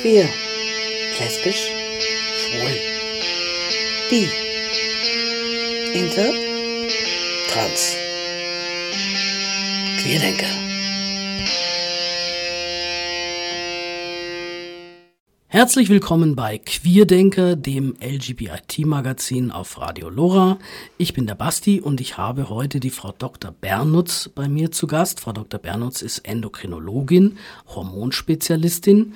Queer. 0.00 0.28
Lesbisch. 1.18 1.70
Schwul. 2.40 2.80
Bi. 4.10 4.28
Inter. 5.94 6.32
Trans. 7.48 7.96
Querdenker. 10.02 10.65
Herzlich 15.56 15.88
willkommen 15.88 16.36
bei 16.36 16.58
Queerdenker, 16.58 17.56
dem 17.56 17.96
LGBT-Magazin 17.98 19.50
auf 19.50 19.80
Radio 19.80 20.10
Lora. 20.10 20.58
Ich 20.98 21.14
bin 21.14 21.26
der 21.26 21.34
Basti 21.34 21.80
und 21.80 21.98
ich 22.02 22.18
habe 22.18 22.50
heute 22.50 22.78
die 22.78 22.90
Frau 22.90 23.10
Dr. 23.10 23.52
Bernutz 23.52 24.28
bei 24.28 24.50
mir 24.50 24.70
zu 24.70 24.86
Gast. 24.86 25.18
Frau 25.18 25.32
Dr. 25.32 25.58
Bernutz 25.58 26.02
ist 26.02 26.18
Endokrinologin, 26.28 27.38
Hormonspezialistin 27.74 29.14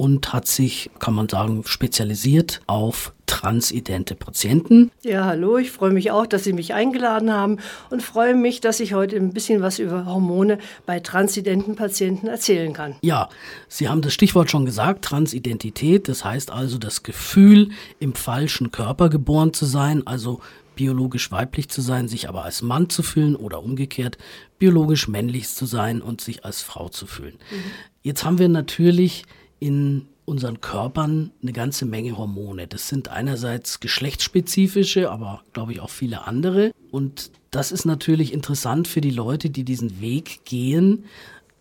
und 0.00 0.32
hat 0.32 0.48
sich, 0.48 0.88
kann 0.98 1.12
man 1.12 1.28
sagen, 1.28 1.62
spezialisiert 1.66 2.62
auf 2.66 3.12
transidente 3.26 4.14
Patienten. 4.14 4.90
Ja, 5.02 5.26
hallo, 5.26 5.58
ich 5.58 5.70
freue 5.70 5.90
mich 5.90 6.10
auch, 6.10 6.26
dass 6.26 6.42
Sie 6.42 6.54
mich 6.54 6.72
eingeladen 6.72 7.30
haben 7.30 7.58
und 7.90 8.02
freue 8.02 8.34
mich, 8.34 8.62
dass 8.62 8.80
ich 8.80 8.94
heute 8.94 9.16
ein 9.16 9.34
bisschen 9.34 9.60
was 9.60 9.78
über 9.78 10.06
Hormone 10.06 10.56
bei 10.86 11.00
transidenten 11.00 11.76
Patienten 11.76 12.28
erzählen 12.28 12.72
kann. 12.72 12.96
Ja, 13.02 13.28
Sie 13.68 13.90
haben 13.90 14.00
das 14.00 14.14
Stichwort 14.14 14.50
schon 14.50 14.64
gesagt, 14.64 15.04
Transidentität, 15.04 16.08
das 16.08 16.24
heißt 16.24 16.50
also 16.50 16.78
das 16.78 17.02
Gefühl, 17.02 17.68
im 17.98 18.14
falschen 18.14 18.70
Körper 18.70 19.10
geboren 19.10 19.52
zu 19.52 19.66
sein, 19.66 20.06
also 20.06 20.40
biologisch 20.76 21.30
weiblich 21.30 21.68
zu 21.68 21.82
sein, 21.82 22.08
sich 22.08 22.26
aber 22.26 22.44
als 22.44 22.62
Mann 22.62 22.88
zu 22.88 23.02
fühlen 23.02 23.36
oder 23.36 23.62
umgekehrt 23.62 24.16
biologisch 24.58 25.08
männlich 25.08 25.50
zu 25.50 25.66
sein 25.66 26.00
und 26.00 26.22
sich 26.22 26.46
als 26.46 26.62
Frau 26.62 26.88
zu 26.88 27.06
fühlen. 27.06 27.34
Mhm. 27.50 27.70
Jetzt 28.02 28.24
haben 28.24 28.38
wir 28.38 28.48
natürlich 28.48 29.24
in 29.60 30.06
unseren 30.24 30.60
Körpern 30.60 31.32
eine 31.42 31.52
ganze 31.52 31.86
Menge 31.86 32.16
Hormone. 32.16 32.66
Das 32.66 32.88
sind 32.88 33.08
einerseits 33.08 33.80
geschlechtsspezifische, 33.80 35.10
aber 35.10 35.42
glaube 35.52 35.72
ich 35.72 35.80
auch 35.80 35.90
viele 35.90 36.26
andere. 36.26 36.72
Und 36.90 37.30
das 37.50 37.72
ist 37.72 37.84
natürlich 37.84 38.32
interessant 38.32 38.88
für 38.88 39.00
die 39.00 39.10
Leute, 39.10 39.50
die 39.50 39.64
diesen 39.64 40.00
Weg 40.00 40.44
gehen. 40.44 41.04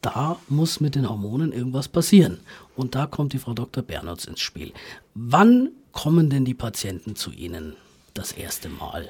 Da 0.01 0.39
muss 0.47 0.79
mit 0.79 0.95
den 0.95 1.09
Hormonen 1.09 1.51
irgendwas 1.51 1.87
passieren. 1.87 2.39
Und 2.75 2.95
da 2.95 3.05
kommt 3.05 3.33
die 3.33 3.39
Frau 3.39 3.53
Dr. 3.53 3.83
Bernutz 3.83 4.25
ins 4.25 4.39
Spiel. 4.39 4.71
Wann 5.13 5.69
kommen 5.91 6.29
denn 6.29 6.45
die 6.45 6.53
Patienten 6.53 7.15
zu 7.15 7.31
Ihnen 7.31 7.75
das 8.13 8.31
erste 8.31 8.69
Mal? 8.69 9.09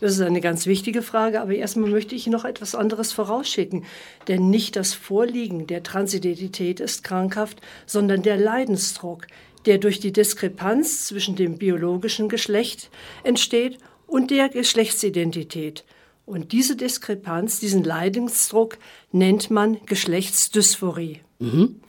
Das 0.00 0.12
ist 0.12 0.20
eine 0.22 0.40
ganz 0.40 0.66
wichtige 0.66 1.02
Frage, 1.02 1.40
aber 1.40 1.54
erstmal 1.54 1.90
möchte 1.90 2.14
ich 2.14 2.26
noch 2.26 2.44
etwas 2.44 2.74
anderes 2.74 3.12
vorausschicken. 3.12 3.84
Denn 4.28 4.48
nicht 4.48 4.76
das 4.76 4.94
Vorliegen 4.94 5.66
der 5.66 5.82
Transidentität 5.82 6.80
ist 6.80 7.04
krankhaft, 7.04 7.60
sondern 7.86 8.22
der 8.22 8.38
Leidensdruck, 8.38 9.26
der 9.66 9.78
durch 9.78 10.00
die 10.00 10.12
Diskrepanz 10.12 11.06
zwischen 11.06 11.36
dem 11.36 11.58
biologischen 11.58 12.28
Geschlecht 12.28 12.90
entsteht 13.24 13.78
und 14.06 14.30
der 14.30 14.48
Geschlechtsidentität. 14.48 15.84
Und 16.24 16.52
diese 16.52 16.76
Diskrepanz, 16.76 17.60
diesen 17.60 17.84
Leidensdruck 17.84 18.78
nennt 19.12 19.50
man 19.50 19.84
Geschlechtsdysphorie. 19.84 21.20
Mhm. 21.40 21.80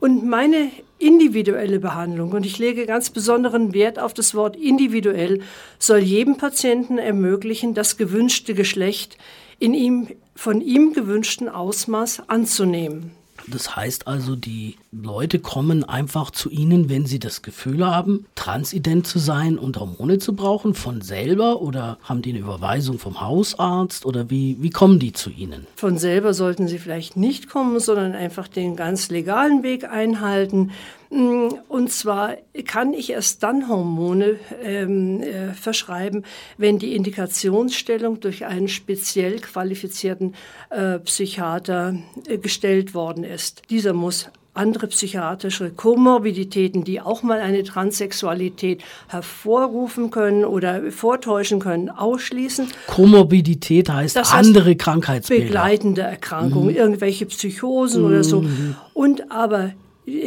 Und 0.00 0.26
meine 0.26 0.70
individuelle 1.04 1.80
Behandlung, 1.80 2.32
und 2.32 2.46
ich 2.46 2.58
lege 2.58 2.86
ganz 2.86 3.10
besonderen 3.10 3.74
Wert 3.74 3.98
auf 3.98 4.14
das 4.14 4.34
Wort 4.34 4.56
individuell, 4.56 5.42
soll 5.78 5.98
jedem 5.98 6.36
Patienten 6.36 6.98
ermöglichen, 6.98 7.74
das 7.74 7.96
gewünschte 7.96 8.54
Geschlecht 8.54 9.18
in 9.58 9.74
ihm 9.74 10.08
von 10.34 10.60
ihm 10.60 10.92
gewünschten 10.92 11.48
Ausmaß 11.48 12.28
anzunehmen. 12.28 13.12
Das 13.48 13.76
heißt 13.76 14.06
also, 14.06 14.36
die 14.36 14.76
Leute 14.90 15.38
kommen 15.38 15.84
einfach 15.84 16.30
zu 16.30 16.50
Ihnen, 16.50 16.88
wenn 16.88 17.06
sie 17.06 17.18
das 17.18 17.42
Gefühl 17.42 17.86
haben, 17.86 18.26
transident 18.34 19.06
zu 19.06 19.18
sein 19.18 19.58
und 19.58 19.78
Hormone 19.78 20.18
zu 20.18 20.34
brauchen, 20.34 20.74
von 20.74 21.02
selber 21.02 21.60
oder 21.60 21.98
haben 22.02 22.22
die 22.22 22.30
eine 22.30 22.38
Überweisung 22.38 22.98
vom 22.98 23.20
Hausarzt 23.20 24.06
oder 24.06 24.30
wie, 24.30 24.56
wie 24.60 24.70
kommen 24.70 24.98
die 24.98 25.12
zu 25.12 25.30
Ihnen? 25.30 25.66
Von 25.76 25.98
selber 25.98 26.32
sollten 26.32 26.68
sie 26.68 26.78
vielleicht 26.78 27.16
nicht 27.16 27.48
kommen, 27.48 27.80
sondern 27.80 28.14
einfach 28.14 28.48
den 28.48 28.76
ganz 28.76 29.10
legalen 29.10 29.62
Weg 29.62 29.84
einhalten. 29.90 30.70
Mm, 31.14 31.48
und 31.68 31.92
zwar 31.92 32.36
kann 32.66 32.92
ich 32.92 33.10
erst 33.10 33.44
dann 33.44 33.68
Hormone 33.68 34.36
ähm, 34.64 35.22
äh, 35.22 35.54
verschreiben, 35.54 36.24
wenn 36.58 36.80
die 36.80 36.96
Indikationsstellung 36.96 38.18
durch 38.18 38.44
einen 38.46 38.66
speziell 38.66 39.38
qualifizierten 39.38 40.34
äh, 40.70 40.98
Psychiater 40.98 41.94
äh, 42.26 42.38
gestellt 42.38 42.94
worden 42.94 43.22
ist. 43.22 43.62
Dieser 43.70 43.92
muss 43.92 44.28
andere 44.54 44.88
psychiatrische 44.88 45.70
Komorbiditäten, 45.70 46.82
die 46.84 47.00
auch 47.00 47.22
mal 47.22 47.40
eine 47.40 47.62
Transsexualität 47.62 48.82
hervorrufen 49.08 50.10
können 50.10 50.44
oder 50.44 50.90
vortäuschen 50.90 51.60
können, 51.60 51.90
ausschließen. 51.90 52.68
Komorbidität 52.86 53.88
heißt 53.88 54.16
das 54.16 54.32
andere 54.32 54.70
heißt 54.70 54.78
Krankheitsbilder. 54.78 55.44
Begleitende 55.44 56.02
Erkrankungen, 56.02 56.70
mhm. 56.70 56.76
irgendwelche 56.76 57.26
Psychosen 57.26 58.02
mhm. 58.02 58.08
oder 58.08 58.24
so. 58.24 58.42
Mhm. 58.42 58.76
Und 58.94 59.30
aber 59.30 59.72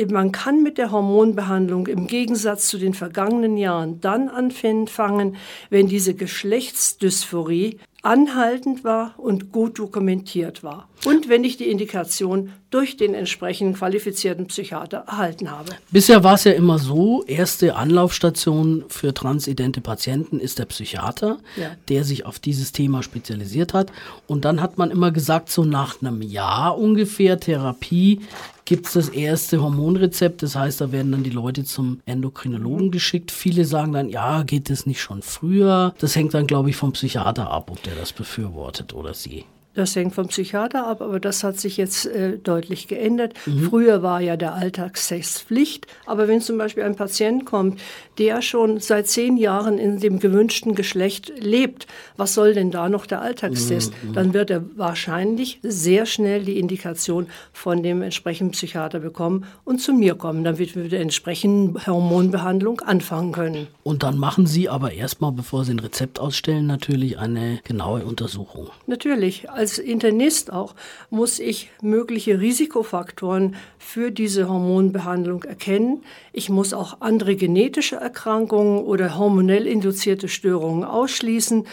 man 0.10 0.32
kann 0.32 0.64
mit 0.64 0.78
der 0.78 0.92
Hormonbehandlung 0.92 1.88
im 1.88 2.08
Gegensatz 2.08 2.68
zu 2.68 2.78
den 2.78 2.94
vergangenen 2.94 3.58
Jahren 3.58 4.02
dann 4.02 4.30
anfangen, 4.30 5.36
wenn 5.70 5.88
diese 5.88 6.16
Geschlechtsdysphorie 6.16 7.80
anhaltend 8.04 8.84
war 8.84 9.16
und 9.18 9.52
gut 9.52 9.80
dokumentiert 9.80 10.64
war. 10.64 10.88
Und 11.04 11.30
wenn 11.30 11.44
ich 11.44 11.58
die 11.58 11.70
Indikation 11.70 12.54
durch 12.70 12.96
den 12.96 13.14
entsprechenden 13.14 13.76
qualifizierten 13.76 14.48
Psychiater 14.48 15.04
erhalten 15.08 15.52
habe. 15.52 15.72
Bisher 15.92 16.24
war 16.24 16.36
es 16.36 16.44
ja 16.44 16.54
immer 16.54 16.80
so, 16.80 17.24
erste 17.26 17.76
Anlaufstation 17.76 18.86
für 18.88 19.14
transidente 19.14 19.82
Patienten 19.82 20.40
ist 20.40 20.60
der 20.60 20.66
Psychiater, 20.66 21.40
ja. 21.56 21.72
der 21.90 22.04
sich 22.04 22.26
auf 22.26 22.40
dieses 22.40 22.72
Thema 22.72 23.04
spezialisiert 23.04 23.74
hat. 23.74 23.92
Und 24.26 24.46
dann 24.46 24.62
hat 24.62 24.78
man 24.78 24.92
immer 24.92 25.12
gesagt, 25.12 25.50
so 25.50 25.66
nach 25.66 26.02
einem 26.02 26.22
Jahr 26.22 26.78
ungefähr 26.78 27.40
Therapie 27.40 28.22
gibt 28.68 28.86
es 28.86 28.94
das 28.94 29.10
erste 29.10 29.62
Hormonrezept. 29.62 30.44
Das 30.44 30.56
heißt, 30.56 30.82
da 30.82 30.92
werden 30.92 31.14
dann 31.14 31.24
die 31.24 31.30
Leute 31.30 31.64
zum 31.64 32.02
Endokrinologen 32.06 32.92
geschickt. 32.92 33.32
Viele 33.32 33.64
sagen 33.64 33.94
dann, 33.94 34.10
ja, 34.10 34.44
geht 34.44 34.70
das 34.70 34.86
nicht 34.86 35.02
schon 35.02 35.22
früher? 35.22 35.96
Das 36.00 36.18
hängt 36.18 36.34
dann, 36.34 36.48
glaube 36.48 36.70
ich, 36.70 36.76
vom 36.76 36.92
Psychiater 36.92 37.50
ab, 37.50 37.72
ob 37.72 37.82
der 37.84 37.96
das 37.96 38.12
befürwortet 38.12 38.94
oder 38.94 39.14
sie. 39.14 39.46
Das 39.78 39.96
hängt 39.96 40.16
vom 40.16 40.28
Psychiater 40.30 40.88
ab, 40.88 41.04
aber 41.04 41.20
das 41.20 41.44
hat 41.44 41.60
sich 41.60 41.78
jetzt 41.78 42.08
äh, 42.08 42.40
deutlich 42.40 42.88
geändert. 42.88 43.36
Mhm. 43.46 43.70
Früher 43.70 44.02
war 44.02 44.22
ja 44.22 44.36
der 44.36 44.56
Alltagssex 44.56 45.42
Pflicht, 45.42 45.86
aber 46.08 46.28
wenn 46.28 46.42
zum 46.42 46.58
Beispiel 46.58 46.82
ein 46.82 46.96
Patient 46.96 47.46
kommt, 47.46 47.80
der 48.18 48.42
schon 48.42 48.80
seit 48.80 49.08
zehn 49.08 49.38
Jahren 49.38 49.78
in 49.78 50.00
dem 50.00 50.18
gewünschten 50.18 50.74
Geschlecht 50.74 51.32
lebt, 51.38 51.86
was 52.16 52.34
soll 52.34 52.56
denn 52.56 52.72
da 52.72 52.90
noch 52.90 53.06
der 53.06 53.22
Alltagstest? 53.22 53.94
Mhm. 54.02 54.14
Dann 54.14 54.34
wird 54.34 54.50
er 54.50 54.64
wahrscheinlich 54.76 55.60
sehr 55.62 56.08
schnell 56.08 56.44
die 56.44 56.58
Indikation 56.58 57.28
von 57.54 57.84
dem 57.84 58.02
entsprechenden 58.02 58.54
Psychiater 58.54 59.00
bekommen 59.00 59.46
und 59.64 59.80
zu 59.80 59.94
mir 59.94 60.16
kommen. 60.16 60.44
Dann 60.44 60.58
wird 60.58 60.76
wir 60.76 60.90
der 60.90 61.02
entsprechenden 61.02 61.86
Hormonbehandlung 61.86 62.82
anfangen 62.82 63.32
können. 63.32 63.68
Und 63.84 64.02
dann 64.02 64.18
machen 64.18 64.48
Sie 64.48 64.70
aber 64.70 64.94
erstmal, 64.94 65.34
bevor 65.34 65.66
Sie 65.66 65.74
ein 65.74 65.80
Rezept 65.80 66.20
ausstellen, 66.20 66.66
natürlich 66.66 67.20
eine 67.20 67.60
genaue 67.64 68.04
Untersuchung. 68.06 68.70
Natürlich. 68.88 69.52
Also 69.52 69.67
als 69.68 69.80
Internist 69.80 70.54
auch 70.54 70.76
muss 71.10 71.40
ich 71.40 71.72
mögliche 71.82 72.40
Risikofaktoren 72.40 73.58
für 73.78 74.12
diese 74.12 74.48
Hormonbehandlung 74.48 75.44
erkennen. 75.44 76.06
Ich 76.32 76.48
muss 76.48 76.72
auch 76.72 77.02
andere 77.02 77.36
genetische 77.36 77.98
Erkrankungen 77.98 78.80
oder 78.80 79.18
hormonell 79.18 79.68
induzierte 79.68 80.30
Störungen 80.30 80.86
ausschließen 80.86 81.68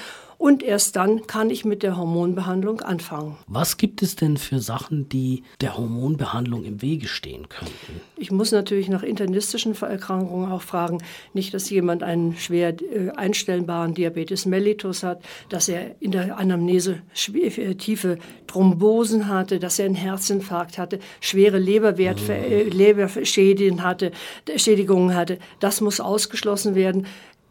und 0.45 0.63
erst 0.63 0.97
dann 0.97 1.27
kann 1.27 1.49
ich 1.49 1.65
mit 1.65 1.83
der 1.83 1.97
Hormonbehandlung 1.97 2.83
anfangen. 2.83 3.39
Was 3.47 3.79
gibt 3.79 4.03
es 4.03 4.15
denn 4.15 4.37
für 4.37 4.61
Sachen, 4.61 5.09
die 5.09 5.43
der 5.63 5.79
Hormonbehandlung 5.79 6.65
im 6.65 6.83
Wege 6.83 7.09
stehen 7.09 7.49
könnten? 7.49 8.03
Ich 8.19 8.31
muss 8.31 8.53
natürlich 8.53 8.91
nach 8.91 9.03
internistischen 9.03 9.75
Erkrankungen 9.75 10.53
auch 10.53 10.61
fragen. 10.61 10.99
Nicht, 11.33 11.55
dass 11.55 11.71
jemand 11.71 12.03
einen 12.03 12.37
schwer 12.37 12.75
äh, 12.79 13.09
einstellbaren 13.17 13.95
Diabetes 13.95 14.45
mellitus 14.45 15.03
hat, 15.03 15.23
dass 15.49 15.71
er 15.71 15.97
in 16.01 16.11
der 16.11 16.37
Anamnese 16.37 17.01
äh, 17.33 17.75
tiefe 17.77 18.19
Thrombosen 18.47 19.29
hatte, 19.29 19.59
dass 19.59 19.79
er 19.79 19.87
einen 19.87 19.95
Herzinfarkt 19.95 20.77
hatte, 20.77 20.99
schwere 21.23 21.59
Leberwert, 21.59 22.21
mhm. 22.21 22.31
äh, 22.31 22.63
Leberschädigungen 22.65 23.83
Schädigungen 24.57 25.15
hatte. 25.15 25.39
Das 25.61 25.81
muss 25.81 26.01
ausgeschlossen 26.01 26.75
werden. 26.75 27.07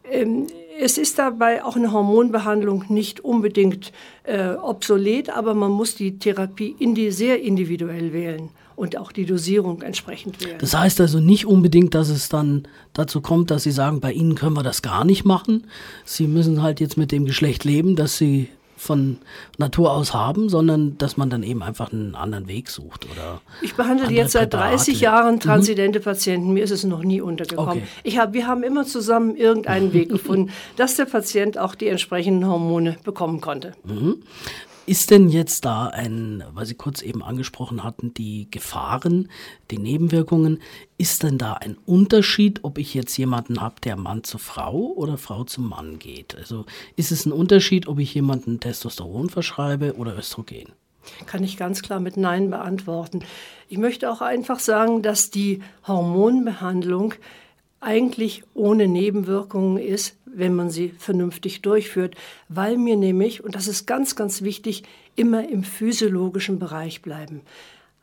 Ähm, 0.08 0.46
es 0.80 0.98
ist 0.98 1.18
dabei 1.18 1.64
auch 1.64 1.76
eine 1.76 1.92
Hormonbehandlung 1.92 2.84
nicht 2.88 3.20
unbedingt 3.20 3.92
äh, 4.24 4.50
obsolet, 4.50 5.30
aber 5.30 5.54
man 5.54 5.70
muss 5.70 5.94
die 5.94 6.18
Therapie 6.18 6.74
indi 6.78 7.10
sehr 7.10 7.42
individuell 7.42 8.12
wählen 8.12 8.50
und 8.76 8.96
auch 8.96 9.12
die 9.12 9.24
Dosierung 9.24 9.82
entsprechend 9.82 10.44
wählen. 10.44 10.58
Das 10.58 10.76
heißt 10.76 11.00
also 11.00 11.20
nicht 11.20 11.46
unbedingt, 11.46 11.94
dass 11.94 12.08
es 12.08 12.28
dann 12.28 12.66
dazu 12.92 13.20
kommt, 13.20 13.50
dass 13.50 13.62
Sie 13.62 13.70
sagen, 13.70 14.00
bei 14.00 14.12
Ihnen 14.12 14.34
können 14.34 14.56
wir 14.56 14.62
das 14.62 14.82
gar 14.82 15.04
nicht 15.04 15.24
machen. 15.24 15.66
Sie 16.04 16.26
müssen 16.26 16.62
halt 16.62 16.80
jetzt 16.80 16.96
mit 16.96 17.12
dem 17.12 17.24
Geschlecht 17.24 17.64
leben, 17.64 17.94
das 17.96 18.16
Sie 18.16 18.48
von 18.84 19.18
Natur 19.58 19.92
aus 19.92 20.12
haben, 20.14 20.48
sondern 20.48 20.96
dass 20.98 21.16
man 21.16 21.30
dann 21.30 21.42
eben 21.42 21.62
einfach 21.62 21.92
einen 21.92 22.14
anderen 22.14 22.46
Weg 22.48 22.68
sucht 22.68 23.06
oder 23.10 23.40
Ich 23.62 23.74
behandle 23.74 24.10
jetzt 24.10 24.32
seit 24.32 24.52
30 24.52 24.98
Präparate. 24.98 25.02
Jahren 25.02 25.40
transidente 25.40 26.00
Patienten. 26.00 26.52
Mir 26.52 26.62
ist 26.64 26.70
es 26.70 26.84
noch 26.84 27.02
nie 27.02 27.20
untergekommen. 27.20 27.78
Okay. 27.78 27.82
Ich 28.02 28.18
hab, 28.18 28.32
wir 28.34 28.46
haben 28.46 28.62
immer 28.62 28.84
zusammen 28.84 29.36
irgendeinen 29.36 29.92
Weg 29.92 30.08
gefunden, 30.10 30.50
dass 30.76 30.96
der 30.96 31.06
Patient 31.06 31.58
auch 31.58 31.74
die 31.74 31.88
entsprechenden 31.88 32.46
Hormone 32.46 32.96
bekommen 33.04 33.40
konnte. 33.40 33.72
Ist 34.86 35.10
denn 35.10 35.30
jetzt 35.30 35.64
da 35.64 35.86
ein, 35.86 36.44
weil 36.52 36.66
Sie 36.66 36.74
kurz 36.74 37.00
eben 37.00 37.22
angesprochen 37.22 37.82
hatten, 37.82 38.12
die 38.12 38.50
Gefahren, 38.50 39.30
die 39.70 39.78
Nebenwirkungen, 39.78 40.60
ist 40.98 41.22
denn 41.22 41.38
da 41.38 41.54
ein 41.54 41.78
Unterschied, 41.86 42.60
ob 42.64 42.76
ich 42.76 42.92
jetzt 42.92 43.16
jemanden 43.16 43.62
habe, 43.62 43.76
der 43.82 43.96
Mann 43.96 44.24
zu 44.24 44.36
Frau 44.36 44.92
oder 44.94 45.16
Frau 45.16 45.44
zu 45.44 45.62
Mann 45.62 45.98
geht? 45.98 46.36
Also 46.36 46.66
ist 46.96 47.12
es 47.12 47.24
ein 47.24 47.32
Unterschied, 47.32 47.86
ob 47.88 47.98
ich 47.98 48.12
jemanden 48.12 48.60
Testosteron 48.60 49.30
verschreibe 49.30 49.94
oder 49.94 50.18
Östrogen? 50.18 50.72
Kann 51.24 51.44
ich 51.44 51.56
ganz 51.56 51.80
klar 51.80 52.00
mit 52.00 52.18
Nein 52.18 52.50
beantworten. 52.50 53.20
Ich 53.68 53.78
möchte 53.78 54.10
auch 54.10 54.20
einfach 54.20 54.58
sagen, 54.58 55.00
dass 55.00 55.30
die 55.30 55.62
Hormonbehandlung 55.86 57.14
eigentlich 57.80 58.42
ohne 58.54 58.86
Nebenwirkungen 58.88 59.78
ist, 59.78 60.16
wenn 60.36 60.54
man 60.54 60.70
sie 60.70 60.90
vernünftig 60.98 61.62
durchführt, 61.62 62.14
weil 62.48 62.76
mir 62.76 62.96
nämlich, 62.96 63.42
und 63.42 63.54
das 63.54 63.68
ist 63.68 63.86
ganz, 63.86 64.16
ganz 64.16 64.42
wichtig, 64.42 64.82
immer 65.16 65.48
im 65.48 65.64
physiologischen 65.64 66.58
Bereich 66.58 67.02
bleiben. 67.02 67.42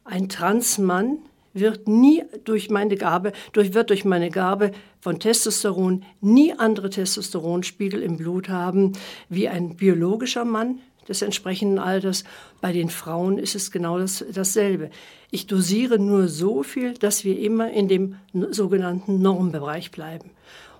Ein 0.03 0.29
Transmann 0.29 1.19
wird 1.53 1.87
nie 1.87 2.23
durch 2.45 2.69
meine 2.69 2.95
Gabe, 2.95 3.33
durch, 3.53 3.73
wird 3.73 3.89
durch 3.89 4.05
meine 4.05 4.29
Gabe 4.29 4.71
von 4.99 5.19
Testosteron 5.19 6.03
nie 6.21 6.53
andere 6.53 6.89
Testosteronspiegel 6.89 8.01
im 8.01 8.17
Blut 8.17 8.49
haben 8.49 8.93
wie 9.29 9.49
ein 9.49 9.75
biologischer 9.75 10.45
Mann 10.45 10.79
des 11.07 11.21
entsprechenden 11.21 11.79
Alters. 11.79 12.23
Bei 12.61 12.71
den 12.71 12.89
Frauen 12.89 13.37
ist 13.37 13.55
es 13.55 13.71
genau 13.71 13.97
das, 13.97 14.23
dasselbe. 14.33 14.89
Ich 15.29 15.47
dosiere 15.47 15.99
nur 15.99 16.27
so 16.27 16.63
viel, 16.63 16.93
dass 16.93 17.23
wir 17.25 17.39
immer 17.39 17.71
in 17.71 17.87
dem 17.87 18.15
sogenannten 18.51 19.21
Normbereich 19.21 19.91
bleiben. 19.91 20.31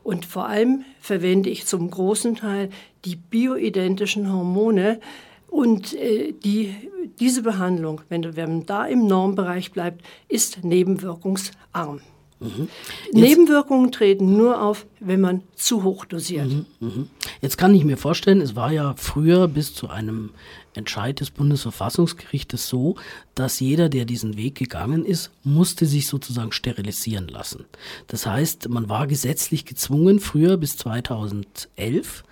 Und 0.04 0.26
vor 0.26 0.48
allem 0.48 0.84
verwende 1.00 1.50
ich 1.50 1.66
zum 1.66 1.90
großen 1.90 2.36
Teil 2.36 2.70
die 3.06 3.16
bioidentischen 3.16 4.32
Hormone, 4.32 5.00
und 5.52 5.94
äh, 5.96 6.32
die, 6.32 6.74
diese 7.20 7.44
Behandlung, 7.44 8.02
wenn, 8.08 8.22
man 8.22 8.66
da 8.66 8.86
im 8.86 9.06
Normbereich 9.06 9.74
bleibt, 9.74 10.02
ist 10.30 10.64
nebenwirkungsarm. 10.64 12.00
Nebenwirkungen 13.14 13.92
treten 13.92 14.36
nur 14.36 14.62
auf, 14.62 14.86
wenn 15.00 15.22
man 15.22 15.44
zu 15.56 15.84
hoch 15.84 16.06
dosiert. 16.06 16.48
Mhm. 16.80 17.10
Jetzt 17.42 17.58
kann 17.58 17.76
ich 17.76 17.84
mir 17.84 17.98
vorstellen, 17.98 18.42
es 18.42 18.56
war 18.56 18.72
ja 18.72 18.96
früher 18.98 19.48
bis 19.48 19.76
zu 19.76 19.90
einem 19.90 20.32
Entscheid 20.74 21.20
des 21.20 21.32
Bundesverfassungsgerichtes 21.32 22.68
so, 22.68 22.96
dass 23.36 23.60
jeder, 23.60 23.90
der 23.90 24.06
diesen 24.06 24.38
Weg 24.38 24.56
gegangen 24.56 25.06
ist, 25.06 25.32
musste 25.44 25.86
sich 25.86 26.08
sozusagen 26.08 26.52
sterilisieren 26.52 27.28
lassen. 27.28 27.66
Das 28.08 28.26
heißt, 28.26 28.70
man 28.70 28.90
war 28.90 29.08
gesetzlich 29.08 29.66
gezwungen, 29.66 30.20
früher 30.20 30.58
bis 30.58 30.78
2011, 30.78 32.24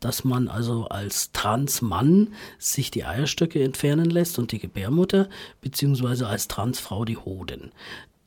dass 0.00 0.22
man 0.22 0.48
also 0.48 0.86
als 0.86 1.32
Transmann 1.32 2.28
sich 2.58 2.90
die 2.90 3.04
Eierstöcke 3.04 3.62
entfernen 3.62 4.10
lässt 4.10 4.38
und 4.38 4.52
die 4.52 4.58
Gebärmutter, 4.58 5.28
beziehungsweise 5.60 6.28
als 6.28 6.46
Transfrau 6.46 7.04
die 7.04 7.16
Hoden. 7.16 7.72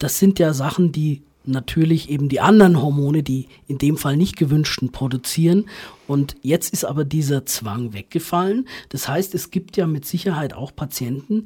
Das 0.02 0.18
sind 0.18 0.40
ja 0.40 0.52
Sachen, 0.52 0.92
die 0.92 1.22
natürlich 1.46 2.10
eben 2.10 2.28
die 2.28 2.40
anderen 2.40 2.82
Hormone, 2.82 3.22
die 3.22 3.48
in 3.68 3.78
dem 3.78 3.98
Fall 3.98 4.18
nicht 4.18 4.36
gewünschten, 4.36 4.92
produzieren. 4.92 5.66
Und 6.08 6.36
jetzt 6.42 6.74
ist 6.74 6.86
aber 6.86 7.06
dieser 7.06 7.46
Zwang 7.46 7.94
weggefallen. 7.94 8.68
Das 8.90 9.08
heißt, 9.08 9.36
es 9.36 9.52
gibt 9.52 9.78
ja 9.78 9.86
mit 9.86 10.06
Sicherheit 10.06 10.56
auch 10.56 10.76
Patienten, 10.76 11.46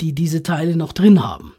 die 0.00 0.14
diese 0.14 0.42
Teile 0.42 0.76
noch 0.76 0.94
drin 0.94 1.22
haben. 1.22 1.52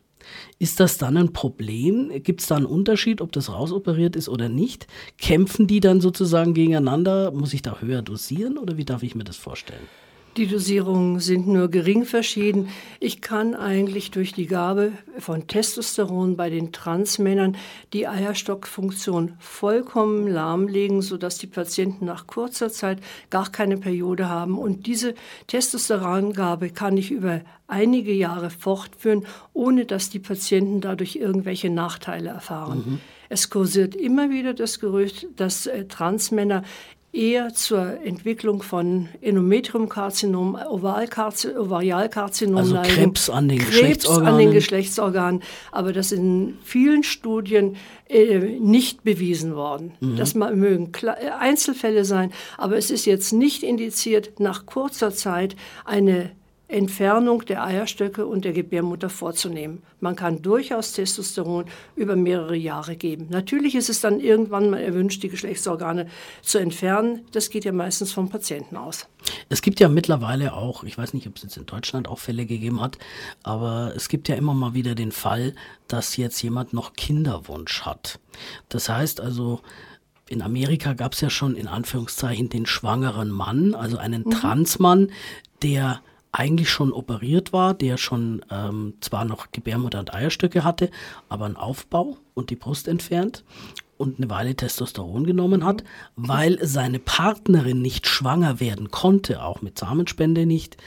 Ist 0.57 0.79
das 0.79 0.97
dann 0.97 1.15
ein 1.15 1.31
Problem? 1.31 2.11
Gibt 2.23 2.41
es 2.41 2.47
da 2.47 2.55
einen 2.55 2.65
Unterschied, 2.65 3.21
ob 3.21 3.31
das 3.33 3.51
rausoperiert 3.51 4.15
ist 4.15 4.27
oder 4.27 4.49
nicht? 4.49 4.87
Kämpfen 5.19 5.67
die 5.67 5.79
dann 5.79 6.01
sozusagen 6.01 6.55
gegeneinander? 6.55 7.29
Muss 7.29 7.53
ich 7.53 7.61
da 7.61 7.79
höher 7.81 8.01
dosieren 8.01 8.57
oder 8.57 8.77
wie 8.77 8.85
darf 8.85 9.03
ich 9.03 9.13
mir 9.13 9.25
das 9.25 9.37
vorstellen? 9.37 9.87
Die 10.37 10.47
Dosierungen 10.47 11.19
sind 11.19 11.47
nur 11.47 11.67
gering 11.67 12.05
verschieden. 12.05 12.69
Ich 13.01 13.19
kann 13.19 13.53
eigentlich 13.53 14.11
durch 14.11 14.31
die 14.31 14.47
Gabe 14.47 14.93
von 15.19 15.47
Testosteron 15.47 16.37
bei 16.37 16.49
den 16.49 16.71
Transmännern 16.71 17.57
die 17.91 18.07
Eierstockfunktion 18.07 19.33
vollkommen 19.39 20.27
lahmlegen, 20.27 21.01
sodass 21.01 21.37
die 21.37 21.47
Patienten 21.47 22.05
nach 22.05 22.27
kurzer 22.27 22.71
Zeit 22.71 22.99
gar 23.29 23.51
keine 23.51 23.75
Periode 23.77 24.29
haben. 24.29 24.57
Und 24.57 24.87
diese 24.87 25.15
Testosterongabe 25.47 26.69
kann 26.69 26.95
ich 26.95 27.11
über 27.11 27.41
einige 27.67 28.13
Jahre 28.13 28.51
fortführen, 28.51 29.25
ohne 29.51 29.85
dass 29.85 30.09
die 30.09 30.19
Patienten 30.19 30.79
dadurch 30.79 31.17
irgendwelche 31.17 31.69
Nachteile 31.69 32.29
erfahren. 32.29 33.01
Es 33.27 33.49
kursiert 33.49 33.95
immer 33.95 34.29
wieder 34.29 34.53
das 34.53 34.81
Gerücht, 34.81 35.27
dass 35.37 35.65
äh, 35.65 35.85
Transmänner 35.85 36.63
eher 37.13 37.53
zur 37.53 37.99
Entwicklung 38.05 38.61
von 38.61 39.09
Endometriumkarzinom, 39.21 40.55
Ovalkarzi- 40.55 41.57
Ovarialkarzinom 41.57 42.57
Also 42.57 42.73
neigen. 42.75 42.93
Krebs 42.93 43.29
an 43.29 43.49
den 43.49 43.59
Krebs 43.59 43.67
an 43.69 43.71
Geschlechtsorganen. 43.81 44.37
den 44.39 44.51
Geschlechtsorganen, 44.53 45.43
aber 45.71 45.93
das 45.93 46.11
ist 46.11 46.19
in 46.19 46.57
vielen 46.63 47.03
Studien 47.03 47.75
äh, 48.07 48.39
nicht 48.59 49.03
bewiesen 49.03 49.55
worden. 49.55 49.93
Mhm. 49.99 50.15
Das 50.15 50.35
mögen 50.35 50.91
äh, 51.03 51.29
Einzelfälle 51.37 52.05
sein, 52.05 52.31
aber 52.57 52.77
es 52.77 52.89
ist 52.91 53.05
jetzt 53.05 53.33
nicht 53.33 53.63
indiziert, 53.63 54.39
nach 54.39 54.65
kurzer 54.65 55.11
Zeit 55.11 55.55
eine 55.85 56.31
Entfernung 56.71 57.45
der 57.45 57.63
Eierstöcke 57.63 58.25
und 58.25 58.45
der 58.45 58.53
Gebärmutter 58.53 59.09
vorzunehmen. 59.09 59.83
Man 59.99 60.15
kann 60.15 60.41
durchaus 60.41 60.93
Testosteron 60.93 61.65
über 61.95 62.15
mehrere 62.15 62.55
Jahre 62.55 62.95
geben. 62.95 63.27
Natürlich 63.29 63.75
ist 63.75 63.89
es 63.89 64.01
dann 64.01 64.19
irgendwann 64.19 64.69
mal 64.69 64.81
erwünscht, 64.81 65.21
die 65.23 65.29
Geschlechtsorgane 65.29 66.07
zu 66.41 66.57
entfernen. 66.57 67.25
Das 67.31 67.49
geht 67.49 67.65
ja 67.65 67.71
meistens 67.71 68.13
vom 68.13 68.29
Patienten 68.29 68.77
aus. 68.77 69.07
Es 69.49 69.61
gibt 69.61 69.79
ja 69.79 69.89
mittlerweile 69.89 70.53
auch, 70.53 70.83
ich 70.83 70.97
weiß 70.97 71.13
nicht, 71.13 71.27
ob 71.27 71.35
es 71.35 71.43
jetzt 71.43 71.57
in 71.57 71.65
Deutschland 71.65 72.07
auch 72.07 72.19
Fälle 72.19 72.45
gegeben 72.45 72.81
hat, 72.81 72.97
aber 73.43 73.93
es 73.95 74.07
gibt 74.07 74.29
ja 74.29 74.35
immer 74.35 74.53
mal 74.53 74.73
wieder 74.73 74.95
den 74.95 75.11
Fall, 75.11 75.53
dass 75.87 76.17
jetzt 76.17 76.41
jemand 76.41 76.73
noch 76.73 76.93
Kinderwunsch 76.93 77.81
hat. 77.81 78.19
Das 78.69 78.89
heißt 78.89 79.19
also, 79.19 79.61
in 80.29 80.41
Amerika 80.41 80.93
gab 80.93 81.13
es 81.13 81.21
ja 81.21 81.29
schon 81.29 81.55
in 81.55 81.67
Anführungszeichen 81.67 82.47
den 82.47 82.65
schwangeren 82.65 83.29
Mann, 83.29 83.75
also 83.75 83.97
einen 83.97 84.29
Transmann, 84.31 85.11
der 85.61 86.01
eigentlich 86.31 86.69
schon 86.69 86.93
operiert 86.93 87.51
war, 87.51 87.73
der 87.73 87.97
schon 87.97 88.43
ähm, 88.49 88.93
zwar 89.01 89.25
noch 89.25 89.51
Gebärmutter 89.51 89.99
und 89.99 90.13
Eierstöcke 90.13 90.63
hatte, 90.63 90.89
aber 91.29 91.45
einen 91.45 91.57
Aufbau 91.57 92.17
und 92.33 92.49
die 92.49 92.55
Brust 92.55 92.87
entfernt 92.87 93.43
und 93.97 94.17
eine 94.17 94.29
Weile 94.29 94.55
Testosteron 94.55 95.25
genommen 95.25 95.65
hat, 95.65 95.83
weil 96.15 96.57
seine 96.65 96.99
Partnerin 96.99 97.81
nicht 97.81 98.07
schwanger 98.07 98.59
werden 98.59 98.91
konnte, 98.91 99.43
auch 99.43 99.61
mit 99.61 99.77
Samenspende 99.77 100.45
nicht, 100.45 100.77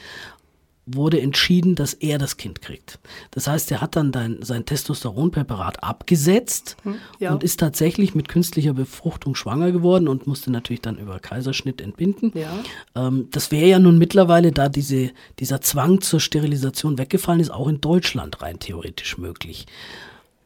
wurde 0.87 1.21
entschieden, 1.21 1.75
dass 1.75 1.95
er 1.95 2.19
das 2.19 2.37
Kind 2.37 2.61
kriegt. 2.61 2.99
Das 3.31 3.47
heißt, 3.47 3.71
er 3.73 3.81
hat 3.81 3.97
dann 3.97 4.13
dein, 4.13 4.43
sein 4.43 4.67
Testosteronpräparat 4.67 5.83
abgesetzt 5.83 6.77
ja. 7.19 7.33
und 7.33 7.43
ist 7.43 7.61
tatsächlich 7.61 8.15
mit 8.15 8.29
künstlicher 8.29 8.75
Befruchtung 8.75 9.35
schwanger 9.35 9.73
geworden 9.73 10.09
und 10.09 10.27
musste 10.27 10.51
natürlich 10.51 10.83
dann 10.83 10.99
über 10.99 11.19
Kaiserschnitt 11.21 11.81
entbinden. 11.81 12.33
Ja. 12.35 12.53
Ähm, 12.95 13.29
das 13.31 13.51
wäre 13.51 13.67
ja 13.67 13.79
nun 13.79 13.97
mittlerweile, 13.97 14.53
da 14.53 14.69
diese, 14.69 15.11
dieser 15.39 15.61
Zwang 15.61 16.03
zur 16.03 16.21
Sterilisation 16.21 16.99
weggefallen 16.99 17.41
ist, 17.41 17.51
auch 17.51 17.69
in 17.69 17.81
Deutschland 17.81 18.43
rein 18.43 18.59
theoretisch 18.59 19.17
möglich. 19.17 19.67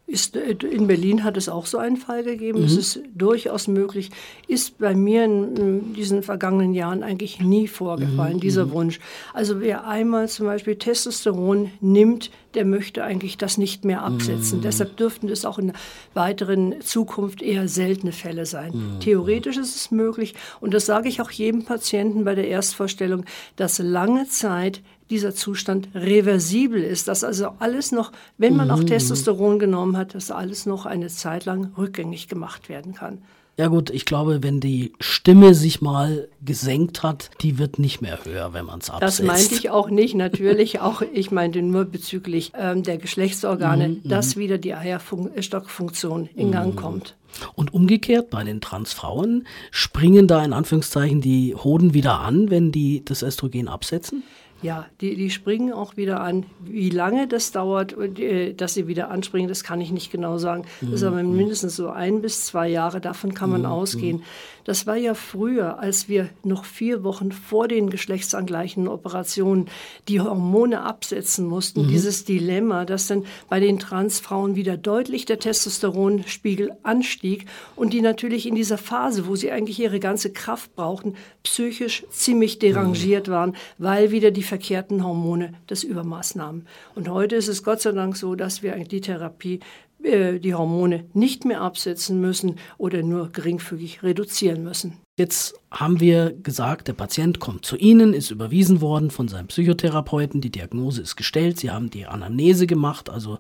Ist, 0.08 0.36
äh, 0.36 0.56
in 0.70 0.86
Berlin 0.86 1.22
hat 1.22 1.36
es 1.36 1.50
auch 1.50 1.66
so 1.66 1.76
einen 1.76 1.98
Fall 1.98 2.24
gegeben. 2.24 2.64
Es 2.64 2.76
ist 2.76 3.00
durchaus 3.14 3.68
möglich. 3.68 4.10
Ist 4.46 4.78
bei 4.78 4.94
mir 4.94 5.26
in, 5.26 5.56
in 5.56 5.92
diesen 5.92 6.22
vergangenen 6.22 6.72
Jahren 6.72 7.02
eigentlich 7.02 7.40
nie 7.40 7.68
vorgefallen, 7.68 8.40
dieser 8.40 8.70
Wunsch. 8.70 9.00
Also 9.34 9.60
wer 9.60 9.86
einmal 9.86 10.28
zum 10.28 10.46
Beispiel 10.46 10.76
Testosteron 10.76 11.70
nimmt, 11.82 12.30
der 12.54 12.64
möchte 12.64 13.04
eigentlich 13.04 13.36
das 13.36 13.58
nicht 13.58 13.84
mehr 13.84 14.02
absetzen. 14.02 14.62
Deshalb 14.62 14.96
dürften 14.96 15.28
es 15.28 15.44
auch 15.44 15.58
in 15.58 15.74
weiteren 16.14 16.80
Zukunft 16.80 17.42
eher 17.42 17.68
seltene 17.68 18.12
Fälle 18.12 18.46
sein. 18.46 18.72
Theoretisch 19.00 19.58
ist 19.58 19.76
es 19.76 19.90
möglich, 19.90 20.34
und 20.60 20.72
das 20.72 20.86
sage 20.86 21.08
ich 21.10 21.20
auch 21.20 21.30
jedem 21.30 21.66
Patienten 21.66 22.24
bei 22.24 22.34
der 22.34 22.48
Erstvorstellung, 22.48 23.26
dass 23.56 23.78
lange 23.78 24.26
Zeit 24.28 24.80
dieser 25.10 25.34
Zustand 25.34 25.88
reversibel 25.94 26.82
ist, 26.82 27.08
dass 27.08 27.24
also 27.24 27.48
alles 27.58 27.92
noch, 27.92 28.12
wenn 28.36 28.56
man 28.56 28.70
auch 28.70 28.82
Testosteron 28.82 29.58
genommen 29.58 29.96
hat, 29.96 30.14
dass 30.14 30.30
alles 30.30 30.66
noch 30.66 30.86
eine 30.86 31.08
Zeit 31.08 31.44
lang 31.44 31.72
rückgängig 31.76 32.28
gemacht 32.28 32.68
werden 32.68 32.94
kann. 32.94 33.22
Ja 33.58 33.66
gut, 33.66 33.90
ich 33.90 34.04
glaube, 34.04 34.44
wenn 34.44 34.60
die 34.60 34.92
Stimme 35.00 35.52
sich 35.52 35.80
mal 35.80 36.28
gesenkt 36.44 37.02
hat, 37.02 37.30
die 37.40 37.58
wird 37.58 37.80
nicht 37.80 38.00
mehr 38.00 38.24
höher, 38.24 38.52
wenn 38.52 38.64
man 38.64 38.78
es 38.78 38.88
absetzt. 38.88 39.18
Das 39.18 39.26
meinte 39.26 39.54
ich 39.56 39.68
auch 39.68 39.90
nicht, 39.90 40.14
natürlich 40.16 40.78
auch, 40.78 41.02
ich 41.02 41.32
meinte 41.32 41.60
nur 41.60 41.84
bezüglich 41.84 42.52
ähm, 42.56 42.84
der 42.84 42.98
Geschlechtsorgane, 42.98 43.88
mhm, 43.88 44.08
dass 44.08 44.36
mhm. 44.36 44.40
wieder 44.40 44.58
die 44.58 44.74
Eierstockfunktion 44.74 46.28
in 46.36 46.52
Gang 46.52 46.74
mhm. 46.74 46.78
kommt. 46.78 47.16
Und 47.56 47.74
umgekehrt 47.74 48.30
bei 48.30 48.44
den 48.44 48.60
Transfrauen 48.60 49.44
springen 49.72 50.28
da 50.28 50.44
in 50.44 50.52
Anführungszeichen 50.52 51.20
die 51.20 51.56
Hoden 51.56 51.94
wieder 51.94 52.20
an, 52.20 52.50
wenn 52.50 52.70
die 52.70 53.04
das 53.04 53.22
Östrogen 53.22 53.66
absetzen? 53.66 54.22
Ja, 54.60 54.86
die, 55.00 55.14
die 55.14 55.30
springen 55.30 55.72
auch 55.72 55.96
wieder 55.96 56.20
an. 56.20 56.46
Wie 56.60 56.90
lange 56.90 57.28
das 57.28 57.52
dauert, 57.52 57.96
äh, 58.18 58.54
dass 58.54 58.74
sie 58.74 58.88
wieder 58.88 59.10
anspringen, 59.10 59.48
das 59.48 59.62
kann 59.62 59.80
ich 59.80 59.92
nicht 59.92 60.10
genau 60.10 60.38
sagen. 60.38 60.64
Das 60.80 60.94
ist 60.94 61.02
aber 61.04 61.22
mhm. 61.22 61.36
mindestens 61.36 61.76
so 61.76 61.90
ein 61.90 62.22
bis 62.22 62.44
zwei 62.46 62.68
Jahre, 62.68 63.00
davon 63.00 63.34
kann 63.34 63.50
man 63.50 63.62
mhm. 63.62 63.68
ausgehen. 63.68 64.22
Das 64.68 64.87
war 64.87 64.96
ja 64.96 65.14
früher, 65.14 65.78
als 65.78 66.10
wir 66.10 66.28
noch 66.44 66.66
vier 66.66 67.02
Wochen 67.02 67.32
vor 67.32 67.68
den 67.68 67.88
geschlechtsangleichenden 67.88 68.92
Operationen 68.92 69.70
die 70.08 70.20
Hormone 70.20 70.82
absetzen 70.82 71.46
mussten, 71.46 71.84
mhm. 71.84 71.88
dieses 71.88 72.26
Dilemma, 72.26 72.84
dass 72.84 73.06
dann 73.06 73.25
bei 73.48 73.60
den 73.60 73.78
Transfrauen 73.78 74.56
wieder 74.56 74.76
deutlich 74.76 75.25
der 75.25 75.38
Testosteronspiegel 75.38 76.72
anstieg 76.82 77.46
und 77.76 77.94
die 77.94 78.02
natürlich 78.02 78.46
in 78.46 78.56
dieser 78.56 78.76
Phase, 78.76 79.26
wo 79.26 79.37
sie 79.37 79.50
eigentlich 79.50 79.80
ihre 79.80 80.00
ganze 80.00 80.34
Kraft 80.34 80.76
brauchten, 80.76 81.14
psychisch 81.44 82.04
ziemlich 82.10 82.58
derangiert 82.58 83.28
mhm. 83.28 83.32
waren, 83.32 83.56
weil 83.78 84.10
wieder 84.10 84.32
die 84.32 84.42
verkehrten 84.42 85.02
Hormone 85.02 85.54
das 85.66 85.82
Übermaß 85.82 86.34
nahmen. 86.34 86.66
Und 86.94 87.08
heute 87.08 87.37
ist 87.37 87.48
es 87.48 87.62
Gott 87.62 87.80
sei 87.80 87.92
Dank 87.92 88.18
so, 88.18 88.34
dass 88.34 88.62
wir 88.62 88.75
die 88.75 89.00
Therapie 89.00 89.60
die 90.00 90.55
Hormone 90.55 91.07
nicht 91.12 91.45
mehr 91.45 91.61
absetzen 91.61 92.21
müssen 92.21 92.57
oder 92.78 93.02
nur 93.02 93.31
geringfügig 93.31 94.02
reduzieren 94.02 94.62
müssen. 94.62 94.99
Jetzt 95.19 95.57
haben 95.73 95.99
wir 95.99 96.33
gesagt, 96.33 96.87
der 96.87 96.93
Patient 96.93 97.40
kommt 97.40 97.64
zu 97.64 97.76
Ihnen, 97.76 98.14
ist 98.14 98.31
überwiesen 98.31 98.81
worden 98.81 99.11
von 99.11 99.26
seinem 99.26 99.49
Psychotherapeuten, 99.49 100.40
die 100.40 100.50
Diagnose 100.50 101.02
ist 101.02 101.17
gestellt, 101.17 101.59
Sie 101.59 101.71
haben 101.71 101.90
die 101.90 102.07
Anamnese 102.07 102.69
gemacht, 102.69 103.11
also 103.11 103.38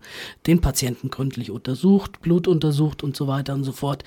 den 0.48 0.60
Patienten 0.60 1.10
gründlich 1.10 1.52
untersucht, 1.52 2.20
Blut 2.20 2.48
untersucht 2.48 3.04
und 3.04 3.16
so 3.16 3.28
weiter 3.28 3.54
und 3.54 3.62
so 3.62 3.70
fort. 3.70 4.02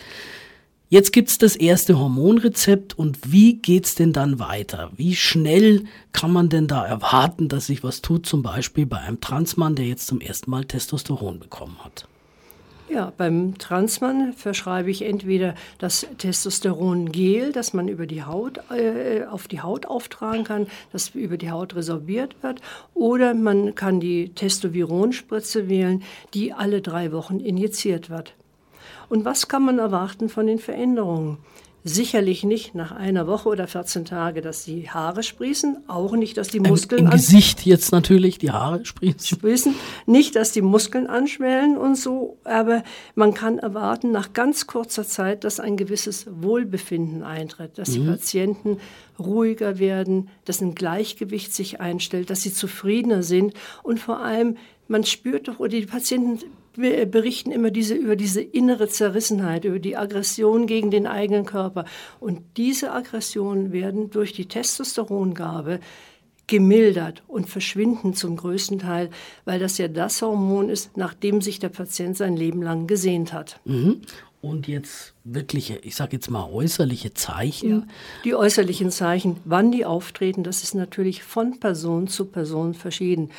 Jetzt 0.89 1.13
gibt's 1.13 1.37
das 1.37 1.55
erste 1.55 1.97
Hormonrezept 1.97 2.99
und 2.99 3.31
wie 3.31 3.59
geht's 3.59 3.95
denn 3.95 4.11
dann 4.11 4.39
weiter? 4.39 4.91
Wie 4.97 5.15
schnell 5.15 5.85
kann 6.11 6.33
man 6.33 6.49
denn 6.49 6.67
da 6.67 6.85
erwarten, 6.85 7.47
dass 7.47 7.67
sich 7.67 7.81
was 7.81 8.01
tut, 8.01 8.25
zum 8.25 8.43
Beispiel 8.43 8.85
bei 8.85 8.97
einem 8.97 9.21
Transmann, 9.21 9.75
der 9.75 9.85
jetzt 9.85 10.07
zum 10.07 10.19
ersten 10.19 10.51
Mal 10.51 10.65
Testosteron 10.65 11.39
bekommen 11.39 11.77
hat? 11.81 12.09
Ja, 12.93 13.13
beim 13.15 13.57
Transmann 13.57 14.33
verschreibe 14.33 14.91
ich 14.91 15.03
entweder 15.03 15.55
das 15.77 16.05
Testosterongel, 16.17 17.53
das 17.53 17.73
man 17.73 17.87
über 17.87 18.05
die 18.05 18.23
Haut, 18.23 18.59
äh, 18.69 19.23
auf 19.23 19.47
die 19.47 19.61
Haut 19.61 19.85
auftragen 19.85 20.43
kann, 20.43 20.67
das 20.91 21.15
über 21.15 21.37
die 21.37 21.51
Haut 21.51 21.73
resorbiert 21.73 22.35
wird, 22.43 22.59
oder 22.93 23.33
man 23.33 23.75
kann 23.75 24.01
die 24.01 24.33
Testovironspritze 24.35 25.69
wählen, 25.69 26.03
die 26.33 26.51
alle 26.51 26.81
drei 26.81 27.13
Wochen 27.13 27.39
injiziert 27.39 28.09
wird. 28.09 28.33
Und 29.07 29.23
was 29.23 29.47
kann 29.47 29.63
man 29.63 29.79
erwarten 29.79 30.27
von 30.27 30.45
den 30.45 30.59
Veränderungen? 30.59 31.37
Sicherlich 31.83 32.43
nicht 32.43 32.75
nach 32.75 32.91
einer 32.91 33.25
Woche 33.25 33.49
oder 33.49 33.67
14 33.67 34.05
Tage, 34.05 34.41
dass 34.41 34.65
die 34.65 34.89
Haare 34.89 35.23
sprießen, 35.23 35.85
auch 35.87 36.15
nicht, 36.15 36.37
dass 36.37 36.49
die 36.49 36.59
Muskeln... 36.59 36.99
Im, 36.99 37.05
im 37.07 37.11
Gesicht 37.11 37.65
jetzt 37.65 37.91
natürlich 37.91 38.37
die 38.37 38.51
Haare 38.51 38.85
sprießen. 38.85 39.37
sprießen. 39.37 39.75
Nicht, 40.05 40.35
dass 40.35 40.51
die 40.51 40.61
Muskeln 40.61 41.07
anschwellen 41.07 41.77
und 41.77 41.97
so, 41.97 42.37
aber 42.43 42.83
man 43.15 43.33
kann 43.33 43.57
erwarten 43.57 44.11
nach 44.11 44.33
ganz 44.33 44.67
kurzer 44.67 45.07
Zeit, 45.07 45.43
dass 45.43 45.59
ein 45.59 45.75
gewisses 45.75 46.27
Wohlbefinden 46.29 47.23
eintritt, 47.23 47.79
dass 47.79 47.89
mhm. 47.89 47.93
die 47.93 48.07
Patienten 48.11 48.77
ruhiger 49.17 49.79
werden, 49.79 50.29
dass 50.45 50.61
ein 50.61 50.75
Gleichgewicht 50.75 51.53
sich 51.53 51.79
einstellt, 51.79 52.29
dass 52.29 52.41
sie 52.41 52.53
zufriedener 52.53 53.23
sind 53.23 53.53
und 53.83 53.99
vor 53.99 54.19
allem 54.19 54.57
man 54.91 55.05
spürt 55.05 55.47
doch, 55.47 55.59
oder 55.59 55.69
die 55.69 55.85
Patienten 55.85 56.39
berichten 56.75 57.51
immer 57.51 57.71
diese, 57.71 57.95
über 57.95 58.15
diese 58.15 58.41
innere 58.41 58.87
Zerrissenheit, 58.87 59.65
über 59.65 59.79
die 59.79 59.97
Aggression 59.97 60.67
gegen 60.67 60.91
den 60.91 61.07
eigenen 61.07 61.45
Körper. 61.45 61.85
Und 62.19 62.41
diese 62.57 62.91
Aggressionen 62.91 63.71
werden 63.71 64.09
durch 64.09 64.33
die 64.33 64.47
Testosterongabe 64.47 65.79
gemildert 66.47 67.23
und 67.27 67.49
verschwinden 67.49 68.13
zum 68.13 68.35
größten 68.35 68.79
Teil, 68.79 69.09
weil 69.45 69.59
das 69.59 69.77
ja 69.77 69.87
das 69.87 70.21
Hormon 70.21 70.69
ist, 70.69 70.97
nach 70.97 71.13
dem 71.13 71.41
sich 71.41 71.59
der 71.59 71.69
Patient 71.69 72.17
sein 72.17 72.35
Leben 72.35 72.61
lang 72.61 72.87
gesehnt 72.87 73.31
hat. 73.31 73.59
Mhm. 73.63 74.01
Und 74.41 74.67
jetzt 74.67 75.13
wirkliche, 75.23 75.77
ich 75.77 75.95
sage 75.95 76.13
jetzt 76.13 76.31
mal 76.31 76.49
äußerliche 76.51 77.13
Zeichen. 77.13 77.69
Ja, 77.69 77.87
die 78.25 78.33
äußerlichen 78.33 78.89
Zeichen, 78.89 79.37
wann 79.45 79.71
die 79.71 79.85
auftreten, 79.85 80.43
das 80.43 80.63
ist 80.63 80.73
natürlich 80.73 81.21
von 81.23 81.59
Person 81.59 82.07
zu 82.07 82.25
Person 82.25 82.73
verschieden. 82.73 83.29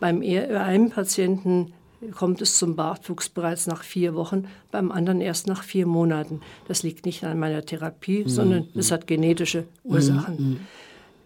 Beim 0.00 0.22
einem 0.22 0.90
Patienten 0.90 1.72
kommt 2.16 2.40
es 2.40 2.56
zum 2.56 2.76
Bartwuchs 2.76 3.28
bereits 3.28 3.66
nach 3.66 3.82
vier 3.82 4.14
Wochen, 4.14 4.46
beim 4.70 4.90
anderen 4.90 5.20
erst 5.20 5.46
nach 5.46 5.62
vier 5.62 5.86
Monaten. 5.86 6.40
Das 6.66 6.82
liegt 6.82 7.04
nicht 7.04 7.24
an 7.24 7.38
meiner 7.38 7.64
Therapie, 7.64 8.24
mhm. 8.24 8.28
sondern 8.28 8.68
es 8.74 8.90
hat 8.90 9.06
genetische 9.06 9.64
Ursachen. 9.84 10.36
Mhm. 10.36 10.60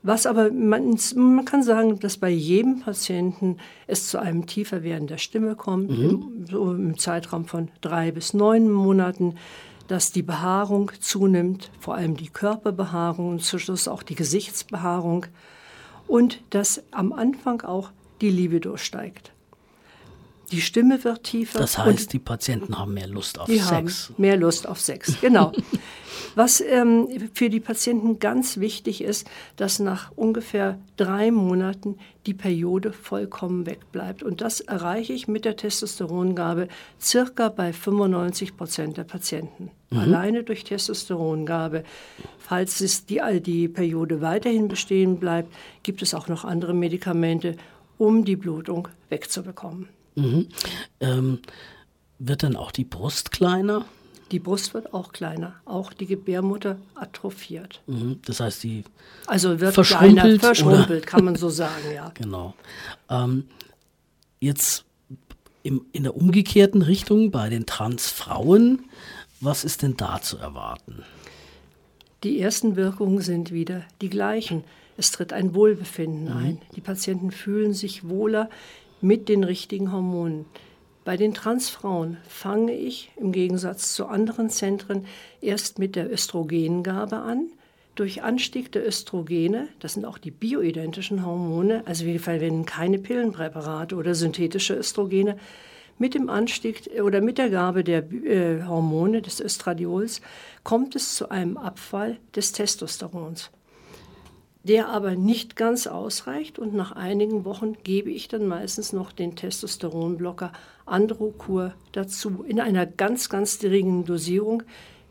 Was 0.02 0.26
aber, 0.26 0.50
man, 0.50 0.98
man, 1.14 1.44
kann 1.46 1.62
sagen, 1.62 1.98
dass 1.98 2.18
bei 2.18 2.28
jedem 2.28 2.80
Patienten 2.80 3.56
es 3.86 4.08
zu 4.08 4.18
einem 4.18 4.46
tiefer 4.46 4.82
werden 4.82 5.06
der 5.06 5.16
Stimme 5.16 5.54
kommt, 5.54 5.90
mhm. 5.90 6.04
im, 6.04 6.46
so 6.46 6.72
im 6.72 6.98
Zeitraum 6.98 7.46
von 7.46 7.70
drei 7.80 8.12
bis 8.12 8.34
neun 8.34 8.70
Monaten, 8.70 9.36
dass 9.88 10.12
die 10.12 10.22
Behaarung 10.22 10.90
zunimmt, 11.00 11.70
vor 11.78 11.94
allem 11.94 12.16
die 12.16 12.28
Körperbehaarung 12.28 13.30
und 13.30 13.42
zum 13.42 13.58
Schluss 13.58 13.88
auch 13.88 14.02
die 14.02 14.14
Gesichtsbehaarung 14.14 15.26
und 16.06 16.42
dass 16.50 16.82
am 16.90 17.12
Anfang 17.12 17.62
auch 17.62 17.90
die 18.20 18.30
Libido 18.30 18.76
steigt. 18.76 19.34
Die 20.50 20.60
Stimme 20.60 21.02
wird 21.02 21.24
tiefer. 21.24 21.58
Das 21.58 21.78
heißt, 21.78 22.12
die 22.12 22.18
Patienten 22.18 22.78
haben 22.78 22.94
mehr 22.94 23.08
Lust 23.08 23.38
auf 23.38 23.46
die 23.46 23.58
Sex. 23.58 24.08
Haben 24.10 24.14
mehr 24.18 24.36
Lust 24.36 24.68
auf 24.68 24.80
Sex, 24.80 25.20
genau. 25.20 25.52
Was 26.36 26.60
ähm, 26.60 27.08
für 27.32 27.48
die 27.48 27.60
Patienten 27.60 28.18
ganz 28.18 28.58
wichtig 28.58 29.02
ist, 29.02 29.28
dass 29.56 29.78
nach 29.78 30.12
ungefähr 30.16 30.78
drei 30.96 31.30
Monaten 31.30 31.98
die 32.26 32.34
Periode 32.34 32.92
vollkommen 32.92 33.66
wegbleibt. 33.66 34.22
Und 34.22 34.40
das 34.40 34.60
erreiche 34.60 35.12
ich 35.12 35.28
mit 35.28 35.44
der 35.44 35.56
Testosterongabe 35.56 36.68
circa 37.00 37.48
bei 37.48 37.72
95 37.72 38.56
Prozent 38.56 38.96
der 38.96 39.04
Patienten. 39.04 39.70
Mhm. 39.90 39.98
Alleine 39.98 40.42
durch 40.42 40.64
Testosterongabe. 40.64 41.84
Falls 42.38 43.06
die, 43.06 43.20
die 43.40 43.68
Periode 43.68 44.20
weiterhin 44.20 44.68
bestehen 44.68 45.18
bleibt, 45.18 45.52
gibt 45.82 46.02
es 46.02 46.14
auch 46.14 46.28
noch 46.28 46.44
andere 46.44 46.74
Medikamente, 46.74 47.56
um 47.98 48.24
die 48.24 48.36
Blutung 48.36 48.88
wegzubekommen. 49.08 49.88
Mhm. 50.14 50.48
Ähm, 51.00 51.38
wird 52.18 52.42
dann 52.42 52.56
auch 52.56 52.70
die 52.70 52.84
Brust 52.84 53.32
kleiner? 53.32 53.84
Die 54.30 54.38
Brust 54.38 54.74
wird 54.74 54.94
auch 54.94 55.12
kleiner, 55.12 55.54
auch 55.64 55.92
die 55.92 56.06
Gebärmutter 56.06 56.78
atrophiert. 56.94 57.82
Mhm. 57.86 58.20
Das 58.24 58.40
heißt, 58.40 58.62
die 58.62 58.84
also 59.26 59.60
wird 59.60 59.74
verschrumpelt, 59.74 60.20
kleiner, 60.20 60.38
verschrumpelt, 60.38 61.06
kann 61.06 61.24
man 61.24 61.36
so 61.36 61.48
sagen, 61.50 61.92
ja. 61.94 62.10
Genau. 62.14 62.54
Ähm, 63.10 63.48
jetzt 64.40 64.84
im, 65.62 65.84
in 65.92 66.04
der 66.04 66.16
umgekehrten 66.16 66.82
Richtung 66.82 67.30
bei 67.30 67.48
den 67.48 67.66
Transfrauen, 67.66 68.84
was 69.40 69.64
ist 69.64 69.82
denn 69.82 69.96
da 69.96 70.20
zu 70.22 70.38
erwarten? 70.38 71.02
Die 72.24 72.40
ersten 72.40 72.74
Wirkungen 72.74 73.20
sind 73.20 73.52
wieder 73.52 73.82
die 74.00 74.08
gleichen. 74.08 74.64
Es 74.96 75.10
tritt 75.10 75.34
ein 75.34 75.54
Wohlbefinden 75.54 76.24
mhm. 76.24 76.36
ein. 76.36 76.58
Die 76.74 76.80
Patienten 76.80 77.30
fühlen 77.30 77.74
sich 77.74 78.08
wohler, 78.08 78.48
mit 79.02 79.28
den 79.28 79.44
richtigen 79.44 79.92
Hormonen. 79.92 80.46
Bei 81.04 81.18
den 81.18 81.34
Transfrauen 81.34 82.16
fange 82.26 82.72
ich 82.72 83.10
im 83.16 83.32
Gegensatz 83.32 83.92
zu 83.92 84.06
anderen 84.06 84.48
Zentren 84.48 85.04
erst 85.42 85.78
mit 85.78 85.94
der 85.94 86.10
Östrogengabe 86.10 87.16
an. 87.16 87.48
Durch 87.94 88.22
Anstieg 88.22 88.72
der 88.72 88.86
Östrogene, 88.86 89.68
das 89.78 89.92
sind 89.92 90.06
auch 90.06 90.16
die 90.16 90.30
bioidentischen 90.30 91.26
Hormone, 91.26 91.82
also 91.84 92.06
wir 92.06 92.18
verwenden 92.18 92.64
keine 92.64 92.98
Pillenpräparate 92.98 93.94
oder 93.94 94.14
synthetische 94.14 94.74
Östrogene, 94.74 95.36
mit 95.98 96.14
dem 96.14 96.28
Anstieg 96.28 96.90
oder 97.02 97.20
mit 97.20 97.38
der 97.38 97.50
Gabe 97.50 97.84
der 97.84 98.10
äh, 98.12 98.64
Hormone 98.64 99.22
des 99.22 99.40
Östradiols 99.40 100.20
kommt 100.62 100.96
es 100.96 101.14
zu 101.14 101.30
einem 101.30 101.56
Abfall 101.56 102.18
des 102.34 102.52
Testosterons 102.52 103.50
der 104.64 104.88
aber 104.88 105.14
nicht 105.14 105.56
ganz 105.56 105.86
ausreicht 105.86 106.58
und 106.58 106.74
nach 106.74 106.92
einigen 106.92 107.44
Wochen 107.44 107.74
gebe 107.84 108.10
ich 108.10 108.28
dann 108.28 108.46
meistens 108.48 108.94
noch 108.94 109.12
den 109.12 109.36
Testosteronblocker 109.36 110.52
Androcur 110.86 111.74
dazu 111.92 112.42
in 112.48 112.58
einer 112.58 112.86
ganz, 112.86 113.28
ganz 113.28 113.58
geringen 113.58 114.06
Dosierung, 114.06 114.62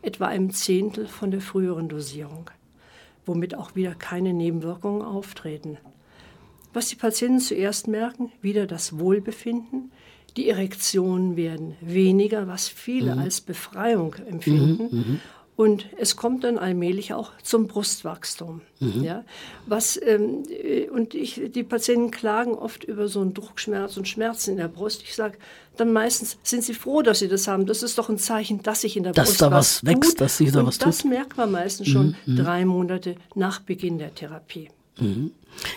etwa 0.02 0.26
einem 0.26 0.50
Zehntel 0.50 1.06
von 1.06 1.30
der 1.30 1.40
früheren 1.40 1.88
Dosierung, 1.88 2.50
womit 3.26 3.54
auch 3.54 3.76
wieder 3.76 3.94
keine 3.94 4.32
Nebenwirkungen 4.32 5.02
auftreten. 5.02 5.78
Was 6.72 6.88
die 6.88 6.96
Patienten 6.96 7.38
zuerst 7.38 7.86
merken, 7.86 8.32
wieder 8.42 8.66
das 8.66 8.98
Wohlbefinden, 8.98 9.92
die 10.36 10.48
Erektionen 10.48 11.36
werden 11.36 11.76
weniger, 11.80 12.48
was 12.48 12.68
viele 12.68 13.14
mhm. 13.14 13.20
als 13.20 13.40
Befreiung 13.40 14.14
empfinden. 14.26 14.88
Mhm, 14.90 14.98
mhm. 14.98 15.20
Und 15.56 15.86
es 15.98 16.16
kommt 16.16 16.42
dann 16.42 16.58
allmählich 16.58 17.14
auch 17.14 17.30
zum 17.40 17.68
Brustwachstum. 17.68 18.62
Mhm. 18.80 19.04
Ja, 19.04 19.24
was, 19.66 20.00
ähm, 20.02 20.42
äh, 20.48 20.88
und 20.88 21.14
ich, 21.14 21.40
die 21.54 21.62
Patienten 21.62 22.10
klagen 22.10 22.54
oft 22.54 22.82
über 22.82 23.06
so 23.06 23.20
einen 23.20 23.34
Druckschmerz 23.34 23.96
und 23.96 24.08
Schmerzen 24.08 24.50
in 24.50 24.56
der 24.56 24.66
Brust. 24.66 25.02
Ich 25.04 25.14
sage 25.14 25.38
dann 25.76 25.92
meistens, 25.92 26.38
sind 26.42 26.64
sie 26.64 26.74
froh, 26.74 27.02
dass 27.02 27.20
sie 27.20 27.28
das 27.28 27.46
haben. 27.46 27.66
Das 27.66 27.84
ist 27.84 27.98
doch 27.98 28.08
ein 28.08 28.18
Zeichen, 28.18 28.64
dass 28.64 28.80
sich 28.80 28.96
in 28.96 29.04
der 29.04 29.12
dass 29.12 29.28
Brust 29.28 29.42
da 29.42 29.50
was, 29.52 29.84
was 29.84 29.90
wächst, 29.92 30.20
dass 30.20 30.38
sich 30.38 30.50
da 30.50 30.60
und 30.60 30.66
was 30.66 30.78
das 30.78 30.98
tut. 30.98 31.10
merkt 31.10 31.36
man 31.36 31.52
meistens 31.52 31.88
schon 31.88 32.16
mhm. 32.26 32.36
drei 32.36 32.64
Monate 32.64 33.14
nach 33.36 33.60
Beginn 33.60 33.98
der 33.98 34.12
Therapie. 34.12 34.70
Mhm. 34.98 35.30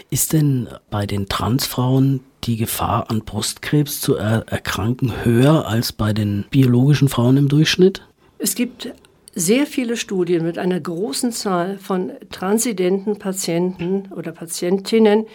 Ist 0.10 0.34
denn 0.34 0.70
bei 0.90 1.06
den 1.06 1.30
Transfrauen 1.30 2.22
die 2.48 2.58
Gefahr 2.58 3.10
an 3.10 3.22
Brustkrebs 3.22 4.02
zu 4.02 4.16
er 4.16 4.46
erkranken 4.48 5.26
höher 5.26 5.68
als 5.68 5.92
bei 5.92 6.14
den 6.14 6.46
biologischen 6.50 7.10
Frauen 7.10 7.38
im 7.38 7.50
Durchschnitt? 7.50 8.02
Es 8.40 8.56
gibt 8.56 8.94
sehr 9.36 9.68
viele 9.68 9.98
Studien 9.98 10.44
mit 10.44 10.58
einer 10.58 10.80
großen 10.80 11.32
Zahl 11.32 11.78
von 11.78 12.12
transidenten 12.32 13.20
Patienten 13.20 14.12
oder 14.16 14.32
Patientinnen, 14.32 15.28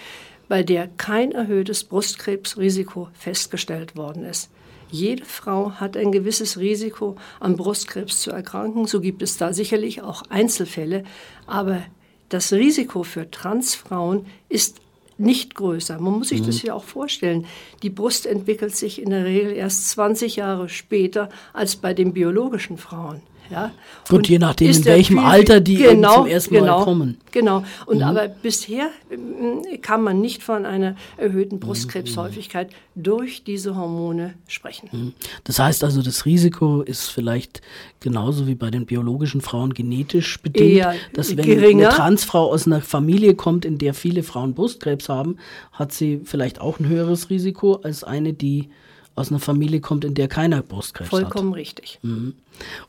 bei 0.48 0.62
der 0.62 0.88
kein 0.88 1.32
erhöhtes 1.32 1.84
Brustkrebsrisiko 1.84 3.08
festgestellt 3.12 3.96
worden 3.96 4.24
ist. 4.24 4.50
Jede 4.90 5.24
Frau 5.24 5.72
hat 5.72 5.96
ein 5.96 6.12
gewisses 6.12 6.58
Risiko, 6.58 7.16
an 7.40 7.56
Brustkrebs 7.56 8.20
zu 8.20 8.30
erkranken. 8.30 8.86
So 8.86 9.00
gibt 9.00 9.22
es 9.22 9.38
da 9.38 9.54
sicherlich 9.54 10.02
auch 10.02 10.22
Einzelfälle. 10.28 11.04
Aber 11.46 11.82
das 12.28 12.52
Risiko 12.52 13.02
für 13.02 13.30
Transfrauen 13.30 14.26
ist 14.50 14.81
nicht 15.18 15.54
größer. 15.54 15.98
Man 15.98 16.14
muss 16.14 16.28
sich 16.28 16.42
mhm. 16.42 16.46
das 16.46 16.62
ja 16.62 16.74
auch 16.74 16.84
vorstellen. 16.84 17.46
Die 17.82 17.90
Brust 17.90 18.26
entwickelt 18.26 18.74
sich 18.76 19.00
in 19.00 19.10
der 19.10 19.24
Regel 19.24 19.52
erst 19.52 19.90
20 19.90 20.36
Jahre 20.36 20.68
später 20.68 21.28
als 21.52 21.76
bei 21.76 21.94
den 21.94 22.12
biologischen 22.12 22.78
Frauen. 22.78 23.22
Ja? 23.52 23.70
Gut, 24.08 24.18
und 24.18 24.28
je 24.28 24.38
nachdem, 24.38 24.70
in 24.70 24.84
welchem 24.84 25.18
viel, 25.18 25.26
Alter 25.26 25.60
die 25.60 25.76
genau, 25.76 26.16
zum 26.16 26.26
ersten 26.26 26.54
genau, 26.54 26.78
Mal 26.78 26.84
kommen. 26.84 27.18
Genau. 27.30 27.64
Und 27.86 27.98
mhm. 27.98 28.02
aber 28.02 28.28
bisher 28.28 28.90
mm, 29.10 29.80
kann 29.80 30.02
man 30.02 30.20
nicht 30.20 30.42
von 30.42 30.66
einer 30.66 30.96
erhöhten 31.16 31.60
Brustkrebshäufigkeit 31.60 32.70
mhm. 32.70 33.02
durch 33.02 33.44
diese 33.44 33.76
Hormone 33.76 34.34
sprechen. 34.48 34.88
Mhm. 34.90 35.12
Das 35.44 35.58
heißt 35.58 35.84
also, 35.84 36.02
das 36.02 36.26
Risiko 36.26 36.82
ist 36.82 37.08
vielleicht 37.08 37.60
genauso 38.00 38.46
wie 38.46 38.54
bei 38.54 38.70
den 38.70 38.86
biologischen 38.86 39.40
Frauen 39.40 39.74
genetisch 39.74 40.40
bedingt, 40.40 40.72
Eher 40.72 40.94
dass 41.12 41.36
wenn 41.36 41.44
geringer. 41.44 41.88
eine 41.88 41.96
Transfrau 41.96 42.50
aus 42.50 42.66
einer 42.66 42.80
Familie 42.80 43.34
kommt, 43.34 43.64
in 43.64 43.78
der 43.78 43.94
viele 43.94 44.22
Frauen 44.22 44.54
Brustkrebs 44.54 45.08
haben, 45.08 45.36
hat 45.72 45.92
sie 45.92 46.20
vielleicht 46.24 46.60
auch 46.60 46.80
ein 46.80 46.88
höheres 46.88 47.30
Risiko 47.30 47.74
als 47.76 48.04
eine, 48.04 48.32
die 48.32 48.68
aus 49.14 49.30
einer 49.30 49.40
Familie 49.40 49.80
kommt, 49.80 50.04
in 50.04 50.14
der 50.14 50.28
keiner 50.28 50.62
Brustkrebs 50.62 51.10
Vollkommen 51.10 51.26
hat. 51.26 51.32
Vollkommen 51.32 51.52
richtig. 51.54 51.98
Mhm. 52.02 52.34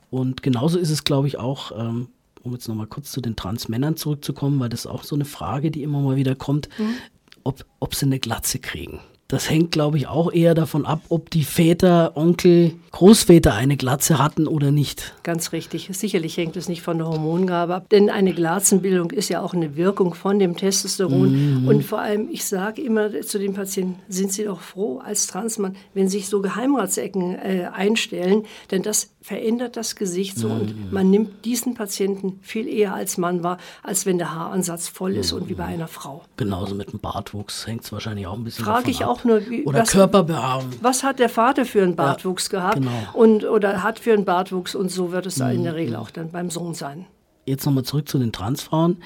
Und 0.10 0.44
genauso 0.44 0.80
ist 0.80 0.90
es, 0.90 1.04
glaube 1.04 1.28
ich, 1.28 1.38
auch, 1.38 1.72
ähm, 1.78 2.08
um 2.44 2.54
jetzt 2.54 2.68
nochmal 2.68 2.88
kurz 2.88 3.12
zu 3.12 3.22
den 3.22 3.36
Transmännern 3.36 3.98
zurückzukommen, 3.98 4.60
weil 4.60 4.70
das 4.70 4.82
ist 4.82 4.88
auch 4.88 5.04
so 5.04 5.16
eine 5.16 5.26
Frage, 5.26 5.72
die 5.72 5.84
immer 5.84 6.02
mal 6.02 6.16
wieder 6.16 6.36
kommt, 6.36 6.70
mhm. 6.78 6.96
ob, 7.44 7.66
ob 7.80 7.96
sie 7.96 8.06
eine 8.06 8.20
Glatze 8.20 8.60
kriegen. 8.60 9.00
Das 9.28 9.50
hängt, 9.50 9.72
glaube 9.72 9.98
ich, 9.98 10.08
auch 10.08 10.32
eher 10.32 10.54
davon 10.54 10.86
ab, 10.86 11.02
ob 11.10 11.30
die 11.30 11.44
Väter, 11.44 12.16
Onkel, 12.16 12.74
Großväter 12.92 13.56
eine 13.56 13.78
Glatze 13.78 14.20
hatten 14.20 14.48
oder 14.48 14.70
nicht. 14.70 15.16
Ganz 15.24 15.54
richtig. 15.54 15.90
Sicherlich 15.92 16.38
hängt 16.38 16.56
es 16.56 16.70
nicht 16.70 16.84
von 16.84 17.00
der 17.00 17.08
Hormongabe 17.08 17.74
ab, 17.74 17.90
denn 17.90 18.10
eine 18.10 18.34
Glatzenbildung 18.34 19.10
ist 19.10 19.30
ja 19.30 19.42
auch 19.42 19.54
eine 19.54 19.76
Wirkung 19.76 20.14
von 20.14 20.38
dem 20.38 20.56
Testosteron. 20.56 21.62
Mhm. 21.62 21.68
Und 21.68 21.84
vor 21.84 22.00
allem, 22.00 22.28
ich 22.32 22.46
sage 22.46 22.82
immer 22.82 23.22
zu 23.22 23.40
den 23.40 23.54
Patienten, 23.54 24.00
sind 24.08 24.32
Sie 24.32 24.44
doch 24.44 24.60
froh 24.60 25.00
als 25.00 25.26
Transmann, 25.26 25.76
wenn 25.94 26.10
sich 26.10 26.28
so 26.28 26.42
Geheimratsecken 26.42 27.36
äh, 27.36 27.70
einstellen, 27.74 28.44
denn 28.70 28.84
das 28.84 29.13
verändert 29.24 29.78
das 29.78 29.96
Gesicht 29.96 30.38
so 30.38 30.50
mhm. 30.50 30.60
und 30.60 30.92
man 30.92 31.10
nimmt 31.10 31.46
diesen 31.46 31.76
Patienten 31.76 32.40
viel 32.42 32.68
eher 32.68 32.94
als 32.94 33.18
Mann 33.18 33.42
wahr, 33.42 33.58
als 33.82 34.06
wenn 34.06 34.18
der 34.18 34.36
Haaransatz 34.36 34.90
voll 34.90 35.16
ist 35.16 35.32
mhm. 35.32 35.42
und 35.42 35.50
wie 35.50 35.54
bei 35.54 35.64
einer 35.64 35.88
Frau. 35.88 36.24
Genauso 36.36 36.76
mit 36.76 36.92
dem 36.92 37.00
Bartwuchs 37.00 37.66
hängt 37.66 37.86
es 37.86 37.92
wahrscheinlich 37.94 38.28
auch 38.28 38.34
ein 38.34 38.44
bisschen 38.44 38.66
Frage 38.66 38.92
ich 38.92 39.04
ab. 39.04 39.10
auch 39.10 39.24
nur, 39.24 39.50
wie, 39.50 39.64
oder 39.64 39.80
was, 39.80 39.92
Körperbehaarung. 39.92 40.74
Was 40.82 41.04
hat 41.04 41.20
der 41.20 41.30
Vater 41.30 41.66
für 41.66 41.82
einen 41.82 41.96
Bartwuchs 41.96 42.52
ja, 42.52 42.60
gehabt 42.60 42.76
genau. 42.76 42.92
und 43.14 43.46
oder 43.46 43.82
hat 43.82 44.00
für 44.00 44.12
einen 44.12 44.26
Bartwuchs 44.26 44.76
und 44.76 44.92
so 44.92 45.14
wird 45.14 45.26
es 45.26 45.38
mhm. 45.38 45.52
in 45.52 45.64
der 45.64 45.76
Regel 45.76 45.96
auch 45.96 46.12
dann 46.12 46.30
beim 46.32 46.50
Sohn 46.50 46.74
sein. 46.74 47.06
Jetzt 47.46 47.66
nochmal 47.66 47.84
zurück 47.84 48.10
zu 48.10 48.20
den 48.20 48.34
Transfrauen. 48.34 48.98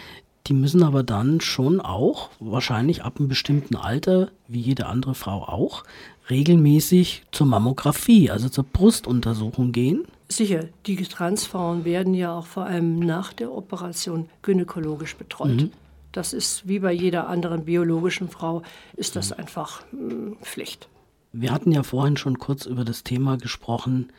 Die 0.48 0.54
müssen 0.54 0.82
aber 0.82 1.04
dann 1.04 1.42
schon 1.42 1.82
auch, 1.82 2.30
wahrscheinlich 2.40 3.04
ab 3.04 3.16
einem 3.20 3.28
bestimmten 3.28 3.76
Alter, 3.76 4.30
wie 4.48 4.62
jede 4.62 4.86
andere 4.86 5.14
Frau 5.14 5.44
auch, 5.44 5.84
regelmäßig 6.30 7.24
zur 7.32 7.48
Mammographie, 7.48 8.30
also 8.30 8.50
zur 8.50 8.64
Brustuntersuchung 8.66 9.72
gehen? 9.72 10.06
Sicher, 10.30 10.66
die 10.86 10.96
Transfrauen 10.98 11.86
werden 11.86 12.14
ja 12.14 12.38
auch 12.38 12.46
vor 12.46 12.66
allem 12.66 13.00
nach 13.00 13.34
der 13.34 13.52
Operation 13.52 14.30
gynäkologisch 14.42 15.16
betreut. 15.16 15.56
Mhm. 15.56 15.72
Das 16.12 16.34
ist 16.34 16.68
wie 16.68 16.80
bei 16.80 16.92
jeder 16.92 17.30
anderen 17.30 17.66
biologischen 17.66 18.30
Frau, 18.30 18.64
ist 18.96 19.16
das 19.16 19.30
mhm. 19.30 19.38
einfach 19.38 19.84
mh, 19.92 20.10
hm, 20.10 20.38
Pflicht. 20.42 20.90
Wir 21.32 21.52
hatten 21.52 21.72
ja 21.72 21.84
vorhin 21.84 22.18
schon 22.18 22.40
kurz 22.40 22.66
über 22.66 22.84
das 22.84 23.04
Thema 23.04 23.38
gesprochen, 23.38 24.12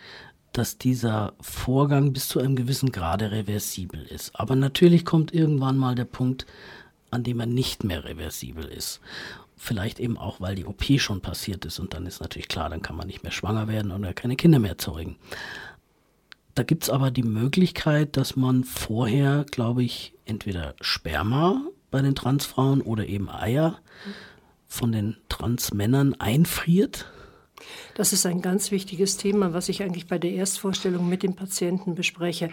dass 0.53 0.79
dieser 0.79 1.35
Vorgang 1.41 2.13
bis 2.13 2.29
zu 2.29 2.39
einem 2.41 2.57
gewissen 2.57 2.93
Grade 2.93 3.31
reversibel 3.33 4.03
ist. 4.03 4.39
Aber 4.39 4.57
natürlich 4.57 5.05
kommt 5.05 5.35
irgendwann 5.35 5.77
mal 5.77 5.95
der 5.95 6.05
Punkt, 6.05 6.47
an 7.11 7.25
dem 7.25 7.41
er 7.41 7.47
nicht 7.47 7.85
mehr 7.85 8.05
reversibel 8.05 8.65
ist. 8.65 9.01
Vielleicht 9.59 9.99
eben 9.99 10.17
auch, 10.17 10.41
weil 10.41 10.55
die 10.55 10.65
OP 10.65 10.85
schon 10.99 11.21
passiert 11.21 11.65
ist 11.65 11.79
und 11.79 11.93
dann 11.93 12.07
ist 12.07 12.21
natürlich 12.21 12.49
klar, 12.49 12.71
dann 12.71 12.81
kann 12.81 12.97
man 12.97 13.09
nicht 13.09 13.23
mehr 13.23 13.33
schwanger 13.33 13.69
werden 13.69 13.91
oder 13.91 14.15
keine 14.15 14.37
Kinder 14.37 14.59
mehr 14.61 14.79
zeugen. 14.79 15.17
Da 16.55 16.63
gibt 16.63 16.85
es 16.85 16.91
aber 16.91 17.11
die 17.11 17.23
Möglichkeit, 17.23 18.17
dass 18.17 18.37
man 18.37 18.65
vorher, 18.65 19.45
glaube 19.51 19.85
ich, 19.85 20.15
entweder 20.25 20.75
Sperma 20.81 21.63
bei 21.91 22.03
den 22.03 22.15
Transfrauen 22.15 22.83
oder 22.83 23.07
eben 23.07 23.29
Eier 23.29 23.79
von 24.67 24.93
den 24.93 25.17
Transmännern 25.29 26.15
einfriert. 26.15 27.07
Das 27.95 28.13
ist 28.13 28.27
ein 28.27 28.43
ganz 28.43 28.71
wichtiges 28.71 29.17
Thema, 29.17 29.53
was 29.53 29.69
ich 29.69 29.83
eigentlich 29.83 30.07
bei 30.07 30.19
der 30.19 30.33
Erstvorstellung 30.33 31.09
mit 31.09 31.23
den 31.23 31.35
Patienten 31.35 31.95
bespreche. 31.95 32.51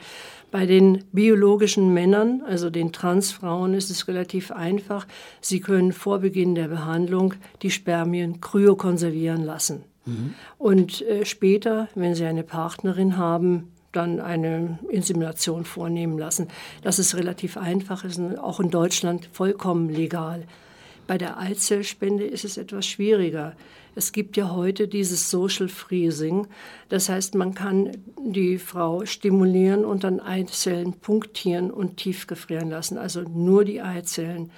Bei 0.51 0.65
den 0.65 1.03
biologischen 1.11 1.93
Männern, 1.93 2.41
also 2.45 2.69
den 2.69 2.91
Transfrauen, 2.91 3.73
ist 3.73 3.89
es 3.89 4.07
relativ 4.07 4.51
einfach. 4.51 5.07
Sie 5.41 5.59
können 5.59 5.93
vor 5.93 6.19
Beginn 6.19 6.55
der 6.55 6.67
Behandlung 6.67 7.33
die 7.61 7.71
Spermien 7.71 8.41
kryokonservieren 8.41 9.43
lassen. 9.43 9.83
Mhm. 10.05 10.33
Und 10.57 11.01
äh, 11.01 11.25
später, 11.25 11.89
wenn 11.95 12.15
sie 12.15 12.25
eine 12.25 12.43
Partnerin 12.43 13.17
haben, 13.17 13.71
dann 13.91 14.19
eine 14.19 14.79
Insemination 14.89 15.65
vornehmen 15.65 16.17
lassen. 16.17 16.49
Das 16.81 16.99
ist 16.99 17.15
relativ 17.15 17.57
einfach, 17.57 18.03
ist 18.03 18.19
auch 18.37 18.59
in 18.59 18.69
Deutschland 18.69 19.29
vollkommen 19.31 19.89
legal. 19.89 20.43
Bei 21.07 21.17
der 21.17 21.39
Eizellspende 21.39 22.25
ist 22.25 22.45
es 22.45 22.57
etwas 22.57 22.85
schwieriger. 22.87 23.53
Es 23.95 24.11
gibt 24.11 24.35
ja 24.35 24.51
heute 24.51 24.89
dieses 24.89 25.29
Social 25.31 25.69
Freezing. 25.69 26.47
Das 26.89 27.07
heißt, 27.07 27.33
man 27.35 27.53
kann 27.53 27.91
die 28.19 28.57
Frau 28.57 29.05
stimulieren 29.05 29.85
und 29.85 30.03
dann 30.03 30.19
Eizellen 30.19 30.93
punktieren 30.93 31.71
und 31.71 31.97
tiefgefrieren 31.97 32.69
lassen, 32.69 32.97
also 32.97 33.21
nur 33.21 33.63
die 33.63 33.81
Eizellen. 33.81 34.51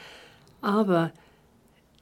Aber 0.62 1.12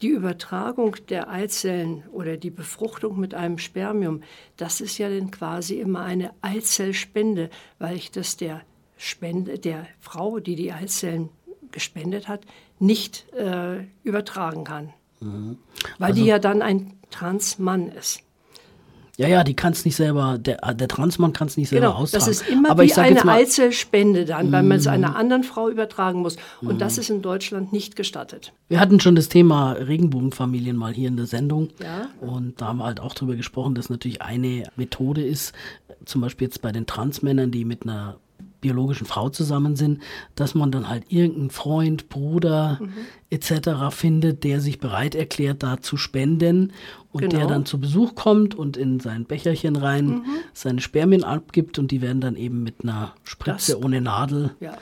die 0.02 0.08
Übertragung 0.08 0.96
der 1.10 1.30
Eizellen 1.30 2.04
oder 2.12 2.38
die 2.38 2.50
Befruchtung 2.50 3.20
mit 3.20 3.34
einem 3.34 3.58
Spermium, 3.58 4.24
das 4.56 4.80
ist 4.82 4.98
ja 4.98 5.10
dann 5.10 5.32
quasi 5.32 5.80
immer 5.80 6.02
eine 6.02 6.32
Eizellspende, 6.42 7.50
weil 7.80 7.98
ich 7.98 8.12
das 8.12 8.38
der 8.38 8.62
Spende 8.98 9.60
der 9.60 9.88
Frau, 10.00 10.40
die 10.40 10.56
die 10.56 10.72
Eizellen 10.72 11.30
gespendet 11.72 12.28
hat, 12.28 12.46
nicht 12.80 13.32
äh, 13.34 13.84
übertragen 14.04 14.64
kann. 14.64 14.94
Mhm. 15.20 15.58
Weil 15.98 16.12
also, 16.12 16.22
die 16.22 16.28
ja 16.28 16.40
dann 16.40 16.62
ein 16.62 16.94
Transmann 17.16 17.90
ist. 17.90 18.22
Ja, 19.18 19.30
ja, 19.30 19.46
die 19.46 19.54
kann 19.54 19.72
es 19.72 19.86
nicht 19.86 19.96
selber, 19.96 20.38
der, 20.38 20.58
der 20.74 20.88
Transmann 20.90 21.32
kann 21.32 21.48
es 21.48 21.56
nicht 21.56 21.70
selber 21.70 21.88
genau, 21.88 22.00
austragen. 22.00 22.26
Das 22.26 22.28
ist 22.28 22.50
immer 22.50 22.72
Aber 22.72 22.84
wie 22.84 22.94
eine 22.96 23.24
mal, 23.24 23.38
Eizellspende 23.38 24.26
dann, 24.26 24.52
weil 24.52 24.64
man 24.64 24.78
es 24.78 24.88
einer 24.88 25.12
mhm. 25.12 25.16
anderen 25.16 25.44
Frau 25.44 25.70
übertragen 25.70 26.20
muss. 26.20 26.36
Und 26.60 26.76
mm. 26.76 26.80
das 26.80 26.98
ist 26.98 27.10
in 27.10 27.22
Deutschland 27.22 27.72
nicht 27.72 27.96
gestattet. 27.96 28.52
Wir 28.68 28.82
hatten 28.82 29.00
schon 29.00 29.16
das 29.16 29.30
Thema 29.30 29.72
Regenbogenfamilien 29.74 30.76
mal 30.76 30.94
hier 30.94 31.08
in 31.08 31.16
der 31.16 31.28
Sendung. 31.28 31.70
Ja. 31.82 32.10
Und 32.20 32.60
da 32.60 32.68
haben 32.68 32.80
wir 32.80 32.86
halt 32.86 33.00
auch 33.00 33.14
darüber 33.14 33.38
gesprochen, 33.38 33.74
dass 33.74 33.90
natürlich 33.90 34.22
eine 34.22 34.64
Methode 34.76 35.26
ist, 35.26 35.54
zum 36.04 36.20
Beispiel 36.20 36.48
jetzt 36.48 36.62
bei 36.62 36.74
den 36.74 36.86
Transmännern, 36.86 37.52
die 37.52 37.64
mit 37.64 37.84
einer 37.84 38.18
biologischen 38.66 39.06
Frau 39.06 39.30
zusammen 39.30 39.76
sind, 39.76 40.02
dass 40.34 40.56
man 40.56 40.72
dann 40.72 40.90
halt 40.90 41.04
irgendeinen 41.10 41.52
Freund, 41.52 42.10
Bruder 42.10 42.80
mhm. 42.82 42.94
etc. 43.30 43.70
findet, 43.92 44.44
der 44.44 44.60
sich 44.60 44.80
bereit 44.80 45.14
erklärt, 45.14 45.62
da 45.62 45.80
zu 45.82 45.98
spenden 45.98 46.74
und 47.12 47.22
Genau. 47.22 47.38
der 47.38 47.48
dann 47.48 47.66
zu 47.66 47.80
Besuch 47.80 48.16
kommt 48.16 48.56
und 48.56 48.76
in 48.76 49.00
sein 49.00 49.26
Becherchen 49.26 49.76
rein 49.76 50.08
Mhm. 50.08 50.24
seine 50.54 50.82
Spermien 50.82 51.24
abgibt 51.24 51.78
und 51.80 51.92
die 51.92 52.02
werden 52.02 52.22
dann 52.22 52.36
eben 52.38 52.64
mit 52.64 52.76
einer 52.84 53.14
Spritze 53.24 53.74
Das- 53.74 53.84
ohne 53.84 54.02
Nadel 54.02 54.56
Ja. 54.60 54.74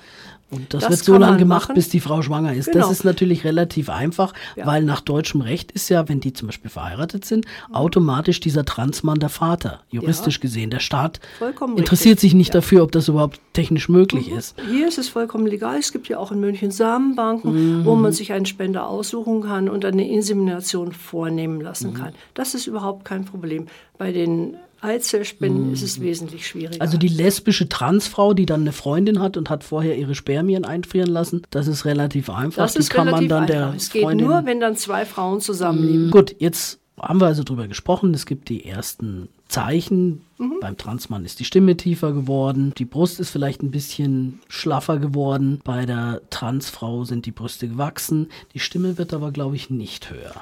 Und 0.53 0.73
das, 0.73 0.81
Das 0.83 0.89
wird 0.91 1.03
so 1.03 1.17
lange 1.17 1.37
gemacht, 1.37 1.63
machen. 1.69 1.75
bis 1.75 1.89
die 1.89 1.99
Frau 1.99 2.21
schwanger 2.21 2.53
ist. 2.53 2.71
Genau. 2.71 2.79
Das 2.87 2.91
ist 2.91 3.03
natürlich 3.03 3.43
relativ 3.43 3.89
einfach, 3.89 4.33
Ja. 4.55 4.65
weil 4.65 4.83
nach 4.83 5.01
deutschem 5.01 5.41
Recht 5.41 5.71
ist 5.71 5.89
ja, 5.89 6.07
wenn 6.07 6.19
die 6.19 6.33
zum 6.33 6.47
Beispiel 6.47 6.69
verheiratet 6.69 7.25
sind, 7.25 7.45
Mhm. 7.69 7.75
automatisch 7.75 8.39
dieser 8.39 8.63
Transmann 8.65 9.19
der 9.19 9.29
Vater, 9.29 9.81
juristisch 9.89 10.39
gesehen. 10.39 10.69
Der 10.69 10.79
Staat 10.79 11.19
Vollkommen 11.39 11.77
interessiert 11.77 12.17
richtig. 12.17 12.21
sich 12.31 12.33
nicht 12.35 12.47
Ja. 12.53 12.59
Mhm. 12.59 12.63
dafür, 12.63 12.83
ob 12.83 12.91
das 12.91 13.07
überhaupt 13.07 13.39
technisch 13.53 13.89
möglich 13.89 14.29
ist. 14.31 14.55
Hier 14.69 14.87
ist 14.87 14.97
es 14.97 15.09
vollkommen 15.09 15.45
legal. 15.47 15.77
Es 15.77 15.91
gibt 15.91 16.07
ja 16.07 16.17
auch 16.17 16.31
in 16.31 16.39
München 16.39 16.71
Samenbanken, 16.71 17.85
wo 17.85 17.95
man 17.95 18.11
sich 18.11 18.31
einen 18.33 18.45
Spender 18.45 18.87
aussuchen 18.87 19.41
kann 19.41 19.69
und 19.69 19.85
eine 19.85 20.07
Insemination 20.07 20.91
vornehmen 20.91 21.61
lassen 21.61 21.93
kann. 21.93 22.13
Das 22.33 22.53
ist 22.55 22.67
überhaupt 22.67 23.05
kein 23.05 23.25
Problem. 23.25 23.67
Bei 23.97 24.11
den 24.11 24.55
Eizellspenden 24.83 25.71
ist 25.71 25.81
es 25.81 26.01
wesentlich 26.01 26.47
schwieriger. 26.47 26.81
Also 26.81 26.97
die 26.97 27.07
lesbische 27.07 27.69
Transfrau, 27.69 28.33
die 28.33 28.45
dann 28.45 28.61
eine 28.61 28.73
Freundin 28.73 29.19
hat 29.19 29.37
und 29.37 29.49
hat 29.49 29.63
vorher 29.63 29.97
ihre 29.97 30.13
Spermien 30.13 30.65
einfrieren 30.65 31.09
lassen, 31.09 31.43
das 31.51 31.67
ist 31.67 31.85
relativ 31.85 32.29
einfach. 32.29 32.63
das 32.63 32.73
die 32.73 32.79
ist 32.79 32.89
kann 32.89 33.05
man 33.05 33.15
relativ 33.15 33.29
dann 33.29 33.43
einfach. 33.43 33.55
der 33.55 33.73
es 33.75 33.89
geht 33.89 34.03
Freundin 34.03 34.27
nur, 34.27 34.45
wenn 34.45 34.59
dann 34.59 34.75
zwei 34.75 35.05
Frauen 35.05 35.39
zusammenleben. 35.39 36.11
Gut, 36.11 36.35
jetzt 36.39 36.79
haben 36.99 37.19
wir 37.21 37.27
also 37.27 37.43
drüber 37.43 37.67
gesprochen. 37.67 38.13
Es 38.13 38.25
gibt 38.25 38.49
die 38.49 38.65
ersten 38.65 39.29
Zeichen. 39.47 40.21
Mhm. 40.37 40.57
Beim 40.61 40.77
Transmann 40.77 41.25
ist 41.25 41.39
die 41.39 41.45
Stimme 41.45 41.77
tiefer 41.77 42.11
geworden. 42.11 42.73
Die 42.77 42.85
Brust 42.85 43.19
ist 43.19 43.29
vielleicht 43.29 43.63
ein 43.63 43.71
bisschen 43.71 44.39
schlaffer 44.47 44.97
geworden. 44.97 45.59
Bei 45.63 45.85
der 45.85 46.21
Transfrau 46.29 47.03
sind 47.03 47.25
die 47.25 47.31
Brüste 47.31 47.67
gewachsen. 47.67 48.29
Die 48.53 48.59
Stimme 48.59 48.97
wird 48.97 49.13
aber, 49.13 49.31
glaube 49.31 49.55
ich, 49.55 49.69
nicht 49.69 50.11
höher. 50.11 50.35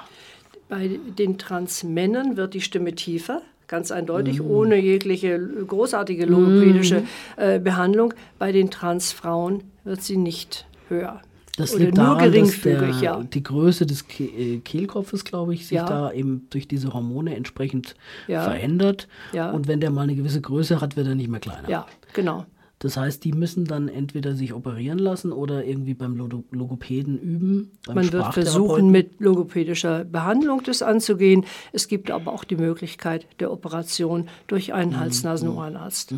Bei 0.70 1.00
den 1.18 1.38
Transmännern 1.38 2.38
wird 2.38 2.54
die 2.54 2.62
Stimme 2.62 2.96
tiefer, 2.96 3.42
ganz 3.72 3.90
eindeutig, 3.90 4.42
ohne 4.42 4.76
jegliche 4.76 5.40
großartige 5.40 6.26
logopädische 6.26 7.04
äh, 7.38 7.58
Behandlung. 7.58 8.14
Bei 8.38 8.52
den 8.52 8.70
Transfrauen 8.70 9.64
wird 9.86 10.04
sie 10.04 10.18
nicht 10.18 10.68
höher. 10.90 11.22
Das 11.58 11.74
Oder 11.74 11.86
liegt 11.86 11.98
nur 11.98 12.06
daran, 12.06 12.20
dass 12.20 12.32
geringfügig, 12.34 13.00
der, 13.00 13.02
ja. 13.02 13.24
die 13.24 13.44
Größe 13.44 13.86
des 13.86 14.06
äh, 14.20 14.58
Kehlkopfes, 14.60 15.24
glaube 15.24 15.54
ich, 15.54 15.68
sich 15.68 15.78
Ja. 15.78 15.86
da 15.86 16.12
eben 16.12 16.48
durch 16.50 16.68
diese 16.68 16.94
Hormone 16.94 17.36
entsprechend 17.36 17.96
Ja. 18.28 18.44
verändert. 18.44 19.08
Und 19.54 19.68
wenn 19.68 19.80
der 19.80 19.90
mal 19.90 20.02
eine 20.04 20.16
gewisse 20.16 20.42
Größe 20.42 20.82
hat, 20.82 20.98
wird 20.98 21.08
er 21.08 21.16
nicht 21.16 21.30
mehr 21.30 21.40
kleiner. 21.40 21.70
Ja, 21.70 21.86
genau. 22.14 22.46
Das 22.84 22.98
heißt, 22.98 23.24
die 23.24 23.32
müssen 23.32 23.66
dann 23.66 23.88
entweder 23.88 24.34
sich 24.34 24.54
operieren 24.54 24.98
lassen 24.98 25.32
oder 25.32 25.64
irgendwie 25.64 25.94
beim 25.94 26.16
Logo- 26.16 26.44
Logopäden 26.50 27.20
üben. 27.20 27.72
Beim 27.86 27.96
Man 27.96 28.12
wird 28.12 28.34
versuchen, 28.34 28.90
mit 28.90 29.20
logopädischer 29.20 30.04
Behandlung 30.04 30.64
das 30.64 30.82
anzugehen. 30.82 31.46
Es 31.74 31.88
gibt 31.88 32.10
aber 32.10 32.34
auch 32.34 32.44
die 32.44 32.56
Möglichkeit 32.56 33.28
der 33.40 33.52
Operation 33.52 34.28
durch 34.48 34.70
Mhm. 34.70 34.74
einen 34.74 35.00
Hals-Nasen-Ohrenarzt. 35.00 36.16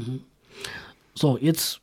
So, 1.15 1.38
jetzt 1.38 1.82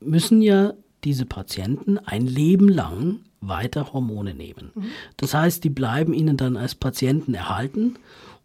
müssen 0.00 0.42
ja 0.42 0.74
diese 1.04 1.24
Patienten 1.24 1.96
ein 1.98 2.26
Leben 2.26 2.68
lang 2.68 3.20
weiter 3.40 3.92
Hormone 3.92 4.34
nehmen. 4.34 4.72
Mhm. 4.74 4.86
Das 5.18 5.34
heißt, 5.34 5.62
die 5.62 5.70
bleiben 5.70 6.12
ihnen 6.12 6.36
dann 6.36 6.56
als 6.56 6.74
Patienten 6.74 7.32
erhalten 7.34 7.94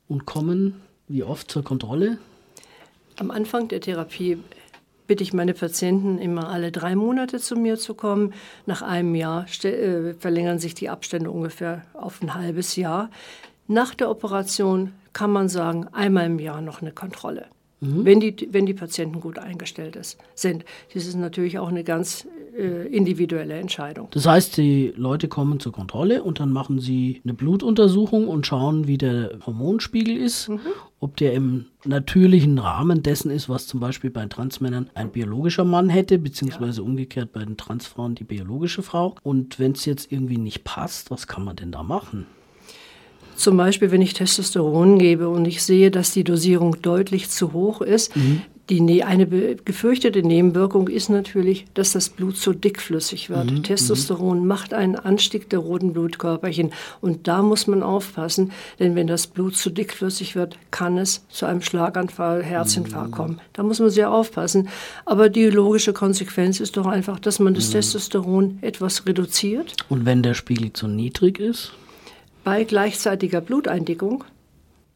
und 0.07 0.25
kommen 0.27 0.75
wie 1.07 1.23
oft 1.23 1.49
zur 1.49 1.63
Kontrolle. 1.63 2.19
Am 3.17 3.31
Anfang 3.31 3.67
der 3.67 3.81
Therapie 3.81 4.37
bitte 5.07 5.23
ich 5.23 5.33
meine 5.33 5.53
Patienten 5.53 6.17
immer 6.17 6.49
alle 6.49 6.71
drei 6.71 6.95
Monate 6.95 7.39
zu 7.39 7.55
mir 7.55 7.77
zu 7.77 7.93
kommen. 7.93 8.33
Nach 8.65 8.81
einem 8.81 9.15
Jahr 9.15 9.45
äh, 9.63 10.13
verlängern 10.13 10.59
sich 10.59 10.75
die 10.75 10.89
Abstände 10.89 11.31
ungefähr 11.31 11.83
auf 11.93 12.21
ein 12.21 12.33
halbes 12.33 12.75
Jahr. 12.75 13.09
Nach 13.67 13.95
der 13.95 14.09
Operation 14.09 14.93
kann 15.13 15.31
man 15.31 15.49
sagen, 15.49 15.87
einmal 15.91 16.25
im 16.25 16.39
Jahr 16.39 16.61
noch 16.61 16.81
eine 16.81 16.91
Kontrolle. 16.91 17.47
Wenn, 17.81 18.19
die, 18.19 18.47
wenn 18.51 18.65
die 18.65 18.73
Patienten 18.73 19.19
gut 19.19 19.37
eingestellt 19.37 19.95
ist, 19.95 20.17
sind. 20.33 20.63
Das 20.93 21.05
ist 21.05 21.15
natürlich 21.15 21.59
auch 21.59 21.67
eine 21.67 21.83
ganz 21.83 22.25
äh, 22.57 22.87
individuelle 22.87 23.55
Entscheidung. 23.55 24.07
Das 24.11 24.25
heißt, 24.25 24.57
die 24.57 24.93
Leute 24.95 25.27
kommen 25.27 25.59
zur 25.59 25.73
Kontrolle 25.73 26.23
und 26.23 26.39
dann 26.39 26.51
machen 26.51 26.79
sie 26.79 27.21
eine 27.23 27.33
Blutuntersuchung 27.33 28.27
und 28.27 28.47
schauen, 28.47 28.87
wie 28.87 28.97
der 28.97 29.39
Hormonspiegel 29.45 30.15
ist, 30.17 30.49
Mhm. 30.49 30.59
ob 30.99 31.17
der 31.17 31.33
im 31.33 31.65
natürlichen 31.83 32.57
Rahmen 32.57 33.03
dessen 33.03 33.29
ist, 33.29 33.49
was 33.49 33.67
zum 33.67 33.81
Beispiel 33.81 34.09
bei 34.09 34.25
Transmännern 34.25 34.89
ein 34.95 35.11
biologischer 35.11 35.65
Mann 35.65 35.89
hätte, 35.89 36.17
beziehungsweise 36.17 36.81
umgekehrt 36.81 37.33
bei 37.33 37.43
den 37.43 37.57
Transfrauen 37.57 38.15
die 38.15 38.23
biologische 38.23 38.83
Frau. 38.83 39.15
Und 39.21 39.59
wenn 39.59 39.73
es 39.73 39.85
jetzt 39.85 40.11
irgendwie 40.11 40.37
nicht 40.37 40.63
passt, 40.63 41.11
was 41.11 41.27
kann 41.27 41.43
man 41.43 41.57
denn 41.57 41.71
da 41.71 41.83
machen? 41.83 42.25
Zum 43.35 43.57
Beispiel, 43.57 43.91
wenn 43.91 44.01
ich 44.01 44.13
Testosteron 44.13 44.97
gebe 44.99 45.29
und 45.29 45.45
ich 45.45 45.61
sehe, 45.63 45.91
dass 45.91 46.11
die 46.11 46.23
Dosierung 46.23 46.81
deutlich 46.81 47.29
zu 47.29 47.53
hoch 47.53 47.81
ist. 47.81 48.11
Die, 48.71 48.81
ne- 48.81 49.03
eine 49.03 49.27
gefürchtete 49.27 50.23
Nebenwirkung 50.23 50.87
ist 50.87 51.09
natürlich, 51.09 51.65
dass 51.75 51.91
das 51.91 52.09
Blut 52.09 52.35
zu 52.35 52.51
dickflüssig 52.51 53.29
wird. 53.29 53.63
Testosteron 53.63 54.47
macht 54.47 54.73
einen 54.73 54.95
Anstieg 54.95 55.51
der 55.51 55.59
roten 55.59 55.93
Blutkörperchen 55.93 56.71
und 56.99 57.27
da 57.27 57.43
muss 57.43 57.67
man 57.67 57.83
aufpassen, 57.83 58.51
denn 58.79 58.95
wenn 58.95 59.05
das 59.05 59.27
Blut 59.27 59.55
zu 59.55 59.69
dickflüssig 59.69 60.35
wird, 60.35 60.57
kann 60.71 60.97
es 60.97 61.23
zu 61.29 61.45
einem 61.45 61.61
Schlaganfall, 61.61 62.41
Herzinfarkt 62.41 63.11
kommen. 63.11 63.39
Da 63.53 63.61
muss 63.61 63.79
man 63.79 63.91
sehr 63.91 64.09
aufpassen. 64.11 64.69
Aber 65.05 65.29
die 65.29 65.45
logische 65.45 65.93
Konsequenz 65.93 66.59
ist 66.59 66.75
doch 66.75 66.87
einfach, 66.87 67.19
dass 67.19 67.37
man 67.37 67.53
das 67.53 67.69
Testosteron 67.69 68.57
etwas 68.61 69.05
reduziert 69.05 69.75
Und 69.89 70.05
wenn 70.07 70.23
der 70.23 70.33
Spiegel 70.33 70.73
zu 70.73 70.87
niedrig 70.87 71.39
ist? 71.39 71.71
Bei 72.45 72.63
gleichzeitiger 72.63 73.41
Bluteindickung. 73.41 74.23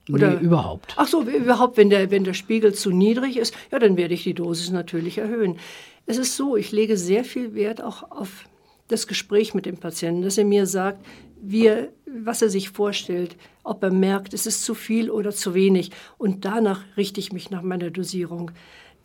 Oder 0.10 0.36
nee, 0.36 0.46
überhaupt. 0.46 0.94
Ach 0.96 1.08
so, 1.08 1.24
überhaupt, 1.24 1.76
wenn 1.76 1.90
der, 1.90 2.10
wenn 2.10 2.24
der 2.24 2.34
Spiegel 2.34 2.74
zu 2.74 2.92
niedrig 2.92 3.38
ist, 3.38 3.54
ja, 3.72 3.80
dann 3.80 3.98
werde 3.98 4.14
ich 4.14 4.24
die 4.24 4.34
Dosis 4.34 4.72
natürlich 4.72 5.18
erhöhen. 5.18 5.58
Es 6.06 6.18
ist 6.18 6.38
so, 6.38 6.56
ich 6.56 6.72
lege 6.72 6.98
sehr 6.98 7.24
viel 7.26 7.54
Wert 7.54 7.84
auch 7.84 8.10
auf 8.10 8.46
das 8.88 9.06
Gespräch 9.06 9.54
mit 9.54 9.66
dem 9.66 9.78
Patienten, 9.78 10.24
dass 10.24 10.38
er 10.38 10.46
mir 10.46 10.66
sagt, 10.66 11.06
wie 11.42 11.68
er, 11.68 11.90
was 12.06 12.42
er 12.42 12.50
sich 12.50 12.70
vorstellt, 12.70 13.36
ob 13.64 13.84
er 13.84 13.92
merkt, 13.92 14.34
es 14.34 14.46
ist 14.46 14.64
zu 14.64 14.74
viel 14.74 15.10
oder 15.10 15.32
zu 15.32 15.54
wenig. 15.54 15.92
Und 16.18 16.46
danach 16.46 16.82
richte 16.98 17.20
ich 17.20 17.32
mich 17.32 17.52
nach 17.52 17.62
meiner 17.62 17.92
Dosierung. 17.92 18.52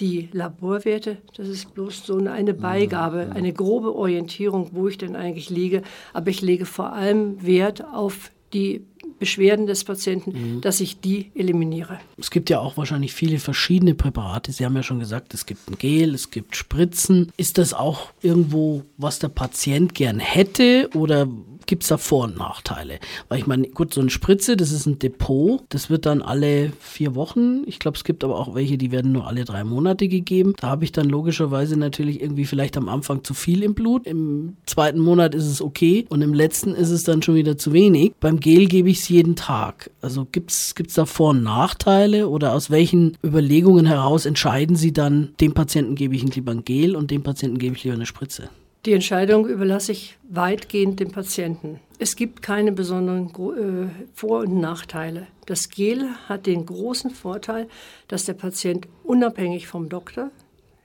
Die 0.00 0.28
Laborwerte, 0.32 1.18
das 1.36 1.48
ist 1.48 1.74
bloß 1.74 2.04
so 2.04 2.16
eine 2.16 2.52
Beigabe, 2.52 3.30
eine 3.32 3.52
grobe 3.52 3.94
Orientierung, 3.94 4.70
wo 4.72 4.88
ich 4.88 4.98
denn 4.98 5.14
eigentlich 5.14 5.50
liege. 5.50 5.82
Aber 6.12 6.30
ich 6.30 6.40
lege 6.40 6.66
vor 6.66 6.92
allem 6.94 7.46
Wert 7.46 7.84
auf 7.84 8.30
die 8.54 8.82
Beschwerden 9.18 9.66
des 9.66 9.84
Patienten, 9.84 10.60
dass 10.60 10.80
ich 10.80 11.00
die 11.00 11.30
eliminiere. 11.34 11.98
Es 12.18 12.30
gibt 12.30 12.50
ja 12.50 12.60
auch 12.60 12.76
wahrscheinlich 12.76 13.12
viele 13.12 13.38
verschiedene 13.38 13.94
Präparate. 13.94 14.52
Sie 14.52 14.64
haben 14.64 14.74
ja 14.74 14.82
schon 14.82 14.98
gesagt, 14.98 15.34
es 15.34 15.46
gibt 15.46 15.68
ein 15.70 15.78
Gel, 15.78 16.14
es 16.14 16.30
gibt 16.30 16.56
Spritzen. 16.56 17.32
Ist 17.36 17.58
das 17.58 17.74
auch 17.74 18.10
irgendwo, 18.22 18.82
was 18.96 19.18
der 19.18 19.28
Patient 19.28 19.94
gern 19.94 20.18
hätte 20.18 20.90
oder 20.94 21.28
gibt 21.66 21.82
es 21.82 21.88
da 21.88 21.98
Vor- 21.98 22.24
und 22.24 22.38
Nachteile? 22.38 22.98
Weil 23.28 23.38
ich 23.38 23.46
meine, 23.46 23.68
gut, 23.68 23.94
so 23.94 24.00
eine 24.00 24.10
Spritze, 24.10 24.56
das 24.56 24.72
ist 24.72 24.86
ein 24.86 24.98
Depot, 24.98 25.62
das 25.68 25.90
wird 25.90 26.06
dann 26.06 26.22
alle 26.22 26.72
vier 26.80 27.14
Wochen. 27.14 27.62
Ich 27.66 27.78
glaube, 27.78 27.96
es 27.96 28.04
gibt 28.04 28.24
aber 28.24 28.38
auch 28.38 28.54
welche, 28.54 28.78
die 28.78 28.92
werden 28.92 29.12
nur 29.12 29.26
alle 29.26 29.44
drei 29.44 29.64
Monate 29.64 30.08
gegeben. 30.08 30.54
Da 30.58 30.68
habe 30.68 30.84
ich 30.84 30.92
dann 30.92 31.08
logischerweise 31.08 31.76
natürlich 31.76 32.20
irgendwie 32.20 32.44
vielleicht 32.44 32.76
am 32.76 32.88
Anfang 32.88 33.24
zu 33.24 33.34
viel 33.34 33.62
im 33.62 33.74
Blut. 33.74 34.06
Im 34.06 34.56
zweiten 34.66 35.00
Monat 35.00 35.34
ist 35.34 35.46
es 35.46 35.62
okay 35.62 36.06
und 36.08 36.22
im 36.22 36.34
letzten 36.34 36.74
ist 36.74 36.90
es 36.90 37.04
dann 37.04 37.22
schon 37.22 37.34
wieder 37.34 37.56
zu 37.56 37.72
wenig. 37.72 38.12
Beim 38.20 38.40
Gel 38.40 38.66
gebe 38.66 38.90
ich 38.90 38.98
es 38.98 39.08
jeden 39.08 39.36
Tag. 39.36 39.90
Also 40.00 40.26
gibt 40.30 40.50
es 40.50 40.74
da 40.94 41.06
Vor- 41.06 41.30
und 41.30 41.42
Nachteile 41.42 42.28
oder 42.28 42.52
aus 42.52 42.70
welchen 42.70 43.16
Überlegungen 43.24 43.86
heraus 43.86 44.26
entscheiden 44.26 44.76
Sie 44.76 44.92
dann, 44.92 45.30
dem 45.40 45.54
Patienten 45.54 45.94
gebe 45.94 46.14
ich 46.14 46.34
lieber 46.34 46.52
ein 46.52 46.64
Gel 46.64 46.96
und 46.96 47.10
dem 47.10 47.22
Patienten 47.22 47.58
gebe 47.58 47.76
ich 47.76 47.84
lieber 47.84 47.94
eine 47.94 48.06
Spritze? 48.06 48.48
Die 48.86 48.92
Entscheidung 48.92 49.46
überlasse 49.48 49.92
ich 49.92 50.18
weitgehend 50.28 51.00
dem 51.00 51.10
Patienten. 51.10 51.80
Es 51.98 52.16
gibt 52.16 52.42
keine 52.42 52.70
besonderen 52.70 53.28
äh, 53.28 53.88
Vor- 54.12 54.40
und 54.40 54.60
Nachteile. 54.60 55.26
Das 55.46 55.70
Gel 55.70 56.10
hat 56.28 56.44
den 56.44 56.66
großen 56.66 57.10
Vorteil, 57.10 57.66
dass 58.08 58.26
der 58.26 58.34
Patient 58.34 58.86
unabhängig 59.02 59.68
vom 59.68 59.88
Doktor 59.88 60.30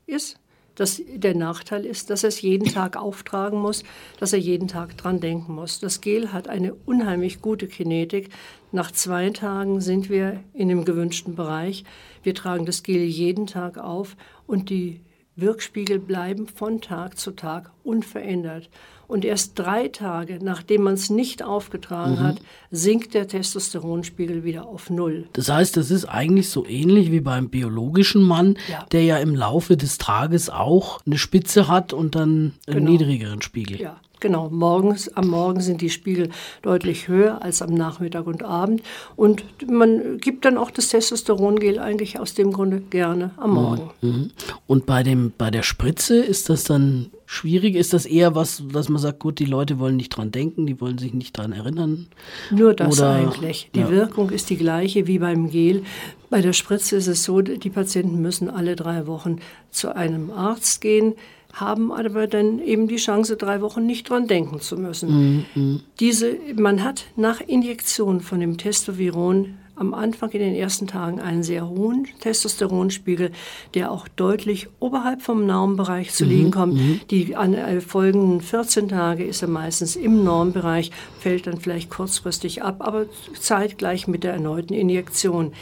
ist. 0.06 0.40
Das, 0.76 1.02
der 1.14 1.36
Nachteil 1.36 1.86
ist, 1.86 2.10
dass 2.10 2.24
er 2.24 2.30
es 2.30 2.42
jeden 2.42 2.70
Tag 2.72 2.96
auftragen 2.96 3.60
muss, 3.60 3.84
dass 4.18 4.32
er 4.32 4.40
jeden 4.40 4.70
Tag 4.70 4.96
dran 4.96 5.20
denken 5.20 5.54
muss. 5.54 5.82
Das 5.82 6.00
Gel 6.00 6.32
hat 6.32 6.48
eine 6.48 6.74
unheimlich 6.86 7.42
gute 7.42 7.68
Kinetik. 7.68 8.30
Nach 8.72 8.92
zwei 8.92 9.30
Tagen 9.32 9.82
sind 9.82 10.10
wir 10.10 10.42
in 10.54 10.70
dem 10.70 10.86
gewünschten 10.86 11.36
Bereich. 11.36 11.84
Wir 12.24 12.34
tragen 12.34 12.66
das 12.66 12.82
Gel 12.84 13.04
jeden 13.04 13.46
Tag 13.46 13.78
auf 13.78 14.16
und 14.48 14.70
die 14.70 15.02
Wirkspiegel 15.42 16.00
bleiben 16.00 16.48
von 16.48 16.82
Tag 16.82 17.18
zu 17.18 17.32
Tag 17.32 17.72
unverändert. 17.84 18.70
Und 19.08 19.26
erst 19.26 19.58
drei 19.58 19.88
Tage, 19.88 20.38
nachdem 20.40 20.84
man 20.84 20.94
es 20.94 21.10
nicht 21.10 21.42
aufgetragen 21.42 22.14
mhm. 22.18 22.20
hat, 22.20 22.42
sinkt 22.70 23.16
der 23.16 23.28
Testosteronspiegel 23.28 24.44
wieder 24.44 24.68
auf 24.68 24.92
Null. 24.92 25.28
Das 25.34 25.50
heißt, 25.50 25.76
das 25.78 25.90
ist 25.90 26.06
eigentlich 26.06 26.50
so 26.50 26.64
ähnlich 26.66 27.12
wie 27.12 27.20
beim 27.20 27.50
biologischen 27.50 28.22
Mann, 28.22 28.58
Ja. 28.70 28.86
der 28.92 29.04
ja 29.04 29.18
im 29.18 29.34
Laufe 29.34 29.78
des 29.78 29.98
Tages 29.98 30.52
auch 30.52 31.00
eine 31.08 31.18
Spitze 31.18 31.68
hat 31.68 31.92
und 31.92 32.14
dann 32.14 32.54
einen 32.68 32.78
Genau. 32.86 32.92
niedrigeren 32.92 33.42
Spiegel. 33.42 33.82
Ja, 33.82 34.00
Genau, 34.20 34.50
morgens, 34.50 35.08
am 35.16 35.30
Morgen 35.30 35.62
sind 35.62 35.82
die 35.82 35.90
Spiegel 35.90 36.30
deutlich 36.62 37.08
höher 37.08 37.42
als 37.42 37.62
am 37.62 37.74
Nachmittag 37.74 38.28
und 38.28 38.44
Abend. 38.44 38.82
Und 39.16 39.44
man 39.70 40.18
gibt 40.18 40.44
dann 40.44 40.58
auch 40.58 40.72
das 40.72 40.90
Testosterongel 40.90 41.80
eigentlich 41.80 42.20
aus 42.20 42.34
dem 42.34 42.52
Grunde 42.52 42.82
gerne 42.82 43.32
am 43.38 43.54
Morgen. 43.54 43.90
Mhm. 44.02 44.32
Und 44.68 44.86
bei, 44.86 45.04
dem, 45.04 45.32
bei 45.38 45.52
der 45.52 45.64
Spritze 45.64 46.18
ist 46.18 46.50
das 46.50 46.66
dann 46.66 47.12
schwierig? 47.26 47.76
Ist 47.76 47.94
das 47.94 48.06
eher 48.06 48.36
was, 48.36 48.62
dass 48.74 48.90
man 48.90 49.02
sagt, 49.02 49.20
gut, 49.20 49.40
die 49.40 49.46
Leute 49.46 49.80
wollen 49.80 49.96
nicht 49.96 50.10
dran 50.10 50.32
denken, 50.32 50.66
die 50.68 50.82
wollen 50.82 50.98
sich 50.98 51.14
nicht 51.14 51.38
dran 51.38 51.54
erinnern? 51.54 52.08
Nur 52.52 52.74
das 52.74 52.98
Oder, 52.98 53.12
eigentlich. 53.12 53.70
Die 53.74 53.82
ja. 53.82 53.90
Wirkung 53.90 54.32
ist 54.32 54.50
die 54.50 54.58
gleiche 54.58 55.08
wie 55.08 55.20
beim 55.20 55.50
Gel. 55.50 55.84
Bei 56.30 56.42
der 56.42 56.54
Spritze 56.54 56.98
ist 56.98 57.08
es 57.08 57.24
so, 57.24 57.42
die 57.42 57.70
Patienten 57.70 58.22
müssen 58.22 58.50
alle 58.50 58.76
drei 58.76 59.08
Wochen 59.08 59.38
zu 59.72 59.96
einem 59.96 60.30
Arzt 60.30 60.82
gehen 60.82 61.14
haben 61.54 61.92
aber 61.92 62.28
dann 62.28 62.60
eben 62.60 62.88
die 62.88 62.98
Chance, 62.98 63.36
drei 63.36 63.62
Wochen 63.62 63.86
nicht 63.86 64.10
dran 64.10 64.28
denken 64.28 64.62
zu 64.62 64.78
müssen. 64.78 65.46
Mhm. 65.56 65.82
Diese, 66.00 66.38
man 66.56 66.84
hat 66.84 67.06
nach 67.16 67.42
Injektion 67.42 68.22
von 68.22 68.40
dem 68.40 68.58
Testoviron 68.58 69.58
am 69.80 69.94
Anfang 69.94 70.30
in 70.32 70.42
den 70.42 70.56
ersten 70.56 70.88
Tagen 70.88 71.22
einen 71.22 71.42
sehr 71.42 71.68
hohen 71.70 72.08
Testosteronspiegel, 72.20 73.32
der 73.74 73.92
auch 73.92 74.10
deutlich 74.10 74.68
oberhalb 74.80 75.22
vom 75.22 75.46
Normbereich 75.46 76.14
zu 76.14 76.26
liegen 76.26 76.48
mhm, 76.48 76.52
kommt. 76.52 76.74
Mhm. 76.76 77.02
Die 77.10 77.36
an, 77.36 77.54
äh, 77.54 77.80
folgenden 77.80 78.42
14 78.42 78.90
Tage 78.90 79.24
ist 79.24 79.42
er 79.42 79.48
meistens 79.48 79.96
im 79.96 80.24
Normbereich, 80.24 80.92
fällt 81.20 81.48
dann 81.48 81.62
vielleicht 81.62 81.90
kurzfristig 81.90 82.62
ab, 82.62 82.78
aber 82.80 83.06
zeitgleich 83.40 84.08
mit 84.08 84.26
der 84.26 84.34
erneuten 84.34 84.74
Injektion. 84.74 85.54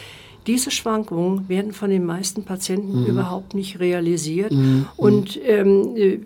Diese 0.48 0.72
Schwankungen 0.72 1.48
werden 1.50 1.74
von 1.74 1.90
den 1.90 2.06
meisten 2.06 2.44
Patienten 2.44 3.02
mhm. 3.02 3.06
überhaupt 3.08 3.54
nicht 3.54 3.80
realisiert. 3.80 4.52
Mhm. 4.52 4.88
Und 4.96 5.40
ähm, 5.44 5.96
äh, 5.96 6.20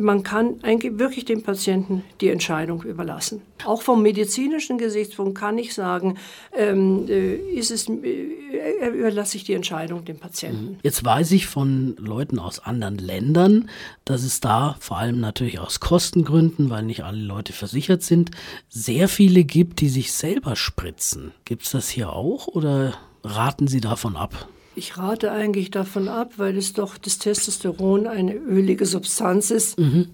man 0.00 0.22
kann 0.22 0.56
eigentlich 0.62 0.98
wirklich 0.98 1.24
dem 1.24 1.42
Patienten 1.42 2.02
die 2.20 2.28
Entscheidung 2.28 2.82
überlassen. 2.82 3.42
Auch 3.64 3.82
vom 3.82 4.02
medizinischen 4.02 4.78
Gesichtspunkt 4.78 5.36
kann 5.36 5.58
ich 5.58 5.74
sagen, 5.74 6.16
ähm, 6.56 7.06
äh, 7.08 7.36
ist 7.36 7.70
es, 7.70 7.88
äh, 7.88 8.88
überlasse 8.88 9.36
ich 9.36 9.44
die 9.44 9.54
Entscheidung 9.54 10.04
dem 10.04 10.18
Patienten. 10.18 10.64
Mhm. 10.64 10.76
Jetzt 10.82 11.04
weiß 11.04 11.32
ich 11.32 11.46
von 11.46 11.96
Leuten 11.98 12.38
aus 12.38 12.60
anderen 12.60 12.98
Ländern, 12.98 13.68
dass 14.04 14.22
es 14.22 14.40
da 14.40 14.76
vor 14.80 14.98
allem 14.98 15.20
natürlich 15.20 15.58
aus 15.58 15.80
Kostengründen, 15.80 16.70
weil 16.70 16.84
nicht 16.84 17.04
alle 17.04 17.22
Leute 17.22 17.52
versichert 17.52 18.02
sind, 18.02 18.30
sehr 18.68 19.08
viele 19.08 19.44
gibt, 19.44 19.80
die 19.80 19.88
sich 19.88 20.12
selber 20.12 20.56
spritzen. 20.56 21.32
Gibt 21.44 21.64
es 21.64 21.72
das 21.72 21.88
hier 21.88 22.12
auch 22.12 22.46
oder? 22.48 22.94
Raten 23.22 23.66
Sie 23.66 23.80
davon 23.80 24.16
ab? 24.16 24.48
Ich 24.76 24.96
rate 24.96 25.32
eigentlich 25.32 25.70
davon 25.70 26.08
ab, 26.08 26.34
weil 26.36 26.56
es 26.56 26.72
doch 26.72 26.96
das 26.96 27.18
Testosteron 27.18 28.06
eine 28.06 28.34
ölige 28.34 28.86
Substanz 28.86 29.50
ist, 29.50 29.78
mhm. 29.78 30.10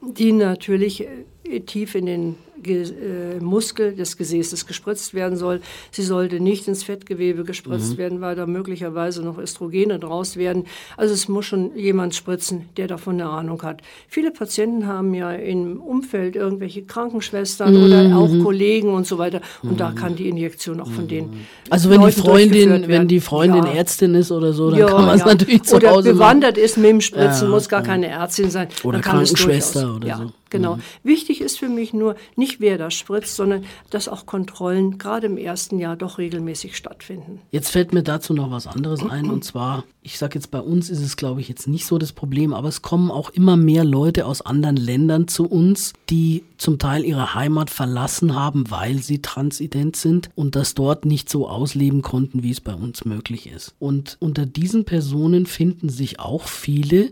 die 0.00 0.32
natürlich 0.32 1.02
äh, 1.02 1.24
tief 1.66 1.94
in 1.94 2.06
den 2.06 2.34
äh, 2.66 3.40
Muskel 3.40 3.94
des 3.94 4.16
Gesäßes 4.16 4.66
gespritzt 4.66 5.12
werden 5.12 5.36
soll. 5.36 5.60
Sie 5.90 6.02
sollte 6.02 6.40
nicht 6.40 6.66
ins 6.68 6.82
Fettgewebe 6.82 7.44
gespritzt 7.44 7.94
mhm. 7.94 7.98
werden, 7.98 8.20
weil 8.20 8.36
da 8.36 8.46
möglicherweise 8.46 9.22
noch 9.22 9.38
Östrogene 9.38 9.98
draus 9.98 10.36
werden. 10.36 10.64
Also 10.96 11.12
es 11.12 11.28
muss 11.28 11.46
schon 11.46 11.76
jemand 11.76 12.14
spritzen, 12.14 12.68
der 12.76 12.86
davon 12.86 13.14
eine 13.14 13.28
Ahnung 13.28 13.62
hat. 13.62 13.82
Viele 14.08 14.30
Patienten 14.30 14.86
haben 14.86 15.12
ja 15.14 15.32
im 15.32 15.80
Umfeld 15.80 16.36
irgendwelche 16.36 16.82
Krankenschwestern 16.82 17.74
mhm. 17.74 17.84
oder 17.84 18.16
auch 18.16 18.44
Kollegen 18.44 18.94
und 18.94 19.06
so 19.06 19.18
weiter. 19.18 19.40
Und 19.62 19.72
mhm. 19.72 19.76
da 19.76 19.92
kann 19.92 20.16
die 20.16 20.28
Injektion 20.28 20.80
auch 20.80 20.90
von 20.90 21.08
denen. 21.08 21.46
Also 21.70 21.90
wenn 21.90 22.00
Leuten 22.00 22.14
die 22.14 22.20
Freundin, 22.22 22.88
wenn 22.88 23.08
die 23.08 23.20
Freundin 23.20 23.64
ja. 23.64 23.72
Ärztin 23.72 24.14
ist 24.14 24.32
oder 24.32 24.52
so, 24.52 24.70
dann 24.70 24.78
ja, 24.78 24.86
kann 24.86 25.06
man 25.06 25.16
es 25.16 25.20
ja. 25.20 25.26
natürlich 25.26 25.62
zu 25.64 25.76
oder 25.76 25.90
Hause 25.90 26.12
bewandert 26.14 26.56
machen. 26.56 26.64
ist 26.64 26.76
mit 26.78 26.86
dem 26.86 27.00
Spritzen, 27.00 27.50
muss 27.50 27.68
gar 27.68 27.82
keine 27.82 28.06
Ärztin 28.06 28.50
sein. 28.50 28.68
Oder 28.82 29.00
Krankenschwester 29.00 29.96
oder 29.96 30.16
so. 30.16 30.32
Genau. 30.54 30.76
Mhm. 30.76 30.82
Wichtig 31.02 31.40
ist 31.40 31.58
für 31.58 31.68
mich 31.68 31.92
nur 31.92 32.14
nicht, 32.36 32.60
wer 32.60 32.78
da 32.78 32.90
spritzt, 32.90 33.34
sondern 33.34 33.64
dass 33.90 34.08
auch 34.08 34.24
Kontrollen 34.24 34.98
gerade 34.98 35.26
im 35.26 35.36
ersten 35.36 35.80
Jahr 35.80 35.96
doch 35.96 36.18
regelmäßig 36.18 36.76
stattfinden. 36.76 37.40
Jetzt 37.50 37.70
fällt 37.70 37.92
mir 37.92 38.04
dazu 38.04 38.34
noch 38.34 38.52
was 38.52 38.68
anderes 38.68 39.02
ein 39.10 39.30
und 39.30 39.44
zwar, 39.44 39.82
ich 40.02 40.16
sage 40.16 40.36
jetzt 40.36 40.52
bei 40.52 40.60
uns 40.60 40.90
ist 40.90 41.00
es 41.00 41.16
glaube 41.16 41.40
ich 41.40 41.48
jetzt 41.48 41.66
nicht 41.66 41.86
so 41.86 41.98
das 41.98 42.12
Problem, 42.12 42.54
aber 42.54 42.68
es 42.68 42.82
kommen 42.82 43.10
auch 43.10 43.30
immer 43.30 43.56
mehr 43.56 43.84
Leute 43.84 44.26
aus 44.26 44.42
anderen 44.42 44.76
Ländern 44.76 45.26
zu 45.26 45.46
uns, 45.46 45.92
die 46.08 46.44
zum 46.56 46.78
Teil 46.78 47.04
ihre 47.04 47.34
Heimat 47.34 47.70
verlassen 47.70 48.36
haben, 48.36 48.70
weil 48.70 48.98
sie 48.98 49.20
transident 49.20 49.96
sind 49.96 50.30
und 50.36 50.54
das 50.54 50.74
dort 50.74 51.04
nicht 51.04 51.28
so 51.28 51.48
ausleben 51.48 52.02
konnten, 52.02 52.44
wie 52.44 52.52
es 52.52 52.60
bei 52.60 52.74
uns 52.74 53.04
möglich 53.04 53.48
ist. 53.48 53.74
Und 53.80 54.16
unter 54.20 54.46
diesen 54.46 54.84
Personen 54.84 55.46
finden 55.46 55.88
sich 55.88 56.20
auch 56.20 56.44
viele, 56.46 57.10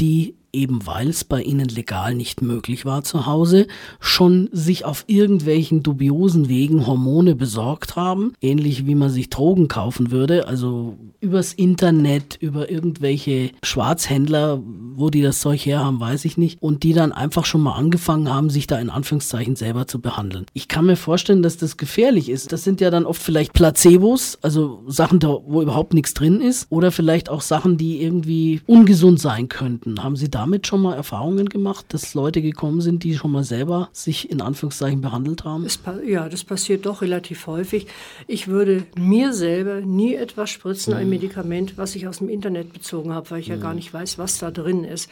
die 0.00 0.34
eben 0.52 0.86
weil 0.86 1.08
es 1.08 1.24
bei 1.24 1.42
ihnen 1.42 1.68
legal 1.68 2.14
nicht 2.14 2.42
möglich 2.42 2.84
war 2.84 3.02
zu 3.02 3.26
Hause, 3.26 3.66
schon 4.00 4.48
sich 4.52 4.84
auf 4.84 5.04
irgendwelchen 5.06 5.82
dubiosen 5.82 6.48
Wegen 6.48 6.86
Hormone 6.86 7.34
besorgt 7.34 7.96
haben, 7.96 8.32
ähnlich 8.40 8.86
wie 8.86 8.94
man 8.94 9.10
sich 9.10 9.30
Drogen 9.30 9.68
kaufen 9.68 10.10
würde, 10.10 10.48
also 10.48 10.96
übers 11.20 11.52
Internet, 11.52 12.36
über 12.40 12.70
irgendwelche 12.70 13.50
Schwarzhändler, 13.62 14.60
wo 14.94 15.10
die 15.10 15.22
das 15.22 15.40
Zeug 15.40 15.64
her 15.66 15.84
haben, 15.84 16.00
weiß 16.00 16.24
ich 16.24 16.36
nicht, 16.36 16.62
und 16.62 16.82
die 16.82 16.92
dann 16.92 17.12
einfach 17.12 17.44
schon 17.44 17.62
mal 17.62 17.74
angefangen 17.74 18.32
haben, 18.32 18.50
sich 18.50 18.66
da 18.66 18.78
in 18.78 18.90
Anführungszeichen 18.90 19.56
selber 19.56 19.86
zu 19.86 20.00
behandeln. 20.00 20.46
Ich 20.52 20.68
kann 20.68 20.86
mir 20.86 20.96
vorstellen, 20.96 21.42
dass 21.42 21.56
das 21.56 21.76
gefährlich 21.76 22.28
ist. 22.28 22.52
Das 22.52 22.64
sind 22.64 22.80
ja 22.80 22.90
dann 22.90 23.06
oft 23.06 23.22
vielleicht 23.22 23.52
Placebos, 23.52 24.38
also 24.42 24.82
Sachen, 24.86 25.18
da, 25.18 25.28
wo 25.28 25.62
überhaupt 25.62 25.94
nichts 25.94 26.14
drin 26.14 26.40
ist, 26.40 26.66
oder 26.70 26.90
vielleicht 26.90 27.28
auch 27.28 27.40
Sachen, 27.40 27.76
die 27.76 28.02
irgendwie 28.02 28.60
ungesund 28.66 29.20
sein 29.20 29.48
könnten. 29.48 30.02
Haben 30.02 30.16
Sie 30.16 30.30
damit 30.40 30.66
schon 30.66 30.80
mal 30.80 30.94
Erfahrungen 30.94 31.50
gemacht, 31.50 31.84
dass 31.88 32.14
Leute 32.14 32.40
gekommen 32.40 32.80
sind, 32.80 33.04
die 33.04 33.14
schon 33.14 33.30
mal 33.30 33.44
selber 33.44 33.90
sich 33.92 34.30
in 34.30 34.40
Anführungszeichen 34.40 35.02
behandelt 35.02 35.44
haben? 35.44 35.66
ja, 36.06 36.28
das 36.30 36.44
passiert 36.44 36.86
doch 36.86 37.02
relativ 37.02 37.46
häufig. 37.46 37.86
Ich 38.26 38.48
würde 38.48 38.84
mir 38.96 39.34
selber 39.34 39.82
nie 39.82 40.14
etwas 40.14 40.50
spritzen, 40.50 40.94
mhm 40.94 41.10
Medikament, 41.10 41.76
was 41.76 41.94
ich 41.96 42.06
aus 42.08 42.18
dem 42.18 42.28
Internet 42.28 42.72
bezogen 42.72 43.12
habe, 43.12 43.30
weil 43.30 43.40
ich 43.40 43.48
ja 43.48 43.56
gar 43.56 43.74
nicht 43.74 43.92
weiß, 43.92 44.16
was 44.18 44.38
da 44.38 44.50
drin 44.50 44.84
ist. 44.84 45.10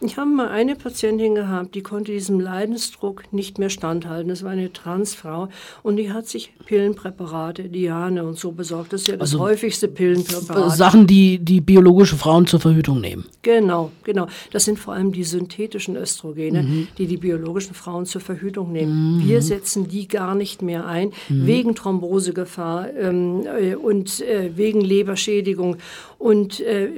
Ich 0.00 0.18
habe 0.18 0.28
mal 0.28 0.48
eine 0.48 0.76
Patientin 0.76 1.34
gehabt, 1.34 1.74
die 1.74 1.82
konnte 1.82 2.12
diesem 2.12 2.38
Leidensdruck 2.38 3.32
nicht 3.32 3.58
mehr 3.58 3.70
standhalten. 3.70 4.28
Das 4.28 4.42
war 4.42 4.50
eine 4.50 4.70
Transfrau 4.70 5.48
und 5.82 5.96
die 5.96 6.12
hat 6.12 6.26
sich 6.26 6.52
Pillenpräparate, 6.66 7.70
Diane 7.70 8.22
und 8.24 8.38
so 8.38 8.52
besorgt. 8.52 8.92
Das 8.92 9.02
ist 9.02 9.08
ja 9.08 9.14
das 9.14 9.32
also 9.32 9.40
häufigste 9.40 9.88
Pillenpräparat. 9.88 10.76
Sachen, 10.76 11.06
die 11.06 11.38
die 11.38 11.62
biologische 11.62 12.16
Frauen 12.16 12.46
zur 12.46 12.60
Verhütung 12.60 13.00
nehmen. 13.00 13.24
Genau, 13.40 13.90
genau. 14.04 14.26
Das 14.52 14.66
sind 14.66 14.78
vor 14.78 14.92
allem 14.92 15.12
die 15.12 15.24
synthetischen 15.24 15.96
Östrogene, 15.96 16.62
mhm. 16.62 16.88
die 16.98 17.06
die 17.06 17.16
biologischen 17.16 17.74
Frauen 17.74 18.04
zur 18.04 18.20
Verhütung 18.20 18.72
nehmen. 18.72 19.16
Mhm. 19.16 19.28
Wir 19.28 19.40
setzen 19.40 19.88
die 19.88 20.08
gar 20.08 20.34
nicht 20.34 20.60
mehr 20.60 20.86
ein, 20.86 21.12
mhm. 21.28 21.46
wegen 21.46 21.74
Thrombosegefahr 21.74 22.92
ähm, 22.94 23.46
äh, 23.46 23.74
und 23.74 24.20
äh, 24.20 24.50
wegen 24.56 24.82
Leberschädigung. 24.82 25.78
Und, 26.18 26.60
äh, 26.60 26.90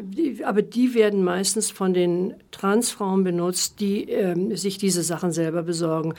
aber 0.44 0.62
die 0.62 0.94
werden 0.94 1.22
meistens 1.22 1.70
von 1.70 1.92
den 1.92 2.34
Transfrauen 2.88 3.24
benutzt, 3.24 3.80
die 3.80 4.10
äh, 4.10 4.56
sich 4.56 4.78
diese 4.78 5.02
Sachen 5.02 5.32
selber 5.32 5.62
besorgen. 5.62 6.14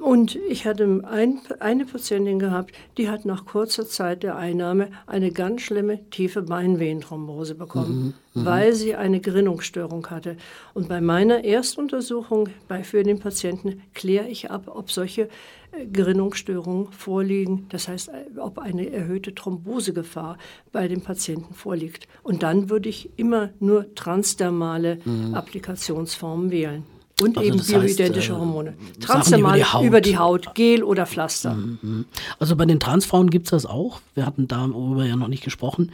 Und 0.00 0.36
ich 0.48 0.66
hatte 0.66 1.02
ein, 1.04 1.40
eine 1.58 1.84
Patientin 1.84 2.38
gehabt, 2.38 2.72
die 2.96 3.10
hat 3.10 3.26
nach 3.26 3.44
kurzer 3.44 3.86
Zeit 3.86 4.22
der 4.22 4.36
Einnahme 4.36 4.88
eine 5.06 5.30
ganz 5.30 5.60
schlimme 5.60 6.08
tiefe 6.08 6.42
Beinvenenthrombose 6.42 7.54
bekommen, 7.54 8.14
mhm, 8.32 8.40
mhm. 8.40 8.46
weil 8.46 8.72
sie 8.72 8.94
eine 8.96 9.20
Gerinnungsstörung 9.20 10.06
hatte. 10.08 10.38
Und 10.72 10.88
bei 10.88 11.02
meiner 11.02 11.44
Erstuntersuchung 11.44 12.48
bei, 12.66 12.82
für 12.82 13.02
den 13.02 13.20
Patienten 13.20 13.82
kläre 13.92 14.28
ich 14.28 14.50
ab, 14.50 14.70
ob 14.74 14.90
solche 14.90 15.28
äh, 15.72 15.86
Gerinnungsstörungen 15.86 16.92
vorliegen, 16.92 17.66
das 17.68 17.86
heißt, 17.86 18.08
äh, 18.08 18.38
ob 18.38 18.58
eine 18.58 18.90
erhöhte 18.90 19.34
Thrombosegefahr 19.34 20.38
bei 20.72 20.88
dem 20.88 21.02
Patienten 21.02 21.52
vorliegt. 21.52 22.08
Und 22.22 22.42
dann 22.42 22.70
würde 22.70 22.88
ich 22.88 23.10
immer 23.18 23.50
nur 23.60 23.94
transdermale 23.94 24.98
mhm. 25.04 25.34
Applikationsformen 25.34 26.50
wählen. 26.50 26.84
Und 27.20 27.36
also 27.36 27.48
eben 27.48 27.58
bioidentische 27.58 28.32
heißt, 28.32 28.38
äh, 28.38 28.40
Hormone. 28.40 28.74
Transdermal 29.00 29.58
über 29.58 29.80
die, 29.80 29.86
über 29.86 30.00
die, 30.00 30.18
Haut, 30.18 30.54
Gel 30.54 30.82
oder 30.82 31.06
Pflaster. 31.06 31.54
Mhm, 31.54 31.78
mhm. 31.82 32.04
Also 32.38 32.56
bei 32.56 32.64
den 32.64 32.80
Transfrauen 32.80 33.30
gibt 33.30 33.46
es 33.46 33.50
das 33.50 33.66
auch. 33.66 34.00
Wir 34.14 34.26
hatten 34.26 34.48
darüber 34.48 35.04
ja 35.04 35.16
noch 35.16 35.28
nicht 35.28 35.44
gesprochen. 35.44 35.92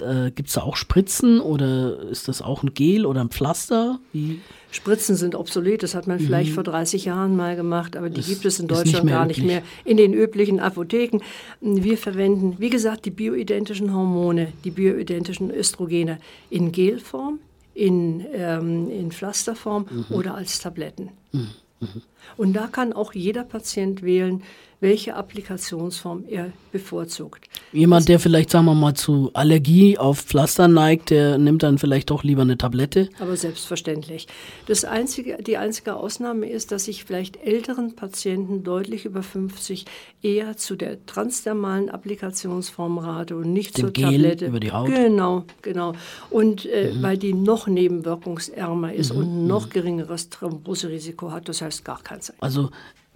Äh, 0.00 0.30
gibt 0.30 0.48
es 0.48 0.54
da 0.54 0.62
auch 0.62 0.76
Spritzen 0.76 1.40
oder 1.40 1.98
ist 2.10 2.28
das 2.28 2.42
auch 2.42 2.62
ein 2.62 2.72
Gel 2.74 3.06
oder 3.06 3.20
ein 3.20 3.28
Pflaster? 3.28 3.98
Wie? 4.12 4.40
Spritzen 4.70 5.16
sind 5.16 5.34
obsolet, 5.34 5.82
das 5.82 5.94
hat 5.94 6.06
man 6.06 6.20
vielleicht 6.20 6.50
mhm. 6.50 6.54
vor 6.54 6.62
30 6.62 7.04
Jahren 7.04 7.36
mal 7.36 7.56
gemacht, 7.56 7.96
aber 7.96 8.08
die 8.08 8.16
das 8.16 8.28
gibt 8.28 8.44
es 8.44 8.60
in 8.60 8.68
Deutschland 8.68 9.04
nicht 9.04 9.14
gar 9.14 9.26
nicht 9.26 9.42
mehr 9.42 9.62
in 9.84 9.96
den 9.96 10.14
üblichen 10.14 10.60
Apotheken. 10.60 11.20
Wir 11.60 11.98
verwenden, 11.98 12.56
wie 12.58 12.70
gesagt, 12.70 13.04
die 13.04 13.10
bioidentischen 13.10 13.92
Hormone, 13.92 14.52
die 14.64 14.70
bioidentischen 14.70 15.50
Östrogene 15.50 16.18
in 16.50 16.70
Gelform, 16.70 17.40
in, 17.80 18.26
ähm, 18.34 18.90
in 18.90 19.10
Pflasterform 19.10 19.86
mhm. 19.90 20.04
oder 20.10 20.34
als 20.34 20.58
Tabletten. 20.58 21.10
Mhm. 21.32 21.48
mhm. 21.80 22.02
Und 22.36 22.52
da 22.52 22.66
kann 22.66 22.92
auch 22.92 23.14
jeder 23.14 23.42
Patient 23.42 24.02
wählen, 24.02 24.42
welche 24.80 25.14
Applikationsform 25.14 26.24
er 26.28 26.52
bevorzugt. 26.72 27.44
Jemand, 27.72 28.08
der 28.08 28.18
vielleicht, 28.18 28.50
sagen 28.50 28.64
wir 28.64 28.74
mal, 28.74 28.94
zu 28.94 29.30
Allergie 29.34 29.98
auf 29.98 30.20
Pflaster 30.20 30.68
neigt, 30.68 31.10
der 31.10 31.36
nimmt 31.38 31.62
dann 31.62 31.76
vielleicht 31.78 32.10
doch 32.10 32.24
lieber 32.24 32.42
eine 32.42 32.56
Tablette. 32.56 33.10
Aber 33.18 33.36
selbstverständlich. 33.36 34.26
Das 34.66 34.84
einzige, 34.86 35.36
die 35.42 35.56
einzige 35.58 35.96
Ausnahme 35.96 36.48
ist, 36.48 36.72
dass 36.72 36.84
sich 36.86 37.04
vielleicht 37.04 37.36
älteren 37.44 37.94
Patienten 37.94 38.64
deutlich 38.64 39.04
über 39.04 39.22
50 39.22 39.84
eher 40.22 40.56
zu 40.56 40.76
der 40.76 41.04
transdermalen 41.06 41.90
Applikationsform 41.90 42.98
rate 42.98 43.36
und 43.36 43.52
nicht 43.52 43.76
Dem 43.76 43.84
zur 43.86 43.92
Gel 43.92 44.04
Tablette. 44.12 44.46
über 44.46 44.60
die 44.60 44.72
Haut. 44.72 44.88
Genau, 44.88 45.44
genau. 45.62 45.92
Und 46.30 46.64
äh, 46.66 46.92
Mhm. 46.94 47.02
weil 47.02 47.18
die 47.18 47.34
noch 47.34 47.66
nebenwirkungsärmer 47.66 48.92
ist 48.94 49.10
und 49.10 49.46
noch 49.46 49.68
geringeres 49.70 50.30
Thromboserisiko 50.30 51.30
hat, 51.32 51.48
das 51.48 51.60
heißt 51.62 51.84
gar 51.84 52.02
keins. 52.02 52.32
Also 52.40 52.70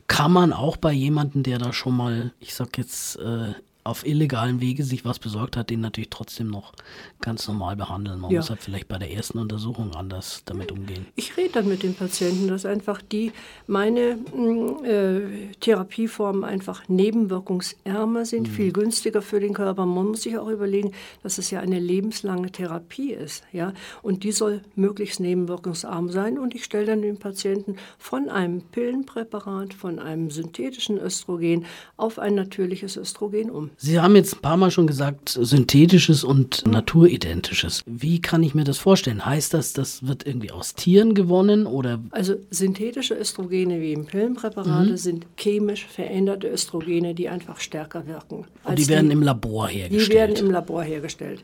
kann 0.07 0.33
man 0.33 0.53
auch 0.53 0.77
bei 0.77 0.93
jemandem, 0.93 1.43
der 1.43 1.59
da 1.59 1.73
schon 1.73 1.97
mal, 1.97 2.33
ich 2.40 2.55
sag 2.55 2.77
jetzt, 2.79 3.17
äh, 3.17 3.55
auf 3.85 4.07
illegalen 4.07 4.61
Wege 4.61 4.83
sich 4.83 5.05
was 5.05 5.18
besorgt 5.18 5.57
hat, 5.57 5.68
den 5.70 5.81
natürlich 5.81 6.09
trotzdem 6.11 6.49
noch 6.49 6.73
ganz 7.20 7.47
normal 7.47 7.77
behandeln. 7.77 8.18
Man 8.18 8.31
Ja. 8.31 8.40
muss 8.40 8.51
halt 8.51 8.62
vielleicht 8.62 8.88
bei 8.88 8.99
der 8.99 9.12
ersten 9.12 9.38
Untersuchung 9.38 9.94
anders 9.94 10.42
damit 10.47 10.73
umgehen. 10.73 11.07
Ich 11.16 11.37
rede 11.37 11.51
dann 11.53 11.68
mit 11.68 11.83
den 11.83 11.94
Patienten, 11.94 12.49
dass 12.49 12.64
einfach 12.64 13.03
die 13.03 13.33
meine 13.66 14.16
mh, 14.35 14.87
äh, 14.87 15.20
Therapieformen 15.61 16.44
einfach 16.44 16.88
nebenwirkungsärmer 16.88 18.25
sind, 18.25 18.49
viel 18.49 18.73
günstiger 18.73 19.20
für 19.23 19.40
den 19.40 19.53
Körper. 19.55 19.85
Man 19.87 20.07
muss 20.07 20.23
sich 20.23 20.38
auch 20.38 20.49
überlegen, 20.49 20.92
dass 21.23 21.38
es 21.38 21.51
ja 21.51 21.61
eine 21.61 21.79
lebenslange 21.79 22.51
Therapie 22.51 23.12
ist, 23.12 23.44
ja, 23.53 23.73
und 24.03 24.25
die 24.25 24.33
soll 24.33 24.62
möglichst 24.77 25.20
nebenwirkungsarm 25.20 26.09
sein. 26.11 26.38
Und 26.38 26.55
ich 26.55 26.64
stelle 26.64 26.87
dann 26.87 27.03
den 27.03 27.18
Patienten 27.18 27.77
von 27.99 28.29
einem 28.29 28.62
Pillenpräparat, 28.62 29.75
von 29.75 29.99
einem 29.99 30.31
synthetischen 30.31 30.99
Östrogen 30.99 31.66
auf 31.97 32.18
ein 32.18 32.35
natürliches 32.35 32.97
Östrogen 32.97 33.51
um. 33.51 33.70
Sie 33.77 34.01
haben 34.01 34.17
jetzt 34.17 34.37
ein 34.37 34.41
paar 34.41 34.57
Mal 34.57 34.71
schon 34.71 34.87
gesagt, 34.87 35.29
synthetisches 35.41 36.25
und 36.25 36.67
naturidentisches. 36.67 37.83
Wie 37.87 38.21
kann 38.21 38.43
ich 38.43 38.55
mir 38.55 38.65
das 38.65 38.79
vorstellen? 38.79 39.25
Heißt 39.27 39.53
das, 39.55 39.73
das 39.73 40.07
wird 40.07 40.27
irgendwie 40.27 40.51
aus 40.51 40.75
Tieren 40.75 41.15
gewonnen 41.15 41.67
oder 41.67 42.01
Also 42.11 42.35
synthetische 42.51 43.15
Östrogene 43.15 43.81
wie 43.81 43.93
im 43.93 44.07
Pillenpräparate 44.07 44.97
sind 44.97 45.27
chemisch 45.37 45.87
veränderte 45.87 46.49
Östrogene, 46.49 47.15
die 47.15 47.29
einfach 47.29 47.61
stärker 47.61 48.07
wirken. 48.07 48.45
und 48.65 48.79
die 48.79 48.89
werden 48.89 49.11
im 49.11 49.23
Labor 49.23 49.69
hergestellt? 49.69 50.09
Die 50.11 50.15
werden 50.15 50.37
im 50.37 50.51
Labor 50.51 50.83
hergestellt. 50.83 51.43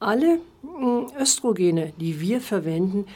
Alle 0.00 0.38
mh, 0.62 1.08
Östrogene, 1.20 1.92
die 2.00 2.20
wir 2.20 2.40
verwenden, 2.40 3.06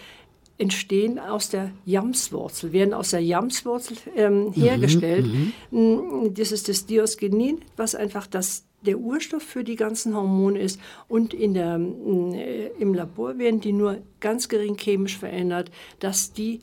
entstehen 0.63 1.19
aus 1.19 1.51
der 1.51 1.73
Jamswurzel, 1.85 2.73
werden 2.73 2.95
aus 2.95 3.11
der 3.11 3.21
Jamswurzel 3.21 3.97
ähm, 4.15 4.53
hergestellt. 4.53 5.27
Mm, 5.71 6.35
Das 6.35 6.53
ist 6.53 6.69
das 6.69 6.87
Diosgenin, 6.87 7.61
was 7.77 7.95
einfach 7.95 8.27
das 8.29 8.65
der 8.87 8.99
Urstoff 8.99 9.43
für 9.43 9.65
die 9.65 9.77
ganzen 9.77 10.15
Hormone 10.17 10.59
ist. 10.61 10.81
Und 11.09 11.35
in 11.35 11.55
der, 11.55 11.79
mm, 11.79 12.33
äh, 12.35 12.67
im 12.79 12.95
Labor 12.95 13.39
werden 13.39 13.61
die 13.61 13.73
nur 13.73 13.99
ganz 14.21 14.49
gering 14.49 14.77
chemisch 14.77 15.19
verändert, 15.19 15.71
dass 15.99 16.33
die 16.33 16.61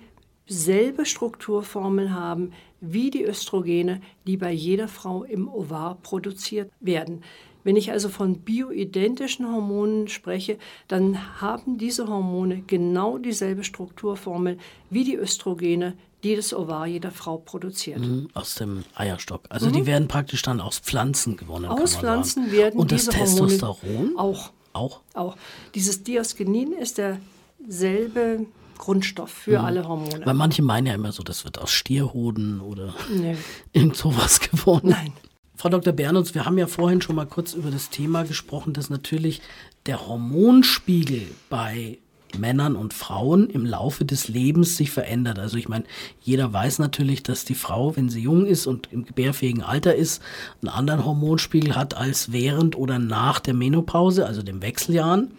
selbe 0.48 1.06
Strukturformel 1.06 2.14
haben 2.14 2.52
wie 2.82 3.12
die 3.12 3.26
Östrogene, 3.26 4.02
die 4.26 4.38
bei 4.38 4.52
jeder 4.52 4.88
Frau 4.88 5.24
im 5.24 5.50
Ovar 5.50 5.98
produziert 6.02 6.72
werden. 6.80 7.24
Wenn 7.64 7.76
ich 7.76 7.92
also 7.92 8.10
von 8.10 8.40
bioidentischen 8.40 9.46
Hormonen 9.52 10.08
spreche, 10.08 10.58
dann 10.88 11.42
haben 11.42 11.78
diese 11.78 12.08
Hormone 12.08 12.64
genau 12.66 13.18
dieselbe 13.18 13.64
Strukturformel 13.64 14.58
wie 14.90 15.04
die 15.04 15.16
Östrogene, 15.16 15.94
die 16.24 16.36
das 16.36 16.54
Ovar 16.54 16.88
jeder 16.88 17.12
Frau 17.12 17.38
produziert. 17.38 18.00
Mhm, 18.00 18.30
aus 18.34 18.56
dem 18.56 18.84
Eierstock? 18.96 19.42
Also 19.50 19.72
die 19.72 19.86
werden 19.86 20.08
praktisch 20.08 20.42
dann 20.42 20.62
aus 20.62 20.80
Pflanzen 20.80 21.38
gewonnen. 21.38 21.66
Mhm. 21.66 21.72
Aus 21.72 21.96
Pflanzen 21.96 22.44
sagen. 22.46 22.58
werden 22.58 22.80
Und 22.80 22.92
das 22.92 23.06
diese 23.06 23.20
Hormone 23.20 23.48
Testosteron 23.50 24.18
auch 24.18 24.52
auch? 24.74 25.02
Auch 25.14 25.36
dieses 25.76 26.04
Diosgenin 26.04 26.74
ist 26.74 27.00
derselbe 27.00 28.46
Grundstoff 28.78 29.32
für 29.32 29.60
alle 29.60 29.88
Hormone. 29.88 30.26
Weil 30.26 30.34
manche 30.34 30.62
meinen 30.62 30.88
ja 30.88 30.94
immer 30.94 31.12
so, 31.12 31.22
das 31.24 31.44
wird 31.44 31.60
aus 31.60 31.72
Stierhoden 31.72 32.62
oder 32.62 32.94
Nee. 33.14 33.36
irgend 33.74 33.98
sowas 33.98 34.40
gewonnen. 34.52 34.90
Nein. 34.90 35.14
Frau 35.60 35.68
Dr. 35.68 35.92
Bernutz, 35.92 36.34
wir 36.36 36.46
haben 36.46 36.58
ja 36.58 36.68
vorhin 36.68 37.02
schon 37.02 37.18
mal 37.18 37.26
kurz 37.26 37.54
über 37.54 37.70
das 37.70 37.90
Thema 37.90 38.24
gesprochen, 38.24 38.72
dass 38.72 38.90
natürlich 38.90 39.42
der 39.88 40.08
Hormonspiegel 40.08 41.24
bei 41.50 41.98
Männern 42.38 42.78
und 42.78 42.94
Frauen 42.94 43.50
im 43.50 43.66
Laufe 43.66 44.06
des 44.06 44.30
Lebens 44.30 44.78
sich 44.78 44.90
verändert. 44.90 45.38
Also 45.38 45.58
ich 45.58 45.68
meine, 45.68 45.84
jeder 46.22 46.54
weiß 46.54 46.80
natürlich, 46.80 47.24
dass 47.24 47.44
die 47.44 47.56
Frau, 47.56 47.98
wenn 47.98 48.08
sie 48.08 48.22
jung 48.22 48.46
ist 48.46 48.68
und 48.68 48.88
im 48.94 49.04
gebärfähigen 49.04 49.62
Alter 49.62 49.96
ist, 49.96 50.22
einen 50.62 50.70
anderen 50.70 51.04
Hormonspiegel 51.04 51.76
hat 51.76 51.94
als 51.94 52.32
während 52.32 52.78
oder 52.78 52.98
nach 52.98 53.42
der 53.42 53.54
Menopause, 53.54 54.26
also 54.26 54.42
den 54.42 54.62
Wechseljahren. 54.62 55.32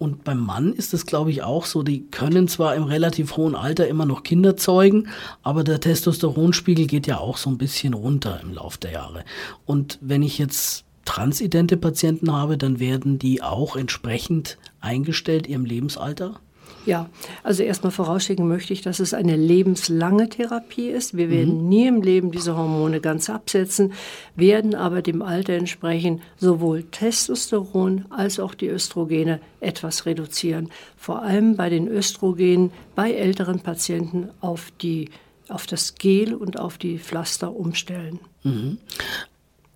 Und 0.00 0.24
beim 0.24 0.40
Mann 0.40 0.72
ist 0.72 0.94
es, 0.94 1.04
glaube 1.04 1.30
ich, 1.30 1.42
auch 1.42 1.66
so, 1.66 1.82
die 1.82 2.06
können 2.06 2.48
zwar 2.48 2.74
im 2.74 2.84
relativ 2.84 3.36
hohen 3.36 3.54
Alter 3.54 3.86
immer 3.86 4.06
noch 4.06 4.22
Kinder 4.22 4.56
zeugen, 4.56 5.08
aber 5.42 5.62
der 5.62 5.78
Testosteronspiegel 5.78 6.86
geht 6.86 7.06
ja 7.06 7.18
auch 7.18 7.36
so 7.36 7.50
ein 7.50 7.58
bisschen 7.58 7.92
runter 7.92 8.40
im 8.42 8.54
Laufe 8.54 8.78
der 8.78 8.92
Jahre. 8.92 9.24
Und 9.66 9.98
wenn 10.00 10.22
ich 10.22 10.38
jetzt 10.38 10.86
transidente 11.04 11.76
Patienten 11.76 12.32
habe, 12.32 12.56
dann 12.56 12.80
werden 12.80 13.18
die 13.18 13.42
auch 13.42 13.76
entsprechend 13.76 14.56
eingestellt 14.80 15.46
ihrem 15.46 15.66
Lebensalter? 15.66 16.40
Ja, 16.86 17.10
also 17.42 17.62
erstmal 17.62 17.92
vorausschicken 17.92 18.48
möchte 18.48 18.72
ich, 18.72 18.80
dass 18.80 19.00
es 19.00 19.12
eine 19.12 19.36
lebenslange 19.36 20.28
Therapie 20.28 20.88
ist. 20.88 21.16
Wir 21.16 21.30
werden 21.30 21.68
nie 21.68 21.86
im 21.86 22.00
Leben 22.00 22.30
diese 22.30 22.56
Hormone 22.56 23.00
ganz 23.00 23.28
absetzen, 23.28 23.92
werden 24.34 24.74
aber 24.74 25.02
dem 25.02 25.20
Alter 25.20 25.52
entsprechend 25.52 26.22
sowohl 26.38 26.84
Testosteron 26.84 28.06
als 28.08 28.40
auch 28.40 28.54
die 28.54 28.68
Östrogene 28.68 29.40
etwas 29.60 30.06
reduzieren. 30.06 30.70
Vor 30.96 31.22
allem 31.22 31.56
bei 31.56 31.68
den 31.68 31.86
Östrogenen 31.86 32.72
bei 32.94 33.12
älteren 33.12 33.60
Patienten 33.60 34.30
auf, 34.40 34.72
die, 34.80 35.10
auf 35.48 35.66
das 35.66 35.96
Gel 35.96 36.34
und 36.34 36.58
auf 36.58 36.78
die 36.78 36.98
Pflaster 36.98 37.54
umstellen. 37.54 38.20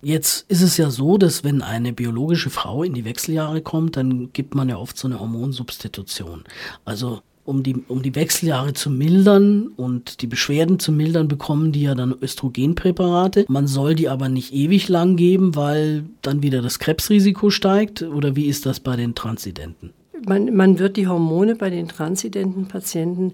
Jetzt 0.05 0.45
ist 0.51 0.61
es 0.61 0.77
ja 0.77 0.91
so, 0.91 1.17
dass 1.17 1.43
wenn 1.43 1.63
eine 1.63 1.91
biologische 1.91 2.51
Frau 2.51 2.83
in 2.83 2.93
die 2.93 3.05
Wechseljahre 3.05 3.61
kommt, 3.61 3.97
dann 3.97 4.31
gibt 4.33 4.53
man 4.53 4.69
ja 4.69 4.77
oft 4.77 4.99
so 4.99 5.07
eine 5.07 5.19
Hormonsubstitution. 5.19 6.43
Also 6.85 7.21
um 7.43 7.63
die, 7.63 7.75
um 7.87 8.03
die 8.03 8.13
Wechseljahre 8.13 8.73
zu 8.73 8.91
mildern 8.91 9.69
und 9.75 10.21
die 10.21 10.27
Beschwerden 10.27 10.77
zu 10.77 10.91
mildern, 10.91 11.27
bekommen 11.27 11.71
die 11.71 11.81
ja 11.81 11.95
dann 11.95 12.13
Östrogenpräparate. 12.21 13.45
Man 13.47 13.65
soll 13.65 13.95
die 13.95 14.07
aber 14.07 14.29
nicht 14.29 14.53
ewig 14.53 14.89
lang 14.89 15.15
geben, 15.15 15.55
weil 15.55 16.03
dann 16.21 16.43
wieder 16.43 16.61
das 16.61 16.77
Krebsrisiko 16.77 17.49
steigt. 17.49 18.03
Oder 18.03 18.35
wie 18.35 18.45
ist 18.45 18.67
das 18.67 18.79
bei 18.79 18.95
den 18.95 19.15
Transidenten? 19.15 19.91
Man, 20.23 20.55
man 20.55 20.77
wird 20.77 20.97
die 20.97 21.07
Hormone 21.07 21.55
bei 21.55 21.71
den 21.71 21.87
transidenten 21.87 22.67
Patienten 22.67 23.33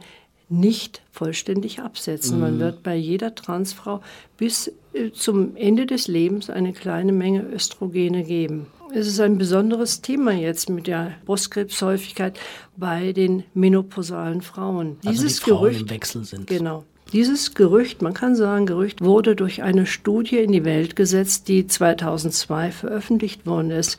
nicht 0.52 1.02
vollständig 1.12 1.80
absetzen. 1.80 2.40
Man 2.40 2.60
wird 2.60 2.84
bei 2.84 2.96
jeder 2.96 3.34
Transfrau 3.34 4.02
bis 4.38 4.72
äh, 4.94 5.12
zum 5.12 5.56
Ende 5.56 5.86
des 5.86 6.08
Lebens 6.08 6.50
eine 6.50 6.74
kleine 6.74 7.14
Menge 7.14 7.42
Östrogene 7.44 8.24
geben. 8.24 8.68
Es 8.94 9.08
ist 9.08 9.22
ein 9.22 9.38
besonderes 9.38 10.02
Thema 10.02 10.34
jetzt 10.34 10.70
mit 10.70 10.88
der 10.88 11.14
Brustkrebshäufigkeit 11.26 12.38
bei 12.76 13.14
den 13.14 13.44
menopausalen 13.54 14.42
Frauen. 14.42 14.98
Also 15.06 15.22
Dieses 15.22 15.38
die 15.38 15.50
Frauen 15.50 15.62
Gerücht, 15.62 15.82
im 15.82 15.90
Wechsel 15.90 16.24
sind. 16.26 16.48
Genau. 16.48 16.84
Dieses 17.14 17.54
Gerücht, 17.54 18.02
man 18.02 18.14
kann 18.14 18.36
sagen, 18.36 18.66
Gerücht 18.66 19.02
wurde 19.02 19.36
durch 19.36 19.64
eine 19.64 19.86
Studie 19.86 20.38
in 20.38 20.52
die 20.52 20.64
Welt 20.66 20.96
gesetzt, 20.96 21.48
die 21.48 21.68
2002 21.68 22.72
veröffentlicht 22.72 23.46
worden 23.46 23.72
ist. 23.72 23.98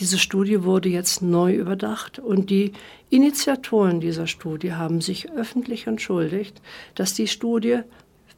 Diese 0.00 0.18
Studie 0.18 0.62
wurde 0.62 0.88
jetzt 0.88 1.22
neu 1.22 1.54
überdacht 1.54 2.18
und 2.18 2.50
die 2.50 2.72
Initiatoren 3.10 4.00
dieser 4.00 4.26
Studie 4.26 4.74
haben 4.74 5.00
sich 5.00 5.30
öffentlich 5.32 5.86
entschuldigt, 5.86 6.60
dass 6.94 7.14
die 7.14 7.26
Studie 7.26 7.80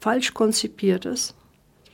falsch 0.01 0.33
konzipiert 0.33 1.05
ist, 1.05 1.35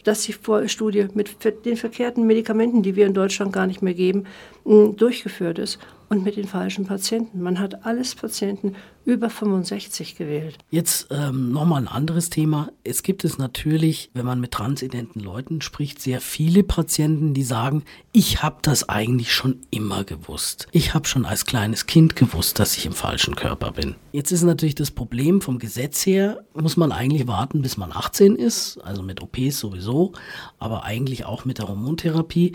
dass 0.04 0.22
die 0.22 0.34
Studie 0.68 1.08
mit 1.14 1.36
den 1.64 1.76
verkehrten 1.76 2.26
Medikamenten, 2.26 2.84
die 2.84 2.94
wir 2.94 3.06
in 3.06 3.14
Deutschland 3.14 3.52
gar 3.52 3.66
nicht 3.66 3.82
mehr 3.82 3.94
geben, 3.94 4.24
durchgeführt 4.64 5.58
ist 5.58 5.80
und 6.08 6.24
mit 6.24 6.36
den 6.36 6.46
falschen 6.46 6.86
Patienten. 6.86 7.42
Man 7.42 7.58
hat 7.58 7.84
alles 7.84 8.14
Patienten 8.14 8.76
über 9.04 9.30
65 9.30 10.16
gewählt. 10.16 10.58
Jetzt 10.70 11.08
ähm, 11.10 11.52
nochmal 11.52 11.82
ein 11.82 11.88
anderes 11.88 12.28
Thema. 12.28 12.70
Es 12.82 13.04
gibt 13.04 13.24
es 13.24 13.38
natürlich, 13.38 14.10
wenn 14.14 14.26
man 14.26 14.40
mit 14.40 14.50
transidenten 14.50 15.20
Leuten 15.20 15.60
spricht, 15.60 16.02
sehr 16.02 16.20
viele 16.20 16.64
Patienten, 16.64 17.32
die 17.32 17.44
sagen, 17.44 17.84
ich 18.12 18.42
habe 18.42 18.56
das 18.62 18.88
eigentlich 18.88 19.32
schon 19.32 19.60
immer 19.70 20.02
gewusst. 20.02 20.66
Ich 20.72 20.92
habe 20.92 21.06
schon 21.06 21.24
als 21.24 21.46
kleines 21.46 21.86
Kind 21.86 22.16
gewusst, 22.16 22.58
dass 22.58 22.76
ich 22.76 22.84
im 22.84 22.92
falschen 22.92 23.36
Körper 23.36 23.72
bin. 23.72 23.94
Jetzt 24.12 24.32
ist 24.32 24.42
natürlich 24.42 24.74
das 24.74 24.90
Problem 24.90 25.40
vom 25.40 25.58
Gesetz 25.58 26.04
her, 26.04 26.44
muss 26.54 26.76
man 26.76 26.90
eigentlich 26.90 27.28
warten, 27.28 27.62
bis 27.62 27.76
man 27.76 27.92
18 27.92 28.34
ist, 28.34 28.78
also 28.78 29.02
mit 29.02 29.22
OPs 29.22 29.60
sowieso, 29.60 30.12
aber 30.58 30.84
eigentlich 30.84 31.24
auch 31.24 31.44
mit 31.44 31.58
der 31.58 31.68
Hormontherapie. 31.68 32.54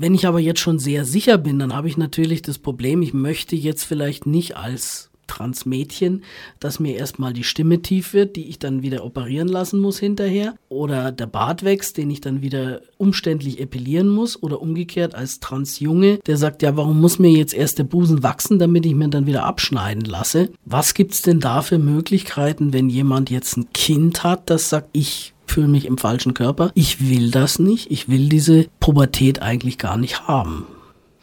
Wenn 0.00 0.14
ich 0.14 0.26
aber 0.26 0.40
jetzt 0.40 0.60
schon 0.60 0.78
sehr 0.78 1.04
sicher 1.04 1.36
bin, 1.36 1.58
dann 1.58 1.74
habe 1.74 1.86
ich 1.86 1.98
natürlich 1.98 2.40
das 2.40 2.56
Problem, 2.56 3.02
ich 3.02 3.12
möchte 3.12 3.54
jetzt 3.54 3.84
vielleicht 3.84 4.24
nicht 4.24 4.56
als 4.56 5.10
Transmädchen, 5.26 6.22
dass 6.58 6.80
mir 6.80 6.96
erstmal 6.96 7.34
die 7.34 7.44
Stimme 7.44 7.82
tief 7.82 8.14
wird, 8.14 8.34
die 8.34 8.48
ich 8.48 8.58
dann 8.58 8.80
wieder 8.80 9.04
operieren 9.04 9.46
lassen 9.46 9.78
muss 9.78 9.98
hinterher. 9.98 10.54
Oder 10.70 11.12
der 11.12 11.26
Bart 11.26 11.64
wächst, 11.64 11.98
den 11.98 12.10
ich 12.10 12.22
dann 12.22 12.40
wieder 12.40 12.80
umständlich 12.96 13.60
epilieren 13.60 14.08
muss. 14.08 14.42
Oder 14.42 14.62
umgekehrt 14.62 15.14
als 15.14 15.38
Transjunge, 15.38 16.18
der 16.26 16.38
sagt, 16.38 16.62
ja, 16.62 16.78
warum 16.78 16.98
muss 16.98 17.18
mir 17.18 17.32
jetzt 17.32 17.52
erst 17.52 17.78
der 17.78 17.84
Busen 17.84 18.22
wachsen, 18.22 18.58
damit 18.58 18.86
ich 18.86 18.94
mir 18.94 19.08
dann 19.08 19.26
wieder 19.26 19.44
abschneiden 19.44 20.06
lasse? 20.06 20.48
Was 20.64 20.94
gibt's 20.94 21.20
denn 21.20 21.40
da 21.40 21.60
für 21.60 21.78
Möglichkeiten, 21.78 22.72
wenn 22.72 22.88
jemand 22.88 23.28
jetzt 23.28 23.58
ein 23.58 23.70
Kind 23.74 24.24
hat, 24.24 24.48
das 24.48 24.70
sagt, 24.70 24.88
ich 24.92 25.34
fühle 25.50 25.68
mich 25.68 25.86
im 25.86 25.98
falschen 25.98 26.34
Körper. 26.34 26.70
Ich 26.74 27.08
will 27.08 27.30
das 27.30 27.58
nicht. 27.58 27.90
Ich 27.90 28.08
will 28.08 28.28
diese 28.28 28.66
Pubertät 28.80 29.42
eigentlich 29.42 29.78
gar 29.78 29.96
nicht 29.96 30.28
haben. 30.28 30.66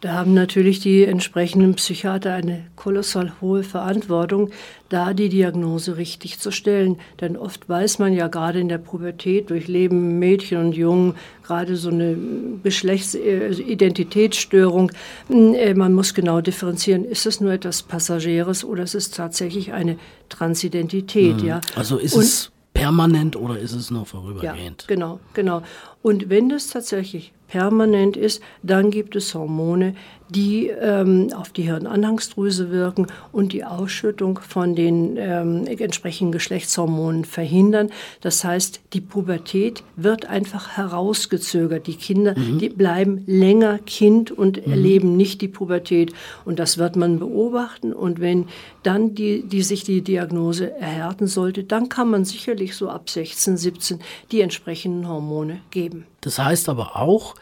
Da 0.02 0.14
haben 0.14 0.36
natürlich 0.36 0.80
die 0.80 1.06
entsprechenden 1.06 1.74
Psychiater 1.74 2.32
eine 2.32 2.68
kolossal 2.76 3.34
hohe 3.42 3.64
Verantwortung, 3.64 4.52
da 4.90 5.16
die 5.16 5.28
Diagnose 5.28 5.98
richtig 5.98 6.38
zu 6.38 6.52
stellen. 6.52 7.00
Denn 7.20 7.36
oft 7.36 7.68
weiß 7.68 7.98
man 7.98 8.14
ja 8.14 8.28
gerade 8.28 8.60
in 8.60 8.70
der 8.70 8.78
Pubertät 8.78 9.50
durch 9.50 9.68
Leben 9.68 10.20
Mädchen 10.20 10.60
und 10.60 10.74
Jungen 10.74 11.16
gerade 11.42 11.78
so 11.78 11.90
eine 11.90 12.16
Geschlechtsidentitätsstörung. 12.62 14.92
Äh, 15.32 15.74
man 15.74 15.94
muss 15.94 16.14
genau 16.14 16.42
differenzieren, 16.42 17.04
ist 17.04 17.26
es 17.26 17.42
nur 17.42 17.54
etwas 17.54 17.82
Passagieres 17.82 18.64
oder 18.64 18.84
ist 18.84 18.94
es 18.94 19.10
tatsächlich 19.10 19.74
eine 19.74 19.98
Transidentität? 20.30 21.42
Mhm. 21.42 21.48
Ja? 21.48 21.62
Also 21.76 21.98
ist 21.98 22.14
und 22.14 22.22
es 22.22 22.52
permanent 22.78 23.36
oder 23.36 23.58
ist 23.58 23.74
es 23.74 23.92
nur 23.92 24.06
vorübergehend? 24.06 24.84
Ja, 24.84 24.88
genau, 24.88 25.20
genau. 25.34 25.62
Und 26.02 26.30
wenn 26.30 26.50
das 26.50 26.68
tatsächlich 26.68 27.34
permanent 27.48 28.16
ist, 28.18 28.42
dann 28.62 28.92
gibt 28.92 29.16
es 29.16 29.34
Hormone, 29.34 29.96
die 30.30 30.68
ähm, 30.68 31.30
auf 31.36 31.50
die 31.50 31.64
Hirnanhangsdrüse 31.64 32.72
wirken 32.72 33.08
und 33.32 33.54
die 33.54 33.64
Ausschüttung 33.64 34.40
von 34.40 34.76
den 34.76 35.16
ähm, 35.18 35.66
entsprechenden 35.68 36.32
Geschlechtshormonen 36.32 37.26
verhindern. 37.26 37.90
Das 38.22 38.44
heißt, 38.44 38.82
die 38.94 39.02
Pubertät 39.02 39.84
wird 39.96 40.26
einfach 40.26 40.78
herausgezögert. 40.78 41.88
Die 41.88 41.96
Kinder, 41.96 42.38
mhm. 42.38 42.60
die 42.60 42.70
bleiben 42.70 43.24
länger 43.26 43.80
Kind 43.80 44.32
und 44.32 44.66
mhm. 44.66 44.72
erleben 44.72 45.18
nicht 45.18 45.42
die 45.42 45.48
Pubertät. 45.48 46.14
Und 46.46 46.60
das 46.60 46.78
wird 46.78 46.96
man 46.96 47.20
beobachten. 47.20 47.94
Und 47.94 48.20
wenn 48.20 48.48
dann 48.84 49.16
die, 49.16 49.44
die 49.44 49.64
sich 49.64 49.84
die 49.84 50.02
Diagnose 50.02 50.72
erhärten 50.78 51.28
sollte, 51.28 51.64
dann 51.64 51.90
kann 51.90 52.10
man 52.10 52.26
sicherlich 52.26 52.76
so 52.76 52.90
ab 52.90 53.10
16, 53.10 53.58
17 53.58 54.00
die 54.32 54.42
entsprechenden 54.42 55.08
Hormone 55.08 55.62
geben. 55.72 56.06
Das 56.22 56.40
heißt 56.40 56.70
aber 56.70 56.96
auch, 56.96 57.36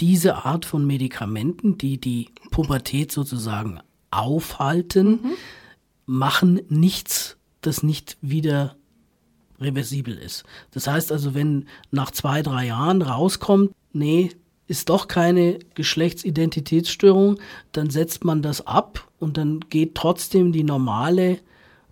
diese 0.00 0.44
Art 0.44 0.64
von 0.64 0.86
Medikamenten, 0.86 1.78
die 1.78 2.00
die 2.00 2.30
Pubertät 2.50 3.12
sozusagen 3.12 3.80
aufhalten, 4.10 5.10
mhm. 5.10 5.32
machen 6.06 6.60
nichts, 6.68 7.36
das 7.60 7.82
nicht 7.82 8.16
wieder 8.20 8.76
reversibel 9.60 10.16
ist. 10.16 10.44
Das 10.72 10.86
heißt 10.86 11.12
also, 11.12 11.34
wenn 11.34 11.66
nach 11.90 12.10
zwei, 12.10 12.42
drei 12.42 12.66
Jahren 12.66 13.02
rauskommt, 13.02 13.72
nee, 13.92 14.30
ist 14.66 14.88
doch 14.88 15.08
keine 15.08 15.58
Geschlechtsidentitätsstörung, 15.74 17.38
dann 17.72 17.90
setzt 17.90 18.24
man 18.24 18.40
das 18.40 18.66
ab 18.66 19.08
und 19.18 19.36
dann 19.36 19.60
geht 19.68 19.96
trotzdem 19.96 20.52
die 20.52 20.64
normale 20.64 21.40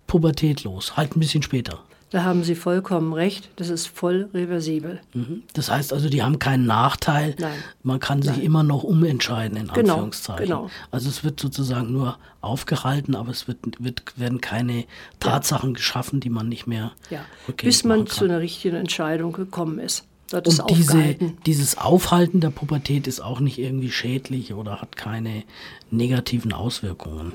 Pubertät 0.07 0.63
los, 0.63 0.97
halt 0.97 1.15
ein 1.15 1.19
bisschen 1.19 1.43
später. 1.43 1.83
Da 2.11 2.23
haben 2.23 2.43
Sie 2.43 2.55
vollkommen 2.55 3.13
recht. 3.13 3.49
Das 3.57 3.69
ist 3.69 3.87
voll 3.87 4.29
reversibel. 4.33 4.99
Mhm. 5.13 5.43
Das 5.53 5.69
heißt 5.69 5.93
also, 5.93 6.09
die 6.09 6.23
haben 6.23 6.39
keinen 6.39 6.65
Nachteil. 6.65 7.35
Nein. 7.37 7.51
Man 7.83 7.99
kann 7.99 8.21
sich 8.21 8.37
Nein. 8.37 8.45
immer 8.45 8.63
noch 8.63 8.83
umentscheiden, 8.83 9.57
in 9.57 9.67
genau. 9.67 9.93
Anführungszeichen. 9.93 10.45
Genau. 10.45 10.69
Also 10.89 11.09
es 11.09 11.23
wird 11.23 11.39
sozusagen 11.39 11.91
nur 11.91 12.17
aufgehalten, 12.41 13.15
aber 13.15 13.29
es 13.29 13.47
wird, 13.47 13.59
wird 13.79 14.03
werden 14.15 14.41
keine 14.41 14.85
Tatsachen 15.19 15.71
ja. 15.71 15.75
geschaffen, 15.75 16.19
die 16.19 16.29
man 16.29 16.49
nicht 16.49 16.65
mehr. 16.65 16.93
Ja. 17.11 17.21
Bis 17.57 17.83
man 17.83 18.07
zu 18.07 18.25
einer 18.25 18.39
richtigen 18.39 18.75
Entscheidung 18.75 19.31
gekommen 19.31 19.77
ist. 19.77 20.05
Und 20.31 20.69
diese, 20.69 21.15
dieses 21.45 21.77
Aufhalten 21.77 22.39
der 22.39 22.51
Pubertät 22.51 23.07
ist 23.07 23.19
auch 23.19 23.39
nicht 23.39 23.57
irgendwie 23.57 23.91
schädlich 23.91 24.53
oder 24.53 24.79
hat 24.79 24.95
keine 24.95 25.43
negativen 25.89 26.53
Auswirkungen. 26.53 27.33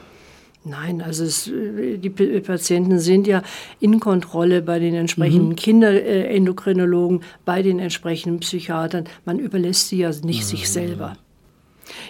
Nein, 0.67 1.03
also 1.03 1.25
es, 1.25 1.45
die 1.45 2.11
Patienten 2.11 2.99
sind 2.99 3.27
ja 3.27 3.43
in 3.81 4.01
Kontrolle 4.01 4.63
bei 4.63 4.79
den 4.79 4.95
entsprechenden 4.95 5.51
mhm. 5.51 5.57
Kinderendokrinologen, 5.57 7.21
bei 7.45 7.61
den 7.63 7.79
entsprechenden 7.79 8.41
Psychiatern. 8.41 9.05
Man 9.27 9.39
überlässt 9.39 9.89
sie 9.89 9.99
ja 9.99 10.09
nicht 10.09 10.41
mhm. 10.41 10.45
sich 10.45 10.71
selber. 10.71 11.19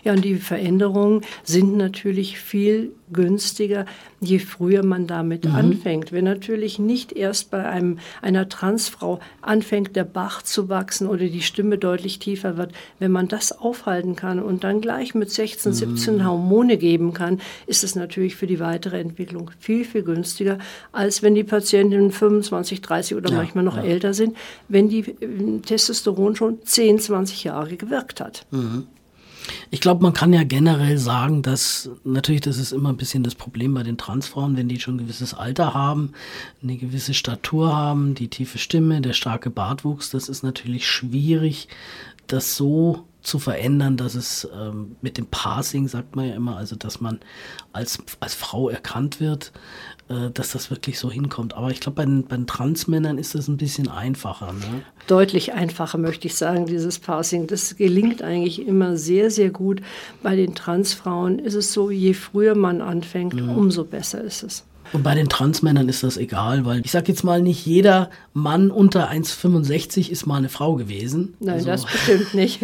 Ja, 0.02 0.12
und 0.12 0.24
die 0.24 0.36
Veränderungen 0.36 1.22
sind 1.42 1.76
natürlich 1.76 2.38
viel 2.38 2.92
günstiger, 3.12 3.86
je 4.20 4.38
früher 4.38 4.84
man 4.84 5.06
damit 5.06 5.44
mhm. 5.44 5.54
anfängt. 5.54 6.12
Wenn 6.12 6.24
natürlich 6.24 6.78
nicht 6.78 7.12
erst 7.12 7.50
bei 7.50 7.64
einem, 7.64 7.98
einer 8.22 8.48
Transfrau 8.48 9.20
anfängt, 9.42 9.96
der 9.96 10.04
Bach 10.04 10.42
zu 10.42 10.68
wachsen 10.68 11.06
oder 11.06 11.26
die 11.26 11.42
Stimme 11.42 11.78
deutlich 11.78 12.18
tiefer 12.18 12.56
wird, 12.56 12.72
wenn 12.98 13.12
man 13.12 13.28
das 13.28 13.52
aufhalten 13.52 14.16
kann 14.16 14.42
und 14.42 14.64
dann 14.64 14.80
gleich 14.80 15.14
mit 15.14 15.30
16, 15.30 15.72
mhm. 15.72 15.76
17 15.76 16.26
Hormone 16.26 16.76
geben 16.76 17.12
kann, 17.12 17.40
ist 17.66 17.84
es 17.84 17.94
natürlich 17.94 18.36
für 18.36 18.46
die 18.46 18.60
weitere 18.60 19.00
Entwicklung 19.00 19.50
viel, 19.58 19.84
viel 19.84 20.02
günstiger, 20.02 20.58
als 20.92 21.22
wenn 21.22 21.34
die 21.34 21.44
Patientinnen 21.44 22.10
25, 22.10 22.80
30 22.80 23.16
oder 23.16 23.30
ja, 23.30 23.36
manchmal 23.36 23.64
noch 23.64 23.76
ja. 23.76 23.84
älter 23.84 24.14
sind, 24.14 24.36
wenn 24.68 24.88
die 24.88 25.00
äh, 25.00 25.60
Testosteron 25.60 26.36
schon 26.36 26.58
10, 26.64 26.98
20 26.98 27.44
Jahre 27.44 27.76
gewirkt 27.76 28.20
hat. 28.20 28.46
Mhm. 28.50 28.86
Ich 29.74 29.80
glaube, 29.80 30.04
man 30.04 30.12
kann 30.12 30.32
ja 30.32 30.44
generell 30.44 30.98
sagen, 30.98 31.42
dass 31.42 31.90
natürlich, 32.04 32.42
das 32.42 32.58
ist 32.58 32.70
immer 32.70 32.90
ein 32.90 32.96
bisschen 32.96 33.24
das 33.24 33.34
Problem 33.34 33.74
bei 33.74 33.82
den 33.82 33.98
Transfrauen, 33.98 34.56
wenn 34.56 34.68
die 34.68 34.78
schon 34.78 34.94
ein 34.94 34.98
gewisses 34.98 35.34
Alter 35.34 35.74
haben, 35.74 36.12
eine 36.62 36.76
gewisse 36.76 37.12
Statur 37.12 37.74
haben, 37.74 38.14
die 38.14 38.28
tiefe 38.28 38.58
Stimme, 38.58 39.00
der 39.00 39.14
starke 39.14 39.50
Bartwuchs, 39.50 40.10
das 40.10 40.28
ist 40.28 40.44
natürlich 40.44 40.88
schwierig, 40.88 41.66
das 42.28 42.54
so 42.54 43.02
zu 43.24 43.38
verändern, 43.38 43.96
dass 43.96 44.14
es 44.14 44.48
ähm, 44.54 44.96
mit 45.00 45.16
dem 45.16 45.26
Passing, 45.26 45.88
sagt 45.88 46.14
man 46.14 46.28
ja 46.28 46.34
immer, 46.34 46.56
also 46.56 46.76
dass 46.76 47.00
man 47.00 47.20
als, 47.72 47.98
als 48.20 48.34
Frau 48.34 48.68
erkannt 48.68 49.18
wird, 49.18 49.50
äh, 50.08 50.30
dass 50.30 50.52
das 50.52 50.70
wirklich 50.70 50.98
so 50.98 51.10
hinkommt. 51.10 51.54
Aber 51.54 51.70
ich 51.70 51.80
glaube, 51.80 51.96
bei, 51.96 52.04
den, 52.04 52.26
bei 52.26 52.36
den 52.36 52.46
Transmännern 52.46 53.16
ist 53.16 53.34
das 53.34 53.48
ein 53.48 53.56
bisschen 53.56 53.88
einfacher. 53.88 54.52
Ne? 54.52 54.82
Deutlich 55.06 55.54
einfacher, 55.54 55.96
möchte 55.96 56.26
ich 56.26 56.36
sagen, 56.36 56.66
dieses 56.66 56.98
Passing. 56.98 57.46
Das 57.46 57.76
gelingt 57.76 58.20
eigentlich 58.22 58.66
immer 58.66 58.98
sehr, 58.98 59.30
sehr 59.30 59.50
gut. 59.50 59.80
Bei 60.22 60.36
den 60.36 60.54
Transfrauen 60.54 61.38
ist 61.38 61.54
es 61.54 61.72
so, 61.72 61.90
je 61.90 62.12
früher 62.12 62.54
man 62.54 62.82
anfängt, 62.82 63.34
mhm. 63.34 63.56
umso 63.56 63.84
besser 63.84 64.20
ist 64.20 64.42
es. 64.42 64.64
Und 64.92 65.02
bei 65.02 65.14
den 65.14 65.28
Transmännern 65.28 65.88
ist 65.88 66.02
das 66.02 66.16
egal, 66.16 66.64
weil 66.64 66.80
ich 66.84 66.90
sag 66.90 67.08
jetzt 67.08 67.24
mal, 67.24 67.42
nicht 67.42 67.66
jeder 67.66 68.10
Mann 68.32 68.70
unter 68.70 69.10
1,65 69.10 70.10
ist 70.10 70.26
mal 70.26 70.36
eine 70.36 70.48
Frau 70.48 70.74
gewesen. 70.74 71.34
Nein, 71.40 71.54
also. 71.56 71.66
das 71.66 71.84
bestimmt 71.84 72.34
nicht. 72.34 72.60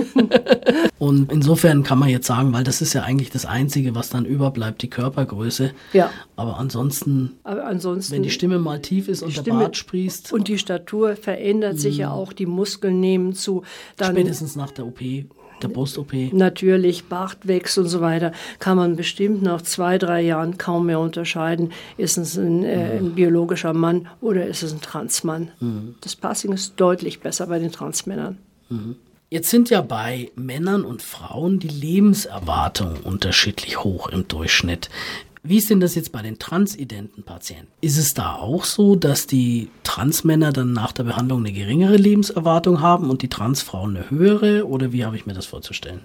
und 0.99 1.33
insofern 1.33 1.83
kann 1.83 1.99
man 1.99 2.09
jetzt 2.09 2.27
sagen, 2.27 2.53
weil 2.53 2.65
das 2.65 2.83
ist 2.83 2.93
ja 2.93 3.03
eigentlich 3.03 3.31
das 3.31 3.47
Einzige, 3.47 3.95
was 3.95 4.11
dann 4.11 4.25
überbleibt, 4.25 4.83
die 4.83 4.91
Körpergröße. 4.91 5.73
Ja. 5.93 6.11
Aber 6.37 6.59
ansonsten, 6.59 7.33
Aber 7.45 7.67
ansonsten 7.67 8.15
wenn 8.15 8.23
die 8.23 8.31
Stimme 8.31 8.59
mal 8.59 8.81
tief 8.81 9.09
ist 9.09 9.23
und 9.23 9.33
Stimme, 9.33 9.59
der 9.59 9.65
Bart 9.67 9.77
sprießt. 9.77 10.33
Und 10.33 10.49
die 10.49 10.59
Statur 10.59 11.17
verändert 11.17 11.79
sich 11.79 11.99
ja 11.99 12.09
mhm. 12.09 12.15
auch, 12.15 12.33
die 12.33 12.47
Muskeln 12.47 13.01
nehmen 13.01 13.35
zu. 13.35 13.63
Dann 13.97 14.13
Spätestens 14.13 14.57
nach 14.57 14.71
der 14.71 14.87
OP 14.87 15.01
der 15.63 15.69
Brust-OP? 15.69 16.13
Natürlich, 16.33 17.05
Bartwächs 17.05 17.79
und 17.79 17.87
so 17.87 18.01
weiter 18.01 18.33
kann 18.59 18.77
man 18.77 18.97
bestimmt 18.97 19.43
nach 19.43 19.63
zwei, 19.63 19.99
drei 19.99 20.21
Jahren 20.23 20.59
kaum 20.59 20.87
mehr 20.87 21.01
unterscheiden. 21.01 21.73
Ist 21.97 22.19
es 22.19 22.37
ein, 22.37 22.65
äh, 22.65 22.99
ein 22.99 23.15
biologischer 23.15 23.73
Mann 23.73 24.09
oder 24.21 24.47
ist 24.47 24.63
es 24.63 24.73
ein 24.73 24.81
Transmann? 24.81 25.51
Mhm. 25.61 25.95
Das 26.01 26.17
Passing 26.17 26.53
ist 26.53 26.75
deutlich 26.77 27.21
besser 27.21 27.47
bei 27.47 27.59
den 27.59 27.73
Transmännern. 27.73 28.39
Mhm. 28.69 28.97
Jetzt 29.33 29.51
sind 29.51 29.71
ja 29.71 29.81
bei 29.81 30.33
Männern 30.35 30.85
und 30.85 31.03
Frauen 31.03 31.61
die 31.61 31.69
Lebenserwartung 31.69 32.97
unterschiedlich 33.05 33.85
hoch 33.85 34.09
im 34.09 34.27
Durchschnitt. 34.27 34.91
Wie 35.43 35.57
ist 35.57 35.71
denn 35.71 35.81
das 35.81 35.95
jetzt 35.95 36.13
bei 36.13 36.21
den 36.21 36.39
transidenten 36.39 37.23
Patienten? 37.23 37.69
Ist 37.81 37.97
es 37.97 38.13
da 38.13 38.35
auch 38.35 38.65
so, 38.65 38.95
dass 38.95 39.27
die 39.27 39.71
Transmänner 39.85 40.53
dann 40.53 40.75
nach 40.75 40.93
der 40.93 41.05
Behandlung 41.05 41.41
eine 41.41 41.53
geringere 41.53 41.97
Lebenserwartung 41.97 42.83
haben 42.83 43.09
und 43.09 43.23
die 43.23 43.29
Transfrauen 43.29 43.97
eine 43.97 44.11
höhere? 44.11 44.67
Oder 44.67 44.93
wie 44.93 45.05
habe 45.05 45.17
ich 45.17 45.25
mir 45.25 45.33
das 45.33 45.47
vorzustellen? 45.47 46.01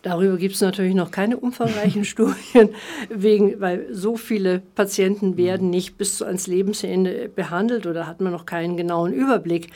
Darüber 0.00 0.38
gibt 0.38 0.54
es 0.54 0.62
natürlich 0.62 0.94
noch 0.94 1.10
keine 1.10 1.36
umfangreichen 1.36 2.04
Studien, 2.06 2.70
wegen, 3.10 3.60
weil 3.60 3.86
so 3.92 4.16
viele 4.16 4.60
Patienten 4.74 5.36
werden 5.36 5.68
nicht 5.68 5.98
bis 5.98 6.22
ans 6.22 6.46
Lebensende 6.46 7.28
behandelt 7.28 7.86
oder 7.86 8.06
hat 8.06 8.22
man 8.22 8.32
noch 8.32 8.46
keinen 8.46 8.78
genauen 8.78 9.12
Überblick. 9.12 9.72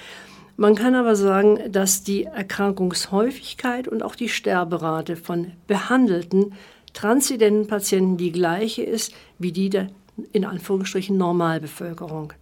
Man 0.57 0.77
kann 0.77 0.95
aber 0.95 1.15
sagen, 1.15 1.59
dass 1.71 2.05
die 2.05 2.25
Erkrankungshäufigkeit 2.25 3.87
und 3.87 4.03
auch 4.03 4.15
die 4.15 4.31
Sterberate 4.31 5.17
von 5.17 5.53
behandelten 5.67 6.55
transidenten 6.95 7.67
Patienten 7.67 8.17
die 8.17 8.33
gleiche 8.33 8.83
ist 8.83 9.13
wie 9.39 9.53
die 9.53 9.69
der 9.69 9.89
in 10.33 10.45
Anführungsstrichen 10.45 11.17
Normalbevölkerung. 11.17 12.33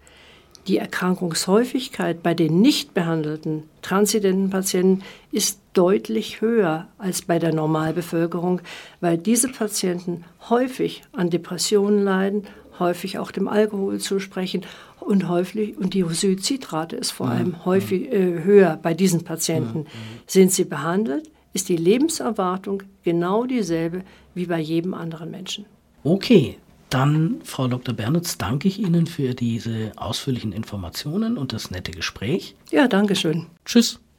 Die 0.68 0.76
Erkrankungshäufigkeit 0.76 2.22
bei 2.22 2.34
den 2.34 2.60
nicht 2.60 2.94
behandelten 2.94 3.64
transidenten 3.82 4.50
Patienten 4.50 5.02
ist 5.32 5.58
deutlich 5.72 6.40
höher 6.40 6.86
als 6.98 7.22
bei 7.22 7.40
der 7.40 7.52
Normalbevölkerung, 7.52 8.60
weil 9.00 9.18
diese 9.18 9.48
Patienten 9.48 10.24
häufig 10.48 11.02
an 11.12 11.30
Depressionen 11.30 12.04
leiden, 12.04 12.44
häufig 12.78 13.18
auch 13.18 13.32
dem 13.32 13.48
Alkohol 13.48 13.98
zusprechen 13.98 14.62
und 15.00 15.28
häufig, 15.28 15.76
und 15.78 15.94
die 15.94 16.04
Suizidrate 16.08 16.94
ist 16.94 17.10
vor 17.10 17.28
allem 17.28 17.64
häufig 17.64 18.12
äh, 18.12 18.44
höher 18.44 18.78
bei 18.80 18.94
diesen 18.94 19.24
Patienten. 19.24 19.86
Sind 20.26 20.52
sie 20.52 20.64
behandelt, 20.64 21.28
ist 21.52 21.68
die 21.68 21.76
Lebenserwartung 21.76 22.82
genau 23.02 23.44
dieselbe 23.44 24.02
wie 24.34 24.46
bei 24.46 24.60
jedem 24.60 24.94
anderen 24.94 25.30
Menschen. 25.30 25.66
Okay, 26.04 26.58
dann, 26.92 27.40
Frau 27.44 27.68
Dr. 27.68 27.94
Bernitz, 27.94 28.36
danke 28.36 28.68
ich 28.68 28.78
Ihnen 28.78 29.06
für 29.06 29.34
diese 29.34 29.92
ausführlichen 29.96 30.52
Informationen 30.52 31.38
und 31.38 31.54
das 31.54 31.70
nette 31.70 31.90
Gespräch. 31.90 32.54
Ja, 32.70 32.86
danke 32.86 33.16
schön. 33.16 33.46
Tschüss. 33.64 34.02